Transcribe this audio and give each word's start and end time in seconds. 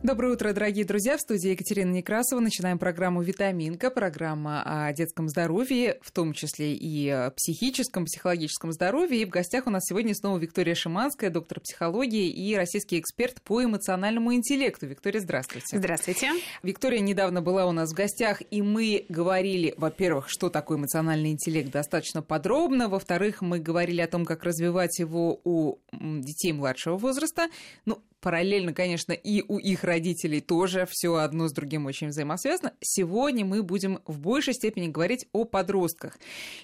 Доброе 0.00 0.34
утро, 0.34 0.52
дорогие 0.52 0.84
друзья. 0.84 1.16
В 1.16 1.20
студии 1.20 1.50
Екатерина 1.50 1.90
Некрасова. 1.90 2.38
Начинаем 2.38 2.78
программу 2.78 3.20
«Витаминка». 3.20 3.90
Программа 3.90 4.62
о 4.62 4.92
детском 4.92 5.28
здоровье, 5.28 5.98
в 6.02 6.12
том 6.12 6.34
числе 6.34 6.72
и 6.72 7.30
психическом, 7.34 8.04
психологическом 8.04 8.70
здоровье. 8.72 9.22
И 9.22 9.24
в 9.24 9.28
гостях 9.28 9.66
у 9.66 9.70
нас 9.70 9.82
сегодня 9.84 10.14
снова 10.14 10.38
Виктория 10.38 10.76
Шиманская, 10.76 11.30
доктор 11.30 11.58
психологии 11.58 12.28
и 12.28 12.54
российский 12.54 13.00
эксперт 13.00 13.42
по 13.42 13.62
эмоциональному 13.64 14.32
интеллекту. 14.34 14.86
Виктория, 14.86 15.20
здравствуйте. 15.20 15.76
Здравствуйте. 15.76 16.30
Виктория 16.62 17.00
недавно 17.00 17.42
была 17.42 17.66
у 17.66 17.72
нас 17.72 17.90
в 17.90 17.94
гостях, 17.96 18.40
и 18.52 18.62
мы 18.62 19.04
говорили, 19.08 19.74
во-первых, 19.76 20.28
что 20.28 20.48
такое 20.48 20.78
эмоциональный 20.78 21.32
интеллект 21.32 21.72
достаточно 21.72 22.22
подробно. 22.22 22.88
Во-вторых, 22.88 23.42
мы 23.42 23.58
говорили 23.58 24.00
о 24.00 24.06
том, 24.06 24.24
как 24.24 24.44
развивать 24.44 25.00
его 25.00 25.40
у 25.42 25.78
детей 25.90 26.52
младшего 26.52 26.96
возраста. 26.96 27.48
Ну, 27.84 28.00
параллельно, 28.20 28.72
конечно, 28.72 29.12
и 29.12 29.44
у 29.46 29.58
их 29.58 29.84
родителей 29.84 30.40
тоже 30.40 30.86
все 30.90 31.16
одно 31.16 31.48
с 31.48 31.52
другим 31.52 31.86
очень 31.86 32.08
взаимосвязано. 32.08 32.72
Сегодня 32.80 33.44
мы 33.44 33.62
будем 33.62 34.00
в 34.06 34.18
большей 34.18 34.54
степени 34.54 34.88
говорить 34.88 35.26
о 35.32 35.44
подростках. 35.44 36.18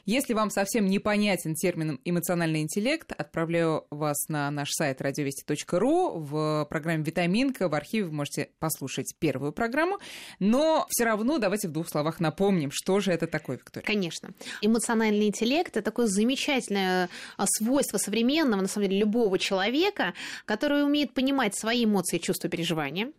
Если 0.04 0.34
вам 0.34 0.50
совсем 0.50 0.86
непонятен 0.86 1.54
термин 1.54 2.00
эмоциональный 2.04 2.60
интеллект, 2.62 3.12
отправляю 3.12 3.86
вас 3.90 4.28
на 4.28 4.50
наш 4.50 4.70
сайт 4.72 5.00
радиовести.ру 5.00 6.18
в 6.18 6.66
программе 6.68 7.04
«Витаминка». 7.04 7.68
В 7.68 7.74
архиве 7.74 8.06
вы 8.06 8.12
можете 8.12 8.50
послушать 8.58 9.14
первую 9.18 9.52
программу. 9.52 9.98
Но 10.38 10.86
все 10.90 11.04
равно 11.04 11.38
давайте 11.38 11.68
в 11.68 11.72
двух 11.72 11.88
словах 11.88 12.20
напомним, 12.20 12.70
что 12.72 13.00
же 13.00 13.12
это 13.12 13.26
такое, 13.26 13.56
Виктория. 13.58 13.86
Конечно. 13.86 14.30
Эмоциональный 14.62 15.28
интеллект– 15.28 15.70
это 15.76 15.82
такое 15.82 16.06
замечательное 16.06 17.08
а, 17.36 17.46
свойство 17.46 17.98
современного, 17.98 18.62
на 18.62 18.68
самом 18.68 18.88
деле, 18.88 19.00
любого 19.00 19.38
человека, 19.38 20.14
который 20.46 20.84
умеет 20.84 21.12
понимать 21.14 21.43
понимать 21.44 21.54
свои 21.54 21.84
эмоции, 21.84 22.18
чувства, 22.18 22.48
переживания, 22.48 23.12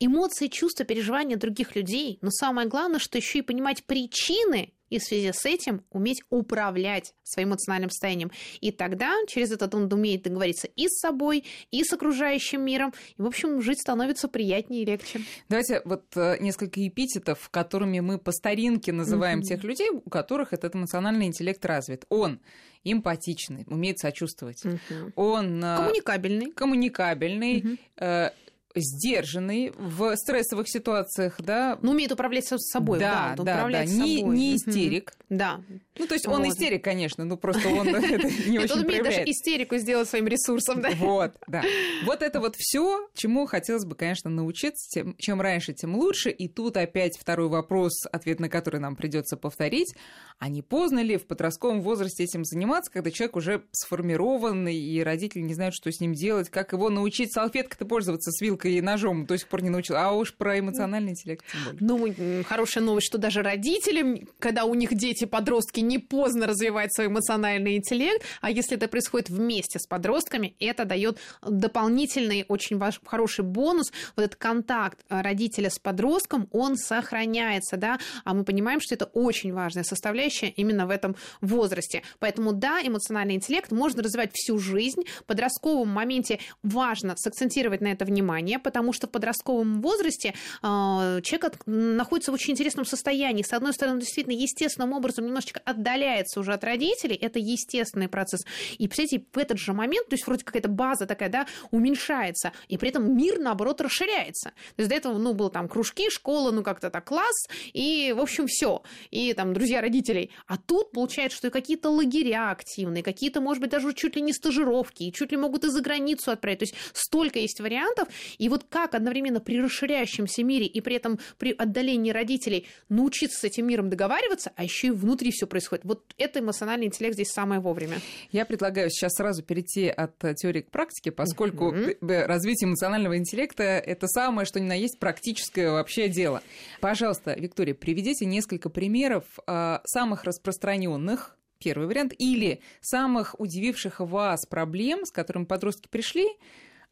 эмоции, 0.00 0.48
чувства, 0.48 0.84
переживания 0.84 1.36
других 1.36 1.76
людей, 1.76 2.18
но 2.20 2.30
самое 2.30 2.68
главное, 2.68 2.98
что 2.98 3.16
еще 3.18 3.38
и 3.38 3.42
понимать 3.42 3.84
причины 3.84 4.72
и 4.90 4.98
в 4.98 5.02
связи 5.02 5.32
с 5.32 5.46
этим 5.46 5.82
уметь 5.90 6.22
управлять 6.28 7.14
своим 7.22 7.50
эмоциональным 7.50 7.90
состоянием. 7.90 8.30
И 8.60 8.72
тогда 8.72 9.14
через 9.26 9.52
этот 9.52 9.74
он 9.74 9.90
умеет 9.92 10.22
договориться 10.22 10.68
и 10.76 10.88
с 10.88 10.98
собой, 10.98 11.44
и 11.70 11.82
с 11.82 11.92
окружающим 11.92 12.62
миром. 12.62 12.92
И, 13.16 13.22
в 13.22 13.26
общем, 13.26 13.62
жить 13.62 13.80
становится 13.80 14.28
приятнее 14.28 14.82
и 14.82 14.84
легче. 14.84 15.20
Давайте 15.48 15.80
вот 15.84 16.04
э, 16.16 16.36
несколько 16.40 16.86
эпитетов, 16.86 17.48
которыми 17.50 18.00
мы 18.00 18.18
по 18.18 18.32
старинке 18.32 18.92
называем 18.92 19.40
mm-hmm. 19.40 19.44
тех 19.44 19.64
людей, 19.64 19.90
у 19.90 20.10
которых 20.10 20.52
этот 20.52 20.74
эмоциональный 20.74 21.26
интеллект 21.26 21.64
развит. 21.64 22.04
Он 22.08 22.40
эмпатичный, 22.82 23.64
умеет 23.66 23.98
сочувствовать. 23.98 24.64
Mm-hmm. 24.64 25.12
Он 25.14 25.64
э, 25.64 25.76
коммуникабельный. 25.76 26.52
Коммуникабельный. 26.52 27.60
Mm-hmm 27.60 28.32
сдержанный 28.74 29.72
в 29.76 30.16
стрессовых 30.16 30.68
ситуациях, 30.68 31.36
да. 31.38 31.78
Ну, 31.82 31.92
умеет 31.92 32.12
управлять 32.12 32.46
собой, 32.46 32.98
да, 32.98 33.34
да, 33.36 33.44
да, 33.44 33.68
да. 33.68 33.84
Не, 33.84 34.22
не 34.22 34.56
истерик. 34.56 35.12
Да. 35.28 35.60
Ну, 35.96 36.06
то 36.06 36.14
есть 36.14 36.26
он 36.26 36.42
вот. 36.42 36.48
истерик, 36.48 36.82
конечно, 36.82 37.24
ну 37.24 37.36
просто 37.36 37.68
он 37.68 37.88
это 37.94 38.28
не 38.48 38.58
очень 38.58 38.74
Он 38.74 38.84
умеет 38.84 39.04
даже 39.04 39.22
истерику 39.24 39.76
сделать 39.76 40.08
своим 40.08 40.26
ресурсом, 40.26 40.80
да. 40.80 40.90
Вот, 40.96 41.34
да. 41.46 41.62
Вот 42.04 42.22
это 42.22 42.40
вот 42.40 42.56
все, 42.56 43.08
чему 43.14 43.46
хотелось 43.46 43.84
бы, 43.84 43.94
конечно, 43.94 44.30
научиться. 44.30 45.14
Чем 45.18 45.40
раньше, 45.40 45.72
тем 45.72 45.94
лучше. 45.96 46.30
И 46.30 46.48
тут 46.48 46.76
опять 46.76 47.18
второй 47.18 47.48
вопрос, 47.48 47.92
ответ 48.10 48.40
на 48.40 48.48
который 48.48 48.80
нам 48.80 48.96
придется 48.96 49.36
повторить. 49.36 49.94
А 50.38 50.48
не 50.48 50.62
поздно 50.62 51.00
ли 51.00 51.16
в 51.16 51.26
подростковом 51.26 51.82
возрасте 51.82 52.24
этим 52.24 52.44
заниматься, 52.44 52.90
когда 52.90 53.10
человек 53.10 53.36
уже 53.36 53.64
сформированный, 53.72 54.76
и 54.76 55.02
родители 55.02 55.42
не 55.42 55.54
знают, 55.54 55.74
что 55.74 55.92
с 55.92 56.00
ним 56.00 56.14
делать, 56.14 56.48
как 56.48 56.72
его 56.72 56.88
научить 56.88 57.32
салфеткой-то 57.32 57.84
пользоваться 57.84 58.30
с 58.30 58.40
вилкой 58.40 58.59
и 58.66 58.80
ножом, 58.80 59.26
до 59.26 59.36
сих 59.36 59.48
пор 59.48 59.62
не 59.62 59.70
научил. 59.70 59.96
А 59.96 60.12
уж 60.12 60.34
про 60.34 60.58
эмоциональный 60.58 61.10
интеллект 61.10 61.44
тем 61.50 61.76
более. 61.76 62.16
Ну, 62.18 62.44
хорошая 62.44 62.84
новость, 62.84 63.06
что 63.06 63.18
даже 63.18 63.42
родителям, 63.42 64.28
когда 64.38 64.64
у 64.64 64.74
них 64.74 64.94
дети, 64.94 65.24
подростки, 65.24 65.80
не 65.80 65.98
поздно 65.98 66.46
развивать 66.46 66.94
свой 66.94 67.08
эмоциональный 67.08 67.76
интеллект, 67.76 68.24
а 68.40 68.50
если 68.50 68.76
это 68.76 68.88
происходит 68.88 69.30
вместе 69.30 69.78
с 69.78 69.86
подростками, 69.86 70.54
это 70.60 70.84
дает 70.84 71.18
дополнительный, 71.42 72.44
очень 72.48 72.78
ваш, 72.78 73.00
хороший 73.04 73.44
бонус. 73.44 73.92
Вот 74.16 74.24
этот 74.24 74.36
контакт 74.36 75.00
родителя 75.08 75.70
с 75.70 75.78
подростком, 75.78 76.48
он 76.52 76.76
сохраняется, 76.76 77.76
да, 77.76 77.98
а 78.24 78.34
мы 78.34 78.44
понимаем, 78.44 78.80
что 78.80 78.94
это 78.94 79.06
очень 79.06 79.52
важная 79.52 79.84
составляющая 79.84 80.48
именно 80.48 80.86
в 80.86 80.90
этом 80.90 81.16
возрасте. 81.40 82.02
Поэтому 82.18 82.52
да, 82.52 82.80
эмоциональный 82.82 83.34
интеллект 83.34 83.70
можно 83.70 84.02
развивать 84.02 84.30
всю 84.34 84.58
жизнь. 84.58 85.02
В 85.20 85.24
подростковом 85.24 85.88
моменте 85.88 86.38
важно 86.62 87.14
сакцентировать 87.16 87.80
на 87.80 87.88
это 87.88 88.04
внимание, 88.04 88.49
потому 88.58 88.92
что 88.92 89.06
в 89.06 89.10
подростковом 89.10 89.80
возрасте 89.80 90.34
э, 90.62 91.20
человек 91.22 91.60
находится 91.66 92.30
в 92.30 92.34
очень 92.34 92.52
интересном 92.52 92.84
состоянии. 92.84 93.42
С 93.42 93.52
одной 93.52 93.72
стороны, 93.72 94.00
действительно, 94.00 94.34
естественным 94.34 94.92
образом 94.92 95.26
немножечко 95.26 95.60
отдаляется 95.64 96.40
уже 96.40 96.52
от 96.52 96.64
родителей. 96.64 97.16
Это 97.16 97.38
естественный 97.38 98.08
процесс. 98.08 98.44
И, 98.78 98.86
представляете, 98.88 99.26
в 99.32 99.38
этот 99.38 99.58
же 99.58 99.72
момент, 99.72 100.08
то 100.08 100.14
есть 100.14 100.26
вроде 100.26 100.44
какая-то 100.44 100.68
база 100.68 101.06
такая, 101.06 101.28
да, 101.28 101.46
уменьшается, 101.70 102.52
и 102.68 102.76
при 102.76 102.90
этом 102.90 103.16
мир, 103.16 103.38
наоборот, 103.38 103.80
расширяется. 103.80 104.52
То 104.76 104.82
есть 104.82 104.90
до 104.90 104.96
этого, 104.96 105.18
ну, 105.18 105.34
был 105.34 105.50
там 105.50 105.68
кружки, 105.68 106.10
школа, 106.10 106.50
ну, 106.50 106.62
как-то 106.62 106.90
так, 106.90 107.04
класс, 107.04 107.48
и, 107.72 108.14
в 108.16 108.20
общем, 108.20 108.46
все. 108.46 108.82
И 109.10 109.32
там 109.34 109.54
друзья 109.54 109.80
родителей. 109.80 110.30
А 110.46 110.56
тут 110.56 110.92
получается, 110.92 111.38
что 111.38 111.48
и 111.48 111.50
какие-то 111.50 111.90
лагеря 111.90 112.50
активные, 112.50 113.02
какие-то, 113.02 113.40
может 113.40 113.60
быть, 113.60 113.70
даже 113.70 113.92
чуть 113.94 114.16
ли 114.16 114.22
не 114.22 114.32
стажировки, 114.32 115.04
и 115.04 115.12
чуть 115.12 115.32
ли 115.32 115.36
могут 115.36 115.64
и 115.64 115.68
за 115.68 115.80
границу 115.80 116.30
отправить. 116.30 116.60
То 116.60 116.64
есть 116.64 116.74
столько 116.92 117.38
есть 117.38 117.60
вариантов. 117.60 118.08
И 118.40 118.48
вот 118.48 118.64
как 118.70 118.94
одновременно 118.94 119.38
при 119.38 119.60
расширяющемся 119.60 120.42
мире 120.42 120.64
и 120.64 120.80
при 120.80 120.96
этом 120.96 121.18
при 121.38 121.52
отдалении 121.52 122.10
родителей 122.10 122.66
научиться 122.88 123.38
с 123.38 123.44
этим 123.44 123.66
миром 123.66 123.90
договариваться, 123.90 124.50
а 124.56 124.64
еще 124.64 124.88
и 124.88 124.90
внутри 124.90 125.30
все 125.30 125.46
происходит. 125.46 125.84
Вот 125.84 126.14
это 126.16 126.40
эмоциональный 126.40 126.86
интеллект 126.86 127.14
здесь 127.14 127.28
самое 127.28 127.60
вовремя. 127.60 127.98
Я 128.32 128.46
предлагаю 128.46 128.88
сейчас 128.88 129.12
сразу 129.12 129.42
перейти 129.42 129.88
от 129.88 130.18
теории 130.36 130.62
к 130.62 130.70
практике, 130.70 131.12
поскольку 131.12 131.70
mm-hmm. 131.70 132.24
развитие 132.24 132.68
эмоционального 132.68 133.18
интеллекта 133.18 133.62
это 133.62 134.06
самое, 134.06 134.46
что 134.46 134.58
ни 134.58 134.64
на 134.64 134.74
есть 134.74 134.98
практическое 134.98 135.70
вообще 135.70 136.08
дело. 136.08 136.42
Пожалуйста, 136.80 137.34
Виктория, 137.38 137.74
приведите 137.74 138.24
несколько 138.24 138.70
примеров 138.70 139.24
а, 139.46 139.82
самых 139.84 140.24
распространенных 140.24 141.36
первый 141.58 141.86
вариант, 141.86 142.14
или 142.16 142.62
самых 142.80 143.38
удививших 143.38 144.00
вас 144.00 144.46
проблем, 144.46 145.04
с 145.04 145.10
которыми 145.10 145.44
подростки 145.44 145.88
пришли, 145.88 146.26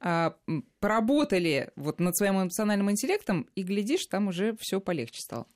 поработали 0.01 1.71
вот 1.77 2.01
над 2.01 2.17
своим 2.17 2.43
эмоциональным 2.43 2.91
интеллектом, 2.91 3.49
и 3.55 3.63
глядишь, 3.63 4.07
там 4.07 4.29
уже 4.29 4.57
все 4.61 4.81
полегче 4.81 5.21
стало. 5.21 5.47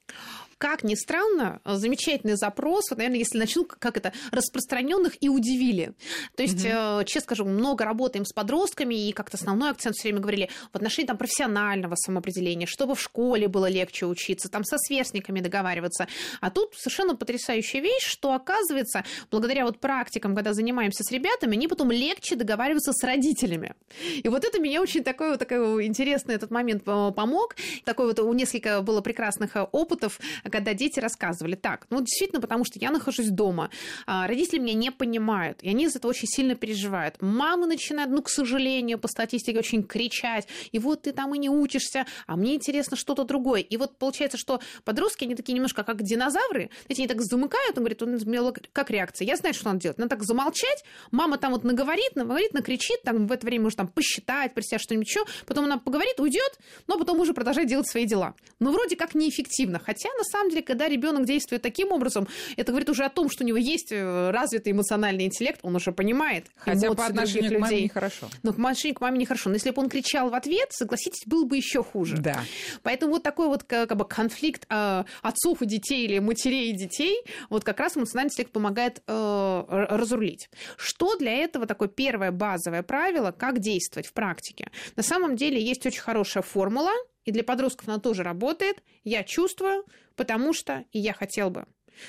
Как 0.62 0.84
ни 0.84 0.94
странно, 0.94 1.60
замечательный 1.64 2.36
запрос, 2.36 2.88
вот, 2.90 2.98
наверное, 2.98 3.18
если 3.18 3.36
начну, 3.36 3.64
как 3.64 3.96
это, 3.96 4.12
распространенных 4.30 5.20
и 5.20 5.28
удивили. 5.28 5.94
То 6.36 6.44
есть, 6.44 6.64
угу. 6.64 7.02
честно 7.04 7.22
скажу, 7.22 7.44
много 7.44 7.84
работаем 7.84 8.24
с 8.24 8.32
подростками, 8.32 9.08
и 9.08 9.10
как-то 9.10 9.38
основной 9.38 9.70
акцент 9.70 9.96
все 9.96 10.04
время 10.04 10.20
говорили 10.20 10.50
в 10.72 10.76
отношении 10.76 11.08
там, 11.08 11.16
профессионального 11.16 11.96
самоопределения, 11.96 12.68
чтобы 12.68 12.94
в 12.94 13.00
школе 13.00 13.48
было 13.48 13.68
легче 13.68 14.06
учиться, 14.06 14.48
там 14.48 14.62
со 14.62 14.78
сверстниками 14.78 15.40
договариваться. 15.40 16.06
А 16.40 16.48
тут 16.48 16.76
совершенно 16.76 17.16
потрясающая 17.16 17.80
вещь, 17.80 18.06
что 18.06 18.32
оказывается, 18.32 19.02
благодаря 19.32 19.64
вот 19.64 19.80
практикам, 19.80 20.36
когда 20.36 20.54
занимаемся 20.54 21.02
с 21.02 21.10
ребятами, 21.10 21.56
они 21.56 21.66
потом 21.66 21.90
легче 21.90 22.36
договариваться 22.36 22.92
с 22.92 23.02
родителями. 23.02 23.74
И 24.22 24.28
вот 24.28 24.44
это 24.44 24.60
меня 24.60 24.80
очень 24.80 25.02
такой 25.02 25.30
вот 25.30 25.40
такой 25.40 25.86
интересный 25.86 26.36
этот 26.36 26.52
момент 26.52 26.84
э, 26.86 27.10
помог. 27.16 27.56
Такой 27.84 28.06
вот 28.06 28.20
у 28.20 28.32
несколько 28.32 28.80
было 28.80 29.00
прекрасных 29.00 29.56
э, 29.56 29.66
опытов, 29.72 30.20
когда 30.52 30.74
дети 30.74 31.00
рассказывали, 31.00 31.54
так, 31.54 31.86
ну, 31.90 32.00
действительно, 32.00 32.40
потому 32.40 32.64
что 32.64 32.78
я 32.78 32.90
нахожусь 32.90 33.28
дома, 33.28 33.70
а, 34.06 34.26
родители 34.26 34.58
меня 34.58 34.74
не 34.74 34.90
понимают, 34.90 35.62
и 35.62 35.68
они 35.68 35.84
из 35.84 35.96
этого 35.96 36.10
очень 36.10 36.28
сильно 36.28 36.54
переживают. 36.54 37.20
Мамы 37.20 37.66
начинают, 37.66 38.10
ну, 38.10 38.22
к 38.22 38.28
сожалению, 38.28 38.98
по 38.98 39.08
статистике 39.08 39.58
очень 39.58 39.82
кричать, 39.82 40.46
и 40.70 40.78
вот 40.78 41.02
ты 41.02 41.12
там 41.12 41.34
и 41.34 41.38
не 41.38 41.48
учишься, 41.48 42.06
а 42.26 42.36
мне 42.36 42.54
интересно 42.54 42.96
что-то 42.96 43.24
другое. 43.24 43.60
И 43.60 43.76
вот 43.76 43.98
получается, 43.98 44.38
что 44.38 44.60
подростки, 44.84 45.24
они 45.24 45.34
такие 45.34 45.54
немножко 45.54 45.84
как 45.84 46.02
динозавры, 46.02 46.70
знаете, 46.86 47.02
они 47.02 47.08
так 47.08 47.22
замыкают, 47.22 47.78
он 47.78 47.84
говорит, 47.84 48.02
он 48.02 48.54
как 48.72 48.90
реакция, 48.90 49.26
я 49.26 49.36
знаю, 49.36 49.54
что 49.54 49.66
надо 49.66 49.80
делать, 49.80 49.98
надо 49.98 50.10
так 50.10 50.22
замолчать, 50.22 50.84
мама 51.10 51.38
там 51.38 51.52
вот 51.52 51.64
наговорит, 51.64 52.16
наговорит, 52.16 52.52
накричит, 52.52 53.02
там 53.02 53.26
в 53.26 53.32
это 53.32 53.46
время 53.46 53.64
может 53.64 53.78
там 53.78 53.88
посчитать, 53.88 54.52
себя 54.62 54.78
что-нибудь 54.78 55.08
еще, 55.08 55.24
потом 55.46 55.64
она 55.64 55.78
поговорит, 55.78 56.18
уйдет, 56.20 56.58
но 56.86 56.98
потом 56.98 57.20
уже 57.20 57.34
продолжает 57.34 57.68
делать 57.68 57.88
свои 57.88 58.06
дела. 58.06 58.34
Но 58.58 58.72
вроде 58.72 58.96
как 58.96 59.14
неэффективно, 59.14 59.78
хотя 59.78 60.08
на 60.16 60.24
самом 60.32 60.50
деле, 60.50 60.62
когда 60.62 60.88
ребенок 60.88 61.24
действует 61.24 61.62
таким 61.62 61.92
образом, 61.92 62.26
это 62.56 62.72
говорит 62.72 62.88
уже 62.90 63.04
о 63.04 63.08
том, 63.08 63.30
что 63.30 63.44
у 63.44 63.46
него 63.46 63.58
есть 63.58 63.92
э, 63.92 64.30
развитый 64.30 64.72
эмоциональный 64.72 65.24
интеллект, 65.24 65.60
он 65.62 65.76
уже 65.76 65.92
понимает 65.92 66.46
Хотя 66.56 66.92
по 66.92 67.06
отношению 67.06 67.58
к 67.58 67.60
маме 67.60 67.82
нехорошо. 67.82 68.28
Но 68.42 68.52
по 68.52 68.58
отношению 68.58 68.96
к 68.96 69.00
маме 69.00 69.18
нехорошо. 69.18 69.50
Но 69.50 69.56
если 69.56 69.70
бы 69.70 69.82
он 69.82 69.88
кричал 69.88 70.30
в 70.30 70.34
ответ, 70.34 70.68
согласитесь, 70.72 71.22
было 71.26 71.44
бы 71.44 71.56
еще 71.56 71.82
хуже. 71.82 72.16
Да. 72.16 72.40
Поэтому 72.82 73.12
вот 73.12 73.22
такой 73.22 73.48
вот 73.48 73.64
как 73.64 73.94
бы 73.96 74.04
конфликт 74.04 74.66
э, 74.68 75.04
отцов 75.22 75.62
и 75.62 75.66
детей 75.66 76.04
или 76.04 76.18
матерей 76.18 76.70
и 76.70 76.72
детей, 76.72 77.22
вот 77.50 77.64
как 77.64 77.78
раз 77.80 77.96
эмоциональный 77.96 78.30
интеллект 78.30 78.52
помогает 78.52 79.02
э, 79.06 79.64
разрулить. 79.90 80.48
Что 80.76 81.16
для 81.16 81.32
этого 81.32 81.66
такое 81.66 81.88
первое 81.88 82.30
базовое 82.30 82.82
правило, 82.82 83.32
как 83.32 83.58
действовать 83.58 84.06
в 84.06 84.12
практике? 84.12 84.70
На 84.96 85.02
самом 85.02 85.36
деле 85.36 85.62
есть 85.62 85.84
очень 85.86 86.00
хорошая 86.00 86.42
формула, 86.42 86.92
и 87.24 87.32
для 87.32 87.44
подростков 87.44 87.88
она 87.88 87.98
тоже 87.98 88.22
работает. 88.22 88.82
Я 89.04 89.22
чувствую, 89.24 89.84
потому 90.16 90.52
что 90.52 90.84
и 90.92 90.98
я 90.98 91.12
хотел 91.12 91.50
бы. 91.50 91.66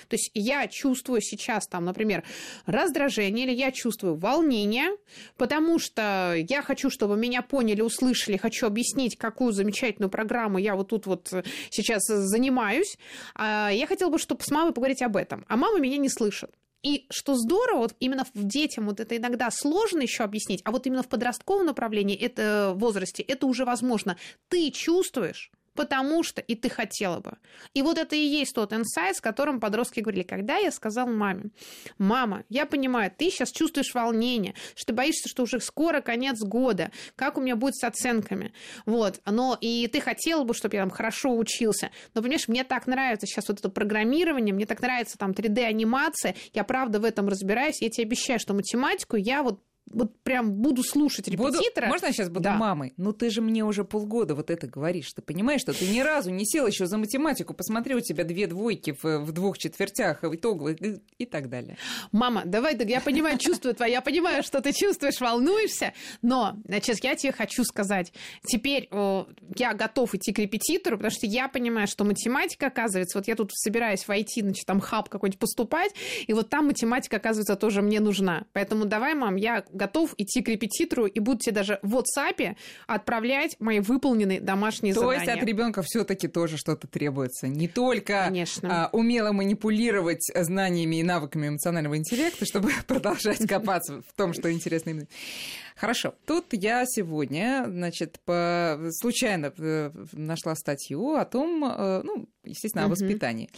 То 0.08 0.16
есть 0.16 0.32
я 0.34 0.68
чувствую 0.68 1.22
сейчас 1.22 1.68
там, 1.68 1.86
например, 1.86 2.24
раздражение 2.66 3.46
или 3.46 3.54
я 3.54 3.72
чувствую 3.72 4.16
волнение, 4.16 4.90
потому 5.38 5.80
что 5.80 6.34
я 6.36 6.62
хочу, 6.62 6.90
чтобы 6.90 7.18
меня 7.18 7.42
поняли, 7.42 7.82
услышали, 7.82 8.38
хочу 8.38 8.66
объяснить, 8.66 9.18
какую 9.18 9.52
замечательную 9.52 10.10
программу 10.10 10.58
я 10.58 10.76
вот 10.76 10.90
тут 10.90 11.06
вот 11.06 11.34
сейчас 11.70 12.04
занимаюсь. 12.08 12.98
А 13.36 13.70
я 13.72 13.88
хотела 13.88 14.10
бы, 14.10 14.20
чтобы 14.20 14.42
с 14.44 14.52
мамой 14.52 14.74
поговорить 14.74 15.02
об 15.02 15.18
этом. 15.18 15.46
А 15.48 15.58
мама 15.58 15.80
меня 15.80 15.98
не 15.98 16.10
слышит. 16.10 16.52
И 16.84 17.08
что 17.10 17.36
здорово, 17.36 17.80
вот 17.80 17.96
именно 18.00 18.26
в 18.34 18.44
детям 18.44 18.86
вот 18.86 19.00
это 19.00 19.16
иногда 19.16 19.50
сложно 19.52 20.02
еще 20.02 20.24
объяснить, 20.24 20.62
а 20.66 20.72
вот 20.72 20.86
именно 20.86 21.02
в 21.02 21.08
подростковом 21.08 21.66
направлении, 21.66 22.16
это 22.16 22.74
возрасте, 22.76 23.24
это 23.24 23.48
уже 23.48 23.64
возможно. 23.64 24.18
Ты 24.50 24.70
чувствуешь, 24.70 25.52
потому 25.76 26.24
что 26.24 26.42
и 26.42 26.56
ты 26.56 26.70
хотела 26.70 27.20
бы. 27.20 27.38
И 27.74 27.82
вот 27.82 27.98
это 27.98 28.16
и 28.16 28.20
есть 28.20 28.54
тот 28.56 28.74
инсайт, 28.74 29.18
с 29.18 29.22
которым 29.22 29.60
подростки 29.60 30.00
говорили, 30.00 30.24
когда 30.24 30.58
я 30.58 30.72
сказал 30.72 31.08
маме, 31.08 31.52
мама, 31.98 32.44
я 32.50 32.66
понимаю, 32.66 33.12
ты 33.16 33.30
сейчас 33.30 33.52
чувствуешь 33.52 33.94
волнение, 33.94 34.54
что 34.76 34.88
ты 34.88 34.94
боишься, 34.94 35.30
что 35.30 35.44
уже 35.44 35.60
скоро 35.60 36.02
конец 36.02 36.40
года, 36.42 36.92
как 37.16 37.38
у 37.38 37.42
меня 37.42 37.56
будет 37.56 37.76
с 37.76 37.84
оценками, 37.84 38.54
вот, 38.86 39.22
но 39.26 39.58
и 39.60 39.88
ты 39.88 40.02
хотела 40.02 40.44
бы, 40.44 40.54
чтобы 40.54 40.76
я 40.76 40.82
там 40.82 40.92
хорошо 40.92 41.36
учился, 41.36 41.92
но, 42.14 42.22
понимаешь, 42.22 42.48
мне 42.48 42.64
так 42.64 42.88
нравится 42.88 43.28
сейчас 43.28 43.48
вот 43.48 43.60
это 43.60 43.70
программирование, 43.70 44.54
мне 44.54 44.66
так 44.66 44.82
нравится 44.82 45.18
там 45.18 45.32
3D-анимация, 45.32 46.36
я 46.54 46.64
правда 46.64 47.00
в 47.00 47.06
этом 47.06 47.28
разбираюсь, 47.28 47.82
я 47.82 47.90
тебе 47.90 48.06
обещаю, 48.06 48.40
что 48.40 48.54
математику 48.54 49.16
я 49.16 49.44
вот 49.44 49.62
вот 49.92 50.18
прям 50.24 50.54
буду 50.54 50.84
слушать 50.84 51.28
репетитора. 51.28 51.88
Буду, 51.88 51.88
можно 51.88 52.06
я 52.08 52.12
сейчас 52.14 52.30
буду 52.30 52.44
да. 52.44 52.58
мамой? 52.58 52.94
Ну 52.98 53.14
ты 53.14 53.30
же 53.30 53.42
мне 53.42 53.64
уже 53.64 53.84
полгода 53.84 54.36
вот 54.36 54.50
это 54.50 54.68
говоришь. 54.68 55.12
Ты 55.14 55.22
понимаешь, 55.22 55.62
что 55.62 55.74
ты 55.74 55.88
ни 55.88 56.00
разу 56.00 56.32
не 56.32 56.46
сел 56.46 56.66
еще 56.68 56.86
за 56.86 56.98
математику, 56.98 57.54
посмотри, 57.54 57.96
у 57.96 58.02
тебя 58.02 58.24
две 58.24 58.48
двойки 58.48 58.96
в, 59.02 59.20
в 59.20 59.32
двух 59.32 59.58
четвертях, 59.58 60.24
в 60.24 60.36
итоговых 60.36 60.82
и, 60.82 61.02
и 61.18 61.26
так 61.26 61.50
далее. 61.50 61.78
Мама, 62.12 62.44
давай, 62.46 62.78
я 62.88 63.02
понимаю, 63.02 63.38
чувствую 63.38 63.76
твое, 63.76 63.94
я 63.94 64.02
понимаю, 64.02 64.44
что 64.44 64.62
ты 64.62 64.74
чувствуешь, 64.74 65.20
волнуешься, 65.20 65.94
но, 66.22 66.58
значит, 66.66 67.04
я 67.04 67.16
тебе 67.16 67.32
хочу 67.32 67.64
сказать, 67.64 68.14
теперь 68.46 68.88
о, 68.92 69.28
я 69.56 69.74
готов 69.74 70.16
идти 70.16 70.34
к 70.34 70.40
репетитору, 70.40 70.98
потому 70.98 71.12
что 71.12 71.26
я 71.26 71.48
понимаю, 71.48 71.88
что 71.88 72.04
математика, 72.04 72.68
оказывается, 72.68 73.18
вот 73.18 73.28
я 73.28 73.36
тут 73.36 73.52
собираюсь 73.54 74.08
войти, 74.08 74.42
значит, 74.42 74.66
там 74.66 74.80
хаб 74.80 75.10
какой-нибудь 75.10 75.40
поступать, 75.40 75.92
и 76.26 76.34
вот 76.34 76.50
там 76.50 76.68
математика, 76.68 77.18
оказывается, 77.18 77.56
тоже 77.56 77.82
мне 77.82 78.00
нужна. 78.00 78.46
Поэтому 78.54 78.86
давай, 78.86 79.14
мам, 79.14 79.36
я 79.36 79.64
готов 79.74 80.14
идти 80.18 80.42
к 80.42 80.48
репетитору 80.48 81.06
и 81.06 81.20
буду 81.20 81.40
тебе 81.40 81.56
даже 81.56 81.80
в 81.82 81.96
WhatsApp 81.96 82.56
отправлять 82.88 83.56
мои 83.60 83.80
выполненные 83.80 84.40
домашние 84.40 84.94
То 84.94 85.02
задания. 85.02 85.26
То 85.26 85.32
есть 85.32 85.42
от 85.42 85.48
ребенка 85.48 85.82
все-таки 85.84 86.28
тоже 86.28 86.58
что-то 86.58 86.88
требуется. 86.88 87.48
Не 87.48 87.68
только 87.68 88.26
Конечно. 88.26 88.86
А, 88.86 88.90
умело 88.92 89.32
манипулировать 89.32 90.32
знаниями 90.34 90.98
и 90.98 91.04
навыками 91.04 91.48
эмоционального 91.48 91.98
интеллекта, 91.98 92.46
чтобы 92.46 92.72
продолжать 92.88 93.48
копаться 93.48 94.02
в 94.02 94.14
том, 94.16 94.34
что 94.34 94.52
интересно 94.52 94.92
им. 94.92 95.08
Хорошо. 95.76 96.14
Тут 96.26 96.46
я 96.52 96.86
сегодня, 96.86 97.66
значит, 97.68 98.20
по... 98.26 98.80
случайно 98.92 99.52
э, 99.58 99.92
нашла 100.12 100.56
статью 100.56 101.16
о 101.16 101.26
том, 101.26 101.64
э, 101.66 102.02
ну, 102.04 102.28
естественно, 102.44 102.86
о 102.86 102.88
воспитании. 102.88 103.50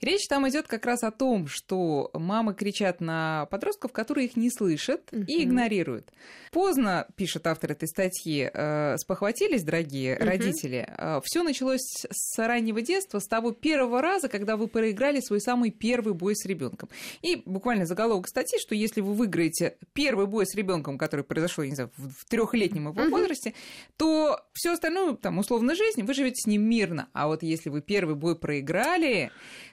Речь 0.00 0.26
там 0.28 0.48
идет 0.48 0.66
как 0.66 0.86
раз 0.86 1.02
о 1.02 1.10
том, 1.10 1.46
что 1.48 2.10
мамы 2.14 2.54
кричат 2.54 3.00
на 3.00 3.46
подростков, 3.50 3.92
которые 3.92 4.26
их 4.26 4.36
не 4.36 4.50
слышат 4.50 5.12
и 5.12 5.42
игнорируют. 5.44 6.12
Поздно, 6.50 7.06
пишет 7.16 7.46
автор 7.46 7.72
этой 7.72 7.88
статьи, 7.88 8.48
э, 8.52 8.96
спохватились, 8.98 9.64
дорогие 9.64 10.16
родители. 10.16 10.88
Все 11.24 11.42
началось 11.42 12.04
с 12.10 12.38
раннего 12.38 12.80
детства, 12.80 13.18
с 13.18 13.26
того 13.26 13.50
первого 13.52 14.00
раза, 14.00 14.28
когда 14.28 14.56
вы 14.56 14.68
проиграли 14.68 15.20
свой 15.20 15.40
самый 15.40 15.70
первый 15.70 16.14
бой 16.14 16.36
с 16.36 16.46
ребенком. 16.46 16.88
И 17.22 17.42
буквально 17.44 17.86
заголовок 17.86 18.28
статьи, 18.28 18.58
что 18.60 18.74
если 18.74 19.00
вы 19.00 19.14
выиграете 19.14 19.76
первый 19.92 20.26
бой 20.26 20.46
с 20.46 20.54
ребенком, 20.54 20.98
который 20.98 21.24
произошел 21.24 21.64
не 21.64 21.74
знаю, 21.74 21.90
в 21.96 22.24
трехлетнем 22.28 22.88
его 22.88 23.08
возрасте, 23.08 23.54
то 23.96 24.40
все 24.52 24.72
остальное, 24.72 25.14
там, 25.14 25.38
условно, 25.38 25.74
жизнь, 25.74 26.02
вы 26.02 26.14
живете 26.14 26.36
с 26.42 26.46
ним 26.46 26.68
мирно. 26.68 27.08
А 27.12 27.26
вот 27.26 27.42
если 27.42 27.70
вы 27.70 27.80
первый 27.80 28.14
бой 28.14 28.33
проиграли, 28.34 29.30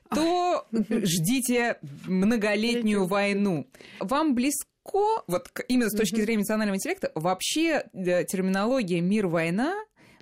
то 0.10 0.68
ждите 0.72 1.78
многолетнюю 2.06 3.06
войну. 3.06 3.68
Вам 4.00 4.36
близко 4.36 4.68
вот 5.28 5.50
именно 5.68 5.90
с 5.90 5.96
точки 5.96 6.22
зрения 6.22 6.40
эмоционального 6.40 6.76
интеллекта, 6.76 7.12
вообще 7.16 7.86
э, 7.94 8.24
терминология 8.26 9.00
мир-война 9.00 9.76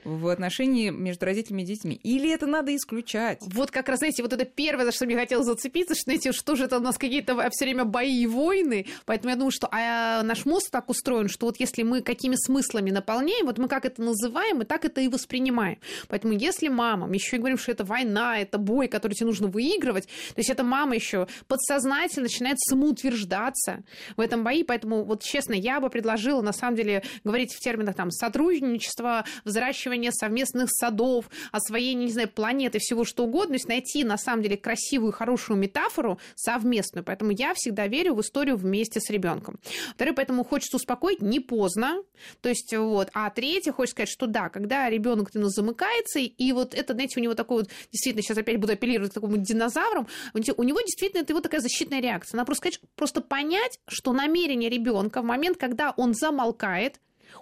в 0.03 0.27
отношении 0.27 0.89
между 0.89 1.25
родителями 1.25 1.63
и 1.63 1.65
детьми? 1.65 1.99
Или 2.03 2.31
это 2.31 2.47
надо 2.47 2.75
исключать? 2.75 3.39
Вот 3.41 3.71
как 3.71 3.89
раз, 3.89 3.99
знаете, 3.99 4.23
вот 4.23 4.33
это 4.33 4.45
первое, 4.45 4.85
за 4.85 4.91
что 4.91 5.05
мне 5.05 5.15
хотелось 5.15 5.45
зацепиться, 5.45 5.95
что, 5.95 6.03
знаете, 6.03 6.31
что 6.31 6.55
же 6.55 6.65
это 6.65 6.77
у 6.77 6.81
нас 6.81 6.97
какие-то 6.97 7.35
все 7.51 7.65
время 7.65 7.85
бои 7.85 8.21
и 8.21 8.27
войны, 8.27 8.85
поэтому 9.05 9.31
я 9.31 9.35
думаю, 9.35 9.51
что 9.51 9.67
а 9.71 10.23
наш 10.23 10.45
мозг 10.45 10.69
так 10.71 10.89
устроен, 10.89 11.29
что 11.29 11.45
вот 11.45 11.59
если 11.59 11.83
мы 11.83 12.01
какими 12.01 12.35
смыслами 12.35 12.91
наполняем, 12.91 13.45
вот 13.45 13.57
мы 13.57 13.67
как 13.67 13.85
это 13.85 14.01
называем, 14.01 14.57
мы 14.57 14.65
так 14.65 14.85
это 14.85 15.01
и 15.01 15.07
воспринимаем. 15.07 15.79
Поэтому 16.07 16.33
если 16.33 16.67
мама, 16.67 17.07
мы 17.07 17.15
еще 17.15 17.35
и 17.35 17.39
говорим, 17.39 17.57
что 17.57 17.71
это 17.71 17.83
война, 17.83 18.39
это 18.39 18.57
бой, 18.57 18.87
который 18.87 19.13
тебе 19.13 19.27
нужно 19.27 19.47
выигрывать, 19.47 20.05
то 20.05 20.37
есть 20.37 20.49
эта 20.49 20.63
мама 20.63 20.95
еще 20.95 21.27
подсознательно 21.47 22.23
начинает 22.23 22.59
самоутверждаться 22.59 23.83
в 24.15 24.21
этом 24.21 24.43
бои, 24.43 24.63
поэтому 24.63 25.03
вот 25.03 25.23
честно, 25.23 25.53
я 25.53 25.79
бы 25.79 25.89
предложила 25.89 26.41
на 26.41 26.53
самом 26.53 26.75
деле 26.75 27.03
говорить 27.23 27.53
в 27.53 27.59
терминах 27.59 27.95
там 27.95 28.11
сотрудничества, 28.11 29.25
взращивания 29.45 29.88
выращивание 29.89 30.11
совместных 30.11 30.69
садов, 30.71 31.25
освоение, 31.51 32.05
не 32.05 32.11
знаю, 32.11 32.29
планеты, 32.29 32.79
всего 32.79 33.03
что 33.03 33.23
угодно, 33.23 33.49
то 33.49 33.53
есть 33.53 33.67
найти, 33.67 34.03
на 34.03 34.17
самом 34.17 34.43
деле, 34.43 34.57
красивую, 34.57 35.11
хорошую 35.11 35.57
метафору 35.57 36.19
совместную. 36.35 37.03
Поэтому 37.03 37.31
я 37.31 37.53
всегда 37.55 37.87
верю 37.87 38.13
в 38.15 38.21
историю 38.21 38.57
вместе 38.57 38.99
с 38.99 39.09
ребенком. 39.09 39.59
Второе, 39.95 40.15
поэтому 40.15 40.43
хочется 40.43 40.77
успокоить, 40.77 41.21
не 41.21 41.39
поздно. 41.39 42.03
То 42.41 42.49
есть, 42.49 42.73
вот. 42.75 43.09
А 43.13 43.29
третье, 43.29 43.71
хочется 43.71 43.95
сказать, 43.95 44.09
что 44.09 44.27
да, 44.27 44.49
когда 44.49 44.89
ребенок 44.89 45.29
ну, 45.33 45.49
замыкается, 45.49 46.19
и 46.19 46.51
вот 46.51 46.73
это, 46.73 46.93
знаете, 46.93 47.19
у 47.19 47.23
него 47.23 47.33
такой 47.33 47.63
вот, 47.63 47.69
действительно, 47.91 48.21
сейчас 48.21 48.37
опять 48.37 48.57
буду 48.57 48.73
апеллировать 48.73 49.11
к 49.11 49.13
такому 49.15 49.37
динозаврам, 49.37 50.07
у 50.33 50.63
него 50.63 50.81
действительно 50.81 51.21
это 51.21 51.33
вот 51.33 51.43
такая 51.43 51.61
защитная 51.61 52.01
реакция. 52.01 52.37
Надо 52.37 52.45
просто 52.47 52.69
сказать, 52.69 52.81
просто 52.95 53.21
понять, 53.21 53.79
что 53.87 54.13
намерение 54.13 54.69
ребенка 54.69 55.21
в 55.21 55.25
момент, 55.25 55.57
когда 55.57 55.93
он 55.97 56.13
замолкает, 56.13 56.99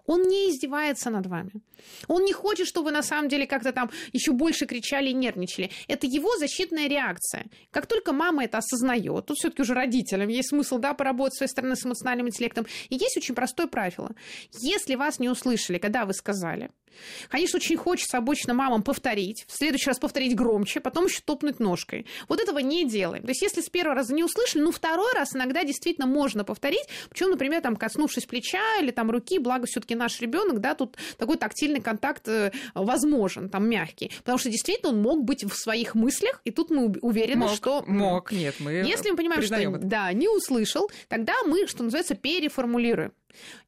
он 0.07 0.23
не 0.23 0.49
издевается 0.49 1.09
над 1.09 1.27
вами. 1.27 1.51
Он 2.07 2.23
не 2.23 2.33
хочет, 2.33 2.67
чтобы 2.67 2.85
вы 2.85 2.91
на 2.91 3.03
самом 3.03 3.29
деле 3.29 3.45
как-то 3.45 3.71
там 3.71 3.91
еще 4.13 4.31
больше 4.31 4.65
кричали 4.65 5.09
и 5.09 5.13
нервничали. 5.13 5.69
Это 5.87 6.07
его 6.07 6.35
защитная 6.37 6.87
реакция. 6.87 7.45
Как 7.71 7.85
только 7.85 8.13
мама 8.13 8.45
это 8.45 8.57
осознает, 8.57 9.25
тут 9.25 9.37
все-таки 9.37 9.61
уже 9.61 9.73
родителям 9.73 10.29
есть 10.29 10.49
смысл 10.49 10.79
да, 10.79 10.93
поработать 10.93 11.35
с 11.35 11.37
своей 11.37 11.51
стороны 11.51 11.75
с 11.75 11.85
эмоциональным 11.85 12.27
интеллектом. 12.27 12.65
И 12.89 12.95
есть 12.95 13.17
очень 13.17 13.35
простое 13.35 13.67
правило. 13.67 14.11
Если 14.61 14.95
вас 14.95 15.19
не 15.19 15.29
услышали, 15.29 15.77
когда 15.77 16.05
вы 16.05 16.13
сказали, 16.13 16.71
Конечно, 17.29 17.57
очень 17.57 17.77
хочется 17.77 18.17
обычно 18.17 18.53
мамам 18.53 18.83
повторить, 18.83 19.45
в 19.47 19.55
следующий 19.55 19.89
раз 19.89 19.99
повторить 19.99 20.35
громче, 20.35 20.79
потом 20.79 21.05
еще 21.05 21.21
топнуть 21.23 21.59
ножкой. 21.59 22.05
Вот 22.27 22.39
этого 22.39 22.59
не 22.59 22.85
делаем. 22.85 23.23
То 23.23 23.29
есть, 23.29 23.41
если 23.41 23.61
с 23.61 23.69
первого 23.69 23.95
раза 23.95 24.13
не 24.13 24.23
услышали, 24.23 24.61
ну, 24.61 24.71
второй 24.71 25.13
раз 25.13 25.35
иногда 25.35 25.63
действительно 25.63 26.07
можно 26.07 26.43
повторить, 26.43 26.85
причем, 27.09 27.31
например, 27.31 27.61
там, 27.61 27.75
коснувшись 27.75 28.25
плеча 28.25 28.79
или 28.79 28.91
там 28.91 29.11
руки, 29.11 29.39
благо 29.39 29.65
все-таки 29.67 29.95
наш 29.95 30.19
ребенок, 30.21 30.59
да, 30.59 30.75
тут 30.75 30.97
такой 31.17 31.37
тактильный 31.37 31.81
контакт 31.81 32.27
э, 32.27 32.51
возможен, 32.73 33.49
там, 33.49 33.69
мягкий. 33.69 34.11
Потому 34.19 34.37
что 34.37 34.49
действительно 34.49 34.89
он 34.89 35.01
мог 35.01 35.23
быть 35.23 35.43
в 35.43 35.55
своих 35.55 35.95
мыслях, 35.95 36.41
и 36.45 36.51
тут 36.51 36.69
мы 36.69 36.93
уверены, 37.01 37.41
мог, 37.41 37.55
что... 37.55 37.83
Мог, 37.87 38.31
нет, 38.31 38.55
мы 38.59 38.71
Если 38.71 39.09
мы 39.11 39.17
понимаем, 39.17 39.41
что 39.41 39.55
это. 39.55 39.77
да, 39.79 40.13
не 40.13 40.27
услышал, 40.27 40.89
тогда 41.07 41.33
мы, 41.45 41.67
что 41.67 41.83
называется, 41.83 42.15
переформулируем. 42.15 43.13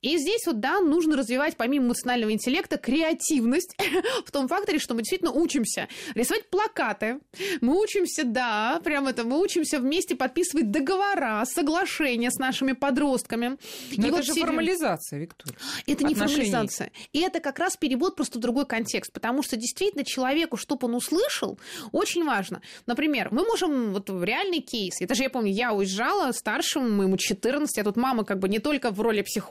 И 0.01 0.17
здесь 0.17 0.45
вот, 0.45 0.59
да, 0.59 0.79
нужно 0.79 1.17
развивать 1.17 1.57
помимо 1.57 1.87
эмоционального 1.87 2.31
интеллекта 2.31 2.77
креативность 2.77 3.75
в 4.25 4.31
том 4.31 4.47
факторе, 4.47 4.79
что 4.79 4.93
мы 4.93 5.01
действительно 5.01 5.31
учимся 5.31 5.87
рисовать 6.15 6.49
плакаты, 6.49 7.19
мы 7.61 7.79
учимся, 7.79 8.23
да, 8.23 8.79
прям 8.83 9.07
это, 9.07 9.23
мы 9.23 9.41
учимся 9.41 9.79
вместе 9.79 10.15
подписывать 10.15 10.71
договора, 10.71 11.43
соглашения 11.45 12.31
с 12.31 12.37
нашими 12.37 12.71
подростками. 12.71 13.57
Но 13.97 14.03
и 14.03 14.07
это 14.07 14.17
вот 14.17 14.25
же 14.25 14.33
формализация, 14.33 15.19
Виктория. 15.19 15.57
Это 15.85 16.03
не 16.05 16.15
формализация. 16.15 16.91
И 17.11 17.19
это 17.19 17.39
как 17.39 17.59
раз 17.59 17.75
перевод 17.75 18.15
просто 18.15 18.39
в 18.39 18.41
другой 18.41 18.65
контекст, 18.65 19.11
потому 19.11 19.43
что 19.43 19.57
действительно 19.57 20.05
человеку, 20.05 20.57
чтобы 20.57 20.87
он 20.87 20.95
услышал, 20.95 21.59
очень 21.91 22.23
важно. 22.23 22.61
Например, 22.85 23.29
мы 23.31 23.43
можем, 23.43 23.93
вот 23.93 24.09
реальный 24.09 24.61
кейс, 24.61 25.01
это 25.01 25.15
же 25.15 25.23
я 25.23 25.29
помню, 25.29 25.51
я 25.51 25.73
уезжала 25.73 26.31
старшему, 26.31 26.89
моему 26.89 27.17
14, 27.17 27.77
а 27.77 27.83
тут 27.83 27.97
мама 27.97 28.23
как 28.23 28.39
бы 28.39 28.47
не 28.47 28.59
только 28.59 28.91
в 28.91 29.01
роли 29.01 29.21
психолога, 29.21 29.48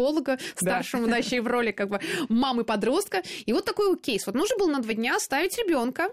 старшему, 0.54 1.06
да, 1.06 1.16
еще 1.16 1.36
и 1.36 1.40
в 1.40 1.46
роли 1.46 1.72
как 1.72 1.88
бы 1.88 2.00
мамы 2.28 2.64
подростка. 2.64 3.22
И 3.46 3.52
вот 3.52 3.64
такой 3.64 3.96
кейс. 3.98 4.26
Вот 4.26 4.34
нужно 4.34 4.56
было 4.56 4.70
на 4.70 4.80
два 4.80 4.94
дня 4.94 5.16
оставить 5.16 5.56
ребенка 5.58 6.10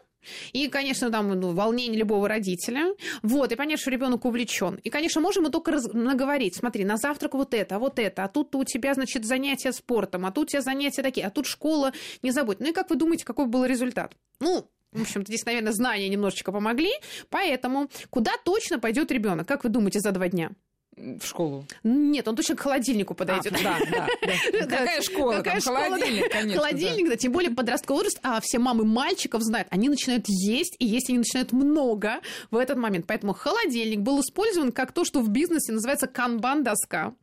и, 0.53 0.67
конечно, 0.67 1.11
там 1.11 1.29
ну, 1.29 1.53
волнение 1.53 1.97
любого 1.97 2.27
родителя. 2.27 2.95
Вот, 3.21 3.51
и 3.51 3.55
понятно, 3.55 3.81
что 3.81 3.91
ребенок 3.91 4.25
увлечен. 4.25 4.79
И, 4.83 4.89
конечно, 4.89 5.21
можем 5.21 5.43
мы 5.43 5.49
только 5.49 5.71
раз... 5.71 5.91
наговорить. 5.93 6.55
Смотри, 6.55 6.85
на 6.85 6.97
завтрак 6.97 7.33
вот 7.33 7.53
это, 7.53 7.75
а 7.75 7.79
вот 7.79 7.99
это, 7.99 8.23
а 8.23 8.27
тут 8.27 8.55
у 8.55 8.63
тебя, 8.63 8.93
значит, 8.93 9.25
занятия 9.25 9.71
спортом, 9.71 10.25
а 10.25 10.31
тут 10.31 10.45
у 10.45 10.47
тебя 10.47 10.61
занятия 10.61 11.03
такие, 11.03 11.27
а 11.27 11.29
тут 11.29 11.45
школа, 11.45 11.93
не 12.21 12.31
забудь. 12.31 12.59
Ну 12.59 12.69
и 12.69 12.73
как 12.73 12.89
вы 12.89 12.95
думаете, 12.95 13.25
какой 13.25 13.45
был 13.45 13.65
результат? 13.65 14.13
Ну, 14.39 14.67
в 14.91 15.01
общем-то, 15.01 15.27
здесь, 15.27 15.45
наверное, 15.45 15.73
знания 15.73 16.07
немножечко 16.07 16.51
помогли. 16.51 16.91
Поэтому 17.29 17.89
куда 18.09 18.31
точно 18.43 18.79
пойдет 18.79 19.11
ребенок? 19.11 19.47
Как 19.47 19.63
вы 19.63 19.69
думаете, 19.69 19.99
за 19.99 20.11
два 20.11 20.29
дня? 20.29 20.51
В 20.95 21.25
школу? 21.25 21.65
Нет, 21.83 22.27
он 22.27 22.35
точно 22.35 22.55
к 22.55 22.61
холодильнику 22.61 23.13
подойдет. 23.13 23.53
А, 23.53 23.63
да, 23.63 23.79
да, 23.91 24.07
да. 24.51 24.59
Какая 24.61 25.01
школа? 25.01 25.33
Какая 25.33 25.59
школа? 25.59 25.79
Холодильник, 25.79 26.31
конечно. 26.31 26.61
Холодильник, 26.61 27.09
да. 27.09 27.15
Тем 27.17 27.31
более 27.31 27.51
подростковый 27.51 28.05
возраст, 28.05 28.19
а 28.23 28.39
все 28.41 28.59
мамы 28.59 28.85
мальчиков 28.85 29.41
знают, 29.41 29.67
они 29.71 29.89
начинают 29.89 30.25
есть, 30.27 30.75
и 30.79 30.85
есть 30.85 31.09
они 31.09 31.19
начинают 31.19 31.51
много 31.51 32.21
в 32.51 32.57
этот 32.57 32.77
момент. 32.77 33.05
Поэтому 33.07 33.33
холодильник 33.33 33.99
был 33.99 34.21
использован 34.21 34.71
как 34.71 34.91
то, 34.91 35.03
что 35.03 35.21
в 35.21 35.29
бизнесе 35.29 35.73
называется 35.73 36.07
канбан-доска. 36.07 37.13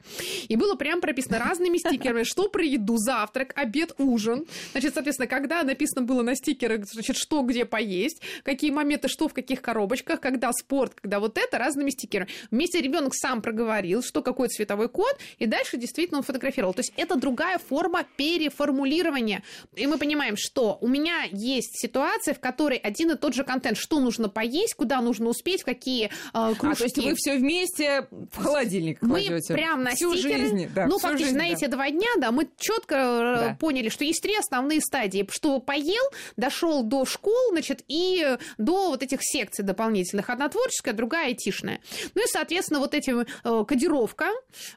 И 0.48 0.56
было 0.56 0.74
прям 0.74 1.00
прописано 1.00 1.38
разными 1.38 1.78
стикерами, 1.78 2.24
что 2.24 2.48
про 2.48 2.64
еду, 2.64 2.96
завтрак, 2.96 3.52
обед, 3.56 3.94
ужин. 3.98 4.46
Значит, 4.72 4.94
соответственно, 4.94 5.28
когда 5.28 5.62
написано 5.62 6.02
было 6.02 6.22
на 6.22 6.34
стикерах, 6.34 6.86
значит, 6.86 7.16
что 7.16 7.42
где 7.42 7.64
поесть, 7.64 8.20
какие 8.42 8.70
моменты, 8.70 9.08
что 9.08 9.28
в 9.28 9.34
каких 9.34 9.62
коробочках, 9.62 10.20
когда 10.20 10.52
спорт, 10.52 10.94
когда 11.00 11.20
вот 11.20 11.38
это, 11.38 11.58
разными 11.58 11.90
стикерами. 11.90 12.28
Вместе 12.50 12.80
ребенок 12.80 13.14
сам 13.14 13.40
проговорил 13.40 13.61
говорил, 13.62 14.02
что 14.02 14.22
какой 14.22 14.48
цветовой 14.48 14.88
код, 14.88 15.16
и 15.38 15.46
дальше 15.46 15.76
действительно 15.76 16.18
он 16.18 16.24
фотографировал. 16.24 16.74
То 16.74 16.80
есть 16.80 16.92
это 16.96 17.16
другая 17.16 17.58
форма 17.58 18.04
переформулирования. 18.16 19.42
И 19.74 19.86
мы 19.86 19.98
понимаем, 19.98 20.36
что 20.36 20.78
у 20.80 20.88
меня 20.88 21.22
есть 21.30 21.80
ситуация, 21.80 22.34
в 22.34 22.40
которой 22.40 22.78
один 22.78 23.10
и 23.12 23.16
тот 23.16 23.34
же 23.34 23.44
контент, 23.44 23.78
что 23.78 24.00
нужно 24.00 24.28
поесть, 24.28 24.74
куда 24.74 25.00
нужно 25.00 25.28
успеть, 25.28 25.62
какие 25.62 26.06
э, 26.34 26.54
кружки. 26.58 26.66
А, 26.66 26.74
то 26.74 26.84
есть 26.84 26.98
вы 26.98 27.14
все 27.14 27.36
вместе 27.36 28.06
в 28.10 28.36
холодильник 28.42 29.00
Мы 29.02 29.24
кладете. 29.26 29.54
прям 29.54 29.82
на 29.84 29.90
всю 29.92 30.14
стикеры, 30.14 30.38
жизнь, 30.38 30.68
да, 30.74 30.86
ну, 30.86 30.98
всю 30.98 31.08
фактически 31.08 31.24
жизнь, 31.34 31.38
на 31.38 31.44
да. 31.48 31.54
эти 31.54 31.66
два 31.66 31.90
дня, 31.90 32.08
да, 32.18 32.30
мы 32.32 32.48
четко 32.58 32.94
э, 32.94 33.36
Да. 33.48 33.56
поняли, 33.60 33.88
что 33.88 34.04
есть 34.04 34.22
три 34.22 34.36
основные 34.36 34.80
стадии. 34.80 35.26
Что 35.30 35.60
поел, 35.60 36.02
дошел 36.36 36.82
до 36.82 37.04
школ, 37.04 37.50
значит, 37.52 37.84
и 37.88 38.36
до 38.58 38.88
вот 38.90 39.02
этих 39.02 39.20
секций 39.22 39.64
дополнительных. 39.64 40.30
Одна 40.30 40.48
творческая, 40.48 40.92
другая 40.92 41.26
айтишная. 41.26 41.80
Ну 42.14 42.22
и, 42.22 42.26
соответственно, 42.26 42.80
вот 42.80 42.94
эти 42.94 43.10
э, 43.10 43.24
кодировка 43.66 44.28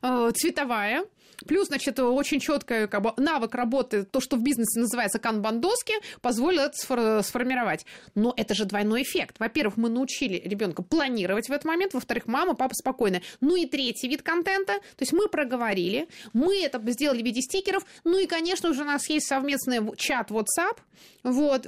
э, 0.02 0.32
цветовая, 0.36 1.06
Плюс, 1.48 1.68
значит, 1.68 2.00
очень 2.00 2.40
четкий 2.40 2.88
как 2.88 3.02
бы, 3.02 3.14
навык 3.18 3.54
работы, 3.56 4.04
то, 4.04 4.20
что 4.20 4.38
в 4.38 4.42
бизнесе 4.42 4.80
называется 4.80 5.20
канбан-доски, 5.20 5.94
позволил 6.22 6.62
это 6.62 6.76
сфор- 6.78 7.24
сформировать. 7.24 7.86
Но 8.16 8.34
это 8.36 8.54
же 8.54 8.66
двойной 8.66 9.04
эффект. 9.04 9.36
Во-первых, 9.40 9.78
мы 9.78 9.90
научили 9.90 10.42
ребенка 10.46 10.82
планировать 10.82 11.50
в 11.50 11.52
этот 11.52 11.66
момент, 11.66 11.94
во-вторых, 11.94 12.28
мама, 12.28 12.56
папа 12.56 12.74
спокойны. 12.74 13.22
Ну 13.42 13.56
и 13.56 13.66
третий 13.66 14.08
вид 14.08 14.22
контента, 14.22 14.74
то 14.74 15.02
есть 15.02 15.14
мы 15.14 15.28
проговорили, 15.28 16.08
мы 16.34 16.64
это 16.64 16.82
сделали 16.92 17.22
в 17.22 17.26
виде 17.26 17.42
стикеров, 17.42 17.86
ну 18.04 18.18
и, 18.18 18.28
конечно 18.28 18.74
же, 18.74 18.82
у 18.82 18.86
нас 18.86 19.10
есть 19.10 19.28
совместный 19.28 19.80
чат 19.98 20.32
WhatsApp, 20.32 20.78
вот, 21.24 21.68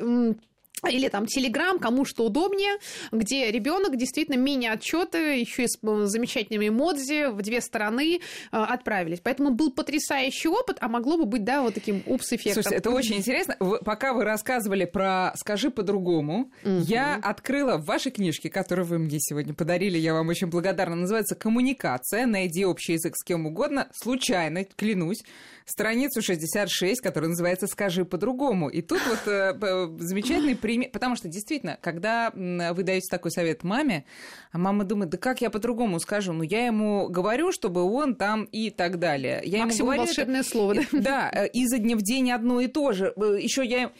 или 0.89 1.07
там 1.09 1.25
Телеграм, 1.25 1.79
кому 1.79 2.05
что 2.05 2.25
удобнее, 2.25 2.77
где 3.11 3.51
ребенок 3.51 3.97
действительно 3.97 4.35
мини-отчеты, 4.37 5.39
еще 5.39 5.63
и 5.63 5.67
с 5.67 5.77
э, 5.81 6.05
замечательными 6.05 6.67
эмодзи 6.69 7.31
в 7.31 7.41
две 7.41 7.61
стороны 7.61 8.15
э, 8.17 8.19
отправились. 8.51 9.19
Поэтому 9.21 9.51
был 9.51 9.71
потрясающий 9.71 10.49
опыт, 10.49 10.77
а 10.79 10.87
могло 10.87 11.17
бы 11.17 11.25
быть, 11.25 11.43
да, 11.43 11.61
вот 11.61 11.73
таким 11.73 12.03
упс-эффектом. 12.05 12.63
Слушайте, 12.63 12.75
это 12.77 12.89
очень 12.91 13.15
интересно. 13.17 13.55
Вы- 13.59 13.79
пока 13.79 14.13
вы 14.13 14.23
рассказывали 14.23 14.85
про 14.85 15.31
«Скажи 15.35 15.69
по-другому», 15.71 16.51
Мгм. 16.63 16.81
я 16.81 17.15
открыла 17.15 17.77
в 17.77 17.85
вашей 17.85 18.11
книжке, 18.11 18.49
которую 18.49 18.85
вы 18.85 18.99
мне 18.99 19.17
сегодня 19.19 19.53
подарили, 19.53 19.97
я 19.97 20.13
вам 20.13 20.29
очень 20.29 20.47
благодарна, 20.47 20.95
называется 20.95 21.35
«Коммуникация. 21.35 22.25
Найди 22.25 22.65
общий 22.65 22.93
язык 22.93 23.15
с 23.17 23.23
кем 23.23 23.45
угодно». 23.45 23.87
Случайно, 23.93 24.63
клянусь, 24.65 25.23
страницу 25.71 26.21
66, 26.21 27.01
которая 27.01 27.29
называется 27.29 27.67
«Скажи 27.67 28.05
по-другому». 28.05 28.69
И 28.69 28.81
тут 28.81 29.01
вот 29.07 29.27
э, 29.27 29.53
замечательный 29.99 30.55
пример, 30.55 30.89
потому 30.91 31.15
что 31.15 31.27
действительно, 31.27 31.77
когда 31.81 32.31
вы 32.33 32.83
даете 32.83 33.07
такой 33.09 33.31
совет 33.31 33.63
маме, 33.63 34.05
а 34.51 34.57
мама 34.57 34.83
думает, 34.83 35.09
да 35.09 35.17
как 35.17 35.41
я 35.41 35.49
по-другому 35.49 35.99
скажу? 35.99 36.33
Ну, 36.33 36.43
я 36.43 36.65
ему 36.65 37.09
говорю, 37.09 37.51
чтобы 37.51 37.81
он 37.83 38.15
там 38.15 38.45
и 38.45 38.69
так 38.69 38.99
далее. 38.99 39.41
Я 39.43 39.59
ему 39.59 39.67
Максимум 39.67 39.87
говорю, 39.87 40.03
это- 40.03 40.09
волшебное 40.09 40.43
слово, 40.43 40.75
да? 40.75 40.83
да, 40.91 41.31
э, 41.33 41.47
изо 41.53 41.77
дня 41.77 41.95
в 41.95 42.01
день 42.01 42.31
одно 42.31 42.61
и 42.61 42.67
то 42.67 42.91
же. 42.91 43.13
Еще 43.17 43.65
я 43.65 43.91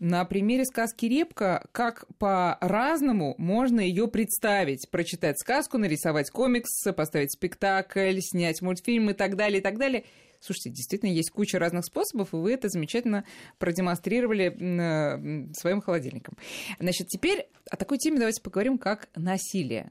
на 0.00 0.24
примере 0.24 0.64
сказки 0.64 1.06
Репка, 1.06 1.66
как 1.72 2.06
по-разному 2.18 3.34
можно 3.38 3.80
ее 3.80 4.08
представить. 4.08 4.90
Прочитать 4.90 5.38
сказку, 5.38 5.78
нарисовать 5.78 6.30
комикс, 6.30 6.84
поставить 6.94 7.32
спектакль, 7.32 8.18
снять 8.20 8.62
мультфильм 8.62 9.10
и 9.10 9.14
так 9.14 9.36
далее, 9.36 9.60
и 9.60 9.62
так 9.62 9.78
далее. 9.78 10.04
Слушайте, 10.46 10.70
действительно, 10.70 11.10
есть 11.10 11.30
куча 11.30 11.58
разных 11.58 11.84
способов, 11.84 12.32
и 12.32 12.36
вы 12.36 12.52
это 12.52 12.68
замечательно 12.68 13.24
продемонстрировали 13.58 14.54
э, 14.56 15.52
своим 15.54 15.80
холодильником. 15.80 16.36
Значит, 16.78 17.08
теперь 17.08 17.48
о 17.68 17.76
такой 17.76 17.98
теме 17.98 18.18
давайте 18.18 18.40
поговорим, 18.40 18.78
как 18.78 19.08
насилие. 19.16 19.90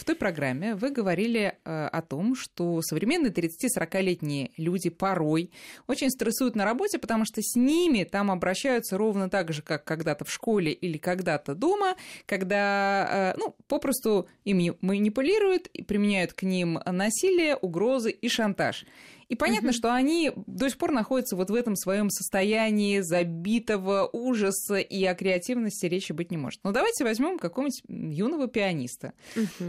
В 0.00 0.04
той 0.06 0.16
программе 0.16 0.76
вы 0.76 0.92
говорили 0.92 1.58
э, 1.62 1.86
о 1.92 2.00
том, 2.00 2.34
что 2.34 2.80
современные 2.80 3.30
30-40-летние 3.30 4.50
люди 4.56 4.88
порой 4.88 5.50
очень 5.88 6.08
стрессуют 6.08 6.56
на 6.56 6.64
работе, 6.64 6.98
потому 6.98 7.26
что 7.26 7.42
с 7.42 7.54
ними 7.54 8.04
там 8.04 8.30
обращаются 8.30 8.96
ровно 8.96 9.28
так 9.28 9.52
же, 9.52 9.60
как 9.60 9.84
когда-то 9.84 10.24
в 10.24 10.32
школе 10.32 10.72
или 10.72 10.96
когда-то 10.96 11.54
дома, 11.54 11.96
когда, 12.24 13.34
э, 13.34 13.38
ну, 13.38 13.54
попросту 13.68 14.26
ими 14.44 14.72
манипулируют 14.80 15.66
и 15.66 15.82
применяют 15.82 16.32
к 16.32 16.44
ним 16.44 16.78
насилие, 16.86 17.56
угрозы 17.56 18.10
и 18.10 18.30
шантаж. 18.30 18.86
И 19.30 19.36
понятно, 19.36 19.72
что 19.72 19.94
они 19.94 20.32
до 20.48 20.68
сих 20.68 20.76
пор 20.76 20.90
находятся 20.90 21.36
вот 21.36 21.50
в 21.50 21.54
этом 21.54 21.76
своем 21.76 22.10
состоянии 22.10 22.98
забитого 22.98 24.10
ужаса, 24.12 24.78
и 24.78 25.04
о 25.04 25.14
креативности 25.14 25.86
речи 25.86 26.10
быть 26.10 26.32
не 26.32 26.36
может. 26.36 26.58
Но 26.64 26.72
давайте 26.72 27.04
возьмем 27.04 27.38
какого-нибудь 27.38 27.84
юного 27.88 28.48
пианиста, 28.48 29.12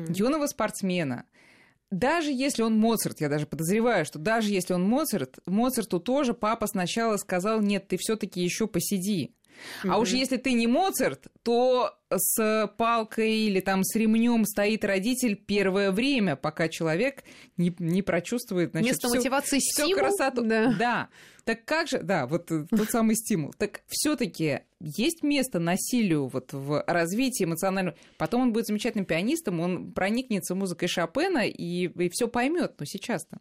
юного 0.09 0.47
спортсмена. 0.47 1.25
Даже 1.91 2.31
если 2.31 2.63
он 2.63 2.75
Моцарт, 2.75 3.21
я 3.21 3.29
даже 3.29 3.45
подозреваю, 3.45 4.03
что 4.03 4.17
даже 4.17 4.49
если 4.49 4.73
он 4.73 4.83
Моцарт, 4.83 5.37
Моцарту 5.45 5.99
тоже 5.99 6.33
папа 6.33 6.65
сначала 6.65 7.17
сказал, 7.17 7.61
нет, 7.61 7.87
ты 7.87 7.97
все-таки 7.97 8.41
еще 8.41 8.65
посиди. 8.65 9.35
А 9.84 10.00
уж 10.00 10.10
если 10.10 10.38
ты 10.38 10.53
не 10.53 10.67
Моцарт, 10.67 11.27
то 11.43 11.91
с 12.10 12.67
палкой 12.77 13.34
или 13.34 13.60
там 13.62 13.84
с 13.84 13.96
ремнем 13.96 14.46
стоит 14.46 14.84
родитель 14.84 15.36
первое 15.36 15.91
время, 15.91 16.36
пока 16.36 16.67
человек 16.67 17.24
не, 17.58 17.74
не 17.79 18.01
прочувствует, 18.01 18.72
значит, 18.72 18.88
Вместо 18.89 19.08
всю- 19.08 19.17
мотивации 19.17 19.60
всю 19.60 19.84
стимул, 19.86 20.00
красоту. 20.03 20.43
да. 20.43 20.75
Да. 20.77 21.10
Так 21.46 21.65
как 21.65 21.88
же, 21.88 22.00
да, 22.03 22.27
вот 22.27 22.51
э, 22.51 22.65
тот 22.70 22.89
самый 22.91 23.15
стимул. 23.15 23.51
Так 23.58 23.81
все-таки 23.88 24.60
есть 24.79 25.24
место 25.24 25.60
насилию 25.60 26.27
вот 26.27 26.53
в 26.53 26.84
развитии 26.86 27.46
эмоционального. 27.46 27.98
Потом 28.17 28.41
он 28.43 28.53
будет 28.53 28.67
замечательным 28.67 29.05
пианистом, 29.05 29.60
он 29.60 29.91
проникнется 29.91 30.53
музыкой 30.53 30.88
Шопена 30.88 31.48
и, 31.48 32.10
все 32.10 32.27
поймет. 32.27 32.75
Но 32.79 32.86
сейчас-то. 32.86 33.39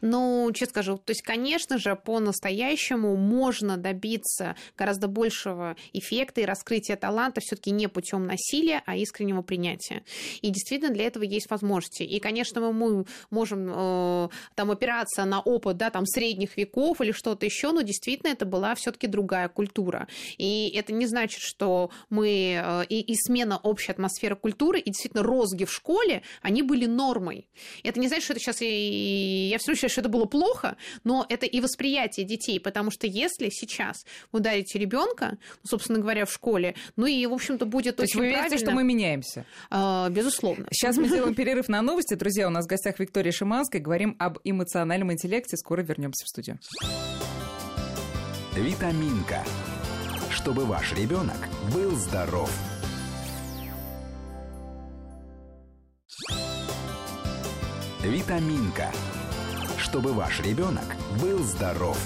Ну, 0.00 0.50
честно 0.52 0.70
скажу, 0.70 0.98
то 0.98 1.10
есть, 1.10 1.22
конечно 1.22 1.78
же, 1.78 1.96
по-настоящему 1.96 3.16
можно 3.16 3.76
добиться 3.76 4.56
гораздо 4.76 5.08
большего 5.08 5.76
эффекта 5.92 6.40
и 6.40 6.44
раскрытия 6.44 6.96
таланта 6.96 7.40
все-таки 7.40 7.70
не 7.70 7.88
путем 7.88 8.26
насилия, 8.26 8.82
а 8.86 8.96
искреннего 8.96 9.42
принятия. 9.42 10.04
И 10.42 10.50
действительно 10.50 10.92
для 10.92 11.06
этого 11.06 11.24
есть 11.24 11.50
возможности. 11.50 12.02
И, 12.02 12.18
конечно, 12.20 12.60
мы- 12.60 13.06
можем 13.30 13.70
э, 13.70 14.28
там 14.54 14.70
опираться 14.70 15.24
на 15.24 15.40
опыт, 15.40 15.76
да, 15.76 15.90
там 15.90 16.06
средних 16.06 16.56
веков 16.56 17.00
или 17.00 17.12
что-то 17.12 17.46
еще, 17.46 17.72
но 17.72 17.82
действительно 17.82 18.30
это 18.30 18.44
была 18.44 18.74
все-таки 18.74 19.06
другая 19.06 19.48
культура. 19.48 20.08
И 20.38 20.72
это 20.74 20.92
не 20.92 21.06
значит, 21.06 21.40
что 21.40 21.90
мы 22.10 22.60
э, 22.62 22.84
и, 22.88 23.00
и 23.00 23.14
смена 23.14 23.58
общей 23.58 23.92
атмосферы 23.92 24.36
культуры 24.36 24.80
и 24.80 24.90
действительно 24.90 25.22
розги 25.22 25.64
в 25.64 25.72
школе, 25.72 26.22
они 26.42 26.62
были 26.62 26.86
нормой. 26.86 27.48
Это 27.82 28.00
не 28.00 28.08
значит, 28.08 28.24
что 28.24 28.32
это 28.34 28.40
сейчас 28.40 28.58
и 28.60 29.53
я 29.54 29.58
все 29.58 29.74
считаю, 29.74 29.90
что 29.90 30.00
это 30.00 30.10
было 30.10 30.24
плохо, 30.24 30.76
но 31.04 31.24
это 31.28 31.46
и 31.46 31.60
восприятие 31.60 32.26
детей, 32.26 32.58
потому 32.58 32.90
что 32.90 33.06
если 33.06 33.48
сейчас 33.50 34.04
ударите 34.32 34.78
ребенка, 34.78 35.38
ну, 35.62 35.68
собственно 35.68 36.00
говоря, 36.00 36.26
в 36.26 36.32
школе, 36.32 36.74
ну 36.96 37.06
и, 37.06 37.24
в 37.26 37.32
общем-то, 37.32 37.64
будет 37.64 37.96
То 37.96 38.02
очень 38.02 38.20
есть 38.20 38.34
вы 38.34 38.40
верите, 38.40 38.58
что 38.58 38.72
мы 38.72 38.82
меняемся? 38.82 39.46
А, 39.70 40.08
безусловно. 40.10 40.66
Сейчас 40.72 40.96
мы 40.96 41.06
сделаем 41.06 41.34
перерыв 41.36 41.68
на 41.68 41.82
новости. 41.82 42.14
Друзья, 42.14 42.48
у 42.48 42.50
нас 42.50 42.64
в 42.66 42.68
гостях 42.68 42.98
Виктория 42.98 43.30
Шиманская. 43.30 43.80
Говорим 43.80 44.16
об 44.18 44.38
эмоциональном 44.42 45.12
интеллекте. 45.12 45.56
Скоро 45.56 45.82
вернемся 45.82 46.24
в 46.24 46.28
студию. 46.28 46.58
Витаминка. 48.56 49.44
Чтобы 50.30 50.64
ваш 50.64 50.92
ребенок 50.94 51.48
был 51.72 51.92
здоров. 51.92 52.50
Витаминка. 58.02 58.90
Чтобы 59.94 60.12
ваш 60.12 60.40
ребенок 60.40 60.96
был 61.22 61.38
здоров. 61.44 61.96